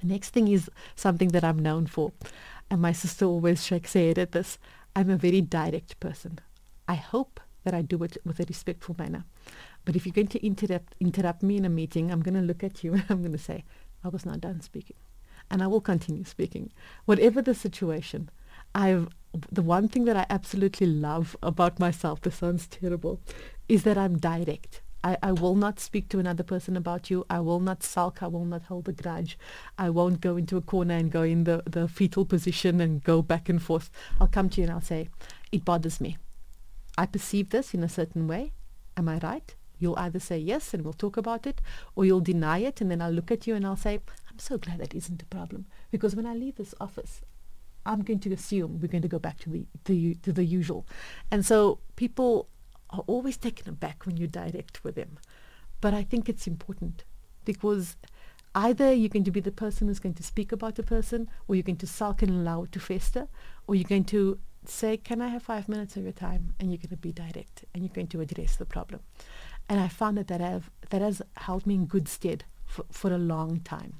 The 0.00 0.06
next 0.06 0.30
thing 0.30 0.48
is 0.48 0.70
something 0.94 1.28
that 1.28 1.44
I'm 1.44 1.58
known 1.58 1.86
for. 1.86 2.12
And 2.70 2.80
my 2.80 2.92
sister 2.92 3.26
always 3.26 3.64
shakes 3.64 3.92
her 3.94 4.00
head 4.00 4.18
at 4.18 4.32
this. 4.32 4.58
I'm 4.96 5.10
a 5.10 5.16
very 5.16 5.40
direct 5.40 6.00
person. 6.00 6.38
I 6.88 6.94
hope 6.94 7.40
that 7.64 7.74
I 7.74 7.82
do 7.82 8.02
it 8.02 8.16
with 8.24 8.40
a 8.40 8.44
respectful 8.44 8.96
manner. 8.98 9.24
But 9.84 9.96
if 9.96 10.06
you're 10.06 10.12
going 10.12 10.28
to 10.28 10.44
interrupt 10.44 10.94
interrupt 11.00 11.42
me 11.42 11.56
in 11.56 11.64
a 11.64 11.68
meeting, 11.68 12.10
I'm 12.10 12.22
going 12.22 12.34
to 12.34 12.40
look 12.40 12.62
at 12.64 12.82
you 12.82 12.92
and 12.94 13.04
I'm 13.10 13.20
going 13.20 13.32
to 13.32 13.38
say, 13.38 13.64
I 14.04 14.08
was 14.08 14.26
not 14.26 14.40
done 14.40 14.60
speaking. 14.60 14.96
And 15.50 15.62
I 15.62 15.66
will 15.66 15.80
continue 15.80 16.24
speaking. 16.24 16.72
Whatever 17.04 17.42
the 17.42 17.54
situation, 17.54 18.30
I've 18.74 19.08
the 19.50 19.62
one 19.62 19.88
thing 19.88 20.04
that 20.04 20.16
I 20.16 20.26
absolutely 20.28 20.86
love 20.86 21.36
about 21.42 21.78
myself, 21.78 22.20
this 22.20 22.36
sounds 22.36 22.66
terrible, 22.66 23.20
is 23.68 23.82
that 23.84 23.96
I'm 23.96 24.18
direct. 24.18 24.82
I, 25.04 25.16
I 25.22 25.32
will 25.32 25.56
not 25.56 25.80
speak 25.80 26.08
to 26.10 26.18
another 26.18 26.42
person 26.42 26.76
about 26.76 27.10
you. 27.10 27.26
I 27.28 27.40
will 27.40 27.60
not 27.60 27.82
sulk. 27.82 28.22
I 28.22 28.28
will 28.28 28.44
not 28.44 28.62
hold 28.62 28.88
a 28.88 28.92
grudge. 28.92 29.38
I 29.76 29.90
won't 29.90 30.20
go 30.20 30.36
into 30.36 30.56
a 30.56 30.60
corner 30.60 30.94
and 30.94 31.10
go 31.10 31.22
in 31.22 31.44
the, 31.44 31.62
the 31.66 31.88
fetal 31.88 32.24
position 32.24 32.80
and 32.80 33.02
go 33.02 33.22
back 33.22 33.48
and 33.48 33.60
forth. 33.60 33.90
I'll 34.20 34.28
come 34.28 34.48
to 34.50 34.60
you 34.60 34.66
and 34.66 34.72
I'll 34.72 34.80
say, 34.80 35.08
it 35.50 35.64
bothers 35.64 36.00
me. 36.00 36.18
I 36.96 37.06
perceive 37.06 37.50
this 37.50 37.74
in 37.74 37.82
a 37.82 37.88
certain 37.88 38.28
way. 38.28 38.52
Am 38.96 39.08
I 39.08 39.18
right? 39.18 39.54
You'll 39.78 39.98
either 39.98 40.20
say 40.20 40.38
yes 40.38 40.72
and 40.72 40.84
we'll 40.84 40.92
talk 40.92 41.16
about 41.16 41.46
it, 41.46 41.60
or 41.96 42.04
you'll 42.04 42.20
deny 42.20 42.58
it 42.58 42.80
and 42.80 42.90
then 42.90 43.02
I'll 43.02 43.10
look 43.10 43.32
at 43.32 43.46
you 43.46 43.56
and 43.56 43.66
I'll 43.66 43.76
say, 43.76 43.98
I'm 44.30 44.38
so 44.38 44.56
glad 44.56 44.78
that 44.78 44.94
isn't 44.94 45.22
a 45.22 45.26
problem. 45.26 45.66
Because 45.90 46.14
when 46.14 46.26
I 46.26 46.34
leave 46.34 46.56
this 46.56 46.74
office, 46.80 47.22
I'm 47.84 48.02
going 48.02 48.20
to 48.20 48.32
assume 48.32 48.78
we're 48.80 48.86
going 48.86 49.02
to 49.02 49.08
go 49.08 49.18
back 49.18 49.38
to 49.40 49.50
the, 49.50 49.66
the 49.84 50.14
to 50.22 50.32
the 50.32 50.44
usual. 50.44 50.86
And 51.32 51.44
so 51.44 51.80
people 51.96 52.48
are 52.92 53.04
always 53.06 53.36
taken 53.36 53.68
aback 53.68 54.06
when 54.06 54.16
you 54.16 54.26
direct 54.26 54.84
with 54.84 54.94
them. 54.94 55.18
But 55.80 55.94
I 55.94 56.02
think 56.02 56.28
it's 56.28 56.46
important 56.46 57.04
because 57.44 57.96
either 58.54 58.92
you're 58.92 59.08
going 59.08 59.24
to 59.24 59.30
be 59.30 59.40
the 59.40 59.50
person 59.50 59.88
who's 59.88 59.98
going 59.98 60.14
to 60.14 60.22
speak 60.22 60.52
about 60.52 60.76
the 60.76 60.82
person 60.82 61.28
or 61.48 61.54
you're 61.54 61.62
going 61.62 61.76
to 61.76 61.86
sulk 61.86 62.22
and 62.22 62.30
allow 62.30 62.64
it 62.64 62.72
to 62.72 62.80
fester 62.80 63.28
or 63.66 63.74
you're 63.74 63.88
going 63.88 64.04
to 64.04 64.38
say, 64.64 64.96
can 64.96 65.20
I 65.20 65.28
have 65.28 65.42
five 65.42 65.68
minutes 65.68 65.96
of 65.96 66.04
your 66.04 66.12
time? 66.12 66.54
And 66.60 66.70
you're 66.70 66.78
going 66.78 66.90
to 66.90 66.96
be 66.96 67.12
direct 67.12 67.64
and 67.74 67.82
you're 67.82 67.94
going 67.94 68.08
to 68.08 68.20
address 68.20 68.56
the 68.56 68.66
problem. 68.66 69.00
And 69.68 69.80
I 69.80 69.88
found 69.88 70.18
that 70.18 70.28
that, 70.28 70.40
have, 70.40 70.70
that 70.90 71.02
has 71.02 71.22
held 71.36 71.66
me 71.66 71.74
in 71.74 71.86
good 71.86 72.08
stead 72.08 72.44
for, 72.66 72.84
for 72.90 73.12
a 73.12 73.18
long 73.18 73.60
time. 73.60 73.94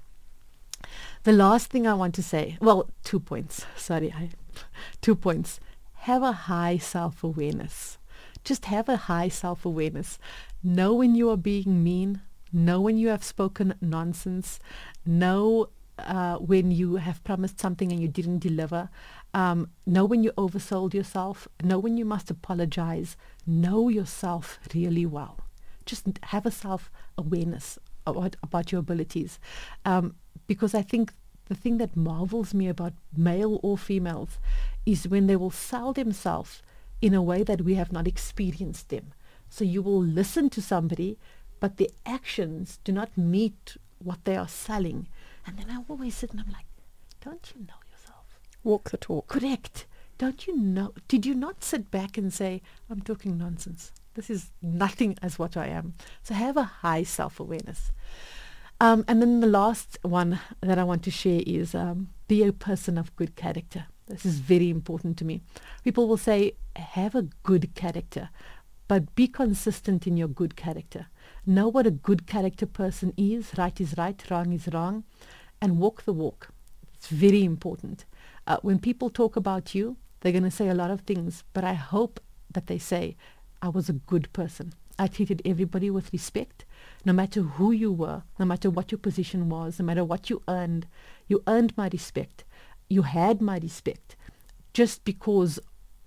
The 1.24 1.32
last 1.32 1.68
thing 1.70 1.86
I 1.86 1.95
want 1.95 2.14
to 2.16 2.22
say, 2.22 2.59
well, 2.61 2.88
two 3.05 3.20
points. 3.20 3.64
Sorry, 3.76 4.12
I, 4.12 4.30
two 5.01 5.14
points. 5.14 5.61
Have 5.95 6.22
a 6.22 6.32
high 6.32 6.78
self-awareness. 6.78 7.99
Just 8.45 8.66
have 8.66 8.88
a 8.88 8.97
high 8.97 9.28
self-awareness. 9.28 10.18
Know 10.62 10.95
when 10.95 11.14
you 11.14 11.30
are 11.30 11.36
being 11.36 11.82
mean. 11.82 12.20
Know 12.53 12.80
when 12.80 12.99
you 12.99 13.09
have 13.09 13.24
spoken 13.24 13.74
nonsense. 13.80 14.59
Know 15.07 15.68
uh, 15.99 16.36
when 16.36 16.70
you 16.70 16.97
have 16.97 17.22
promised 17.24 17.61
something 17.61 17.93
and 17.93 18.01
you 18.01 18.09
didn't 18.09 18.40
deliver. 18.40 18.88
Um, 19.34 19.70
know 19.86 20.05
when 20.05 20.22
you 20.22 20.32
oversold 20.32 20.95
yourself. 20.95 21.49
Know 21.62 21.78
when 21.78 21.97
you 21.97 22.05
must 22.05 22.30
apologize. 22.30 23.16
Know 23.47 23.88
yourself 23.88 24.59
really 24.74 25.07
well. 25.07 25.38
Just 25.86 26.07
have 26.24 26.47
a 26.47 26.51
self-awareness 26.51 27.78
about, 28.07 28.36
about 28.43 28.72
your 28.72 28.80
abilities. 28.80 29.38
Um, 29.84 30.16
because 30.47 30.74
I 30.74 30.82
think 30.82 31.12
the 31.47 31.55
thing 31.55 31.78
that 31.78 31.97
marvels 31.97 32.55
me 32.55 32.68
about 32.68 32.95
male 33.16 33.61
or 33.62 33.78
females 33.78 34.38
is 34.86 35.09
when 35.09 35.26
they 35.26 35.36
will 35.36 35.51
sell 35.51 35.93
themselves 35.93 36.62
in 37.03 37.13
a 37.13 37.23
way 37.23 37.43
that 37.43 37.63
we 37.63 37.75
have 37.75 37.93
not 37.93 38.07
experienced 38.07 38.89
them. 38.89 39.13
So 39.51 39.65
you 39.65 39.83
will 39.83 40.03
listen 40.03 40.49
to 40.51 40.63
somebody, 40.63 41.19
but 41.61 41.77
the 41.77 41.91
actions 42.07 42.79
do 42.85 42.93
not 42.93 43.19
meet 43.19 43.77
what 43.99 44.25
they 44.25 44.37
are 44.37 44.49
selling. 44.49 45.09
And 45.47 45.59
then 45.59 45.67
I 45.71 45.83
always 45.89 46.15
sit 46.15 46.31
and 46.31 46.41
I'm 46.41 46.53
like, 46.53 46.67
don't 47.21 47.53
you 47.55 47.63
know 47.63 47.75
yourself? 47.91 48.41
Walk 48.65 48.91
the 48.91 48.97
talk. 48.97 49.27
Correct. 49.27 49.87
Don't 50.17 50.47
you 50.47 50.57
know? 50.57 50.93
Did 51.09 51.27
you 51.27 51.35
not 51.35 51.65
sit 51.65 51.91
back 51.91 52.17
and 52.17 52.33
say, 52.33 52.63
I'm 52.89 53.03
talking 53.03 53.37
nonsense? 53.37 53.93
This 54.15 54.31
is 54.31 54.53
nothing 54.63 55.19
as 55.21 55.39
what 55.39 55.57
I 55.57 55.67
am. 55.67 55.95
So 56.23 56.35
have 56.35 56.57
a 56.57 56.63
high 56.63 57.03
self-awareness. 57.03 57.93
Um, 58.81 59.05
and 59.09 59.21
then 59.21 59.41
the 59.41 59.47
last 59.47 59.99
one 60.03 60.41
that 60.61 60.79
I 60.79 60.85
want 60.85 61.03
to 61.05 61.11
share 61.11 61.43
is 61.47 61.75
um, 61.75 62.09
be 62.29 62.43
a 62.45 62.53
person 62.53 62.99
of 62.99 63.15
good 63.17 63.37
character. 63.37 63.87
This 64.13 64.27
is 64.27 64.41
very 64.41 64.69
important 64.69 65.17
to 65.19 65.25
me. 65.25 65.41
People 65.85 66.07
will 66.07 66.19
say, 66.19 66.53
have 66.77 67.15
a 67.15 67.29
good 67.43 67.75
character, 67.75 68.29
but 68.87 69.15
be 69.15 69.27
consistent 69.27 70.07
in 70.07 70.19
your 70.19 70.29
good 70.29 70.55
character. 70.55 71.07
Know 71.47 71.67
what 71.67 71.87
a 71.87 71.91
good 71.91 72.27
character 72.27 72.67
person 72.67 73.15
is. 73.17 73.53
Right 73.57 73.81
is 73.81 73.95
right, 73.97 74.23
wrong 74.31 74.53
is 74.53 74.69
wrong, 74.71 75.05
and 75.63 75.79
walk 75.79 76.03
the 76.03 76.13
walk. 76.13 76.51
It's 76.93 77.09
very 77.09 77.43
important. 77.43 78.05
Uh, 78.47 78.59
when 78.61 78.79
people 78.79 79.09
talk 79.09 79.35
about 79.35 79.75
you, 79.75 79.97
they're 80.21 80.31
going 80.33 80.45
to 80.45 80.51
say 80.51 80.69
a 80.69 80.75
lot 80.75 80.91
of 80.91 81.01
things, 81.01 81.43
but 81.55 81.65
I 81.65 81.73
hope 81.73 82.21
that 82.53 82.67
they 82.67 82.79
say, 82.79 83.17
I 83.63 83.71
was 83.71 83.89
a 83.89 83.95
good 83.95 84.31
person. 84.35 84.75
I 84.99 85.07
treated 85.07 85.41
everybody 85.47 85.91
with 85.91 86.13
respect 86.13 86.67
no 87.05 87.13
matter 87.13 87.43
who 87.43 87.73
you 87.73 87.93
were, 87.93 88.23
no 88.39 88.45
matter 88.45 88.71
what 88.71 88.93
your 88.93 88.99
position 88.99 89.49
was, 89.49 89.79
no 89.79 89.85
matter 89.85 90.05
what 90.05 90.31
you 90.31 90.43
earned, 90.49 90.87
you 91.27 91.43
earned 91.47 91.77
my 91.77 91.89
respect. 91.93 92.45
You 92.93 93.03
had 93.03 93.40
my 93.40 93.57
respect 93.57 94.16
just 94.74 95.03
because 95.07 95.59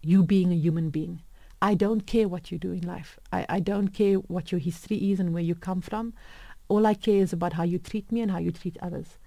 you 0.03 0.21
being 0.21 0.51
a 0.51 0.61
human 0.65 0.91
being. 0.91 1.23
I 1.59 1.73
don't 1.73 2.05
care 2.05 2.27
what 2.27 2.51
you 2.51 2.59
do 2.59 2.73
in 2.73 2.81
life. 2.81 3.19
I, 3.33 3.43
I 3.49 3.59
don't 3.59 3.88
care 3.88 4.17
what 4.17 4.51
your 4.51 4.59
history 4.59 4.97
is 5.11 5.19
and 5.19 5.33
where 5.33 5.41
you 5.41 5.55
come 5.55 5.81
from. 5.81 6.13
All 6.67 6.86
I 6.86 6.93
care 6.93 7.21
is 7.23 7.33
about 7.33 7.53
how 7.53 7.63
you 7.63 7.79
treat 7.79 8.11
me 8.11 8.21
and 8.21 8.29
how 8.29 8.38
you 8.38 8.51
treat 8.51 8.77
others. 8.83 9.17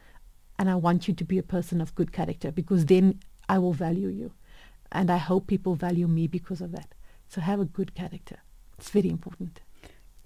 And 0.57 0.71
I 0.71 0.77
want 0.77 1.09
you 1.09 1.15
to 1.15 1.25
be 1.25 1.37
a 1.37 1.43
person 1.43 1.81
of 1.81 1.97
good 1.97 2.13
character 2.13 2.53
because 2.53 2.87
then 2.87 3.19
I 3.49 3.59
will 3.59 3.73
value 3.73 4.09
you. 4.09 4.31
And 4.93 5.11
I 5.11 5.17
hope 5.17 5.49
people 5.49 5.75
value 5.75 6.07
me 6.07 6.29
because 6.29 6.61
of 6.61 6.71
that. 6.71 6.95
So 7.29 7.41
have 7.41 7.59
a 7.59 7.65
good 7.65 7.93
character. 7.97 8.37
It's 8.79 8.91
very 8.91 9.09
important. 9.09 9.63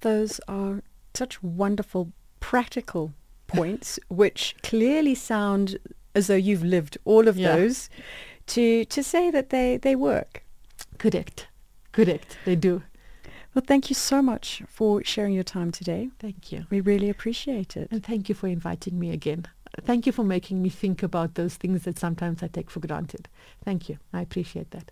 Those 0.02 0.38
are 0.48 0.82
such 1.14 1.42
wonderful 1.42 2.12
practical 2.40 3.14
points, 3.46 3.98
which 4.08 4.54
clearly 4.62 5.14
sound 5.14 5.78
as 6.14 6.26
though 6.26 6.34
you've 6.34 6.64
lived 6.64 6.98
all 7.04 7.28
of 7.28 7.36
yeah. 7.36 7.56
those, 7.56 7.90
to 8.48 8.84
to 8.86 9.02
say 9.02 9.30
that 9.30 9.50
they 9.50 9.76
they 9.76 9.96
work. 9.96 10.42
Correct, 10.98 11.48
correct. 11.92 12.36
They 12.44 12.56
do. 12.56 12.82
Well, 13.54 13.64
thank 13.66 13.90
you 13.90 13.94
so 13.94 14.22
much 14.22 14.62
for 14.66 15.04
sharing 15.04 15.34
your 15.34 15.44
time 15.44 15.72
today. 15.72 16.08
Thank 16.18 16.52
you. 16.52 16.64
We 16.70 16.80
really 16.80 17.10
appreciate 17.10 17.76
it. 17.76 17.88
And 17.90 18.02
thank 18.02 18.30
you 18.30 18.34
for 18.34 18.46
inviting 18.46 18.98
me 18.98 19.10
again. 19.10 19.46
Thank 19.82 20.06
you 20.06 20.12
for 20.12 20.24
making 20.24 20.62
me 20.62 20.70
think 20.70 21.02
about 21.02 21.34
those 21.34 21.56
things 21.56 21.84
that 21.84 21.98
sometimes 21.98 22.42
I 22.42 22.46
take 22.46 22.70
for 22.70 22.80
granted. 22.80 23.28
Thank 23.64 23.88
you. 23.88 23.98
I 24.12 24.22
appreciate 24.22 24.70
that. 24.70 24.90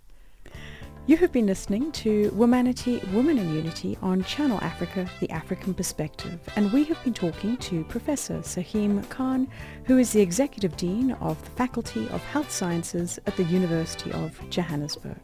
You 1.11 1.17
have 1.17 1.33
been 1.33 1.47
listening 1.49 1.91
to 1.91 2.31
Womanity, 2.37 3.03
Women 3.13 3.37
in 3.37 3.53
Unity 3.53 3.99
on 4.01 4.23
Channel 4.23 4.61
Africa, 4.63 5.11
The 5.19 5.29
African 5.33 5.75
Perspective, 5.75 6.39
and 6.55 6.73
we 6.73 6.85
have 6.85 7.03
been 7.03 7.15
talking 7.15 7.57
to 7.57 7.83
Professor 7.83 8.39
Sehaam 8.43 9.03
Khan, 9.09 9.49
who 9.87 9.99
is 9.99 10.13
the 10.13 10.21
Executive 10.21 10.77
Dean 10.77 11.11
of 11.15 11.43
the 11.43 11.51
Faculty 11.51 12.09
of 12.11 12.23
Health 12.27 12.53
Sciences 12.53 13.19
at 13.27 13.37
the 13.37 13.43
University 13.43 14.13
of 14.13 14.39
Johannesburg. 14.51 15.19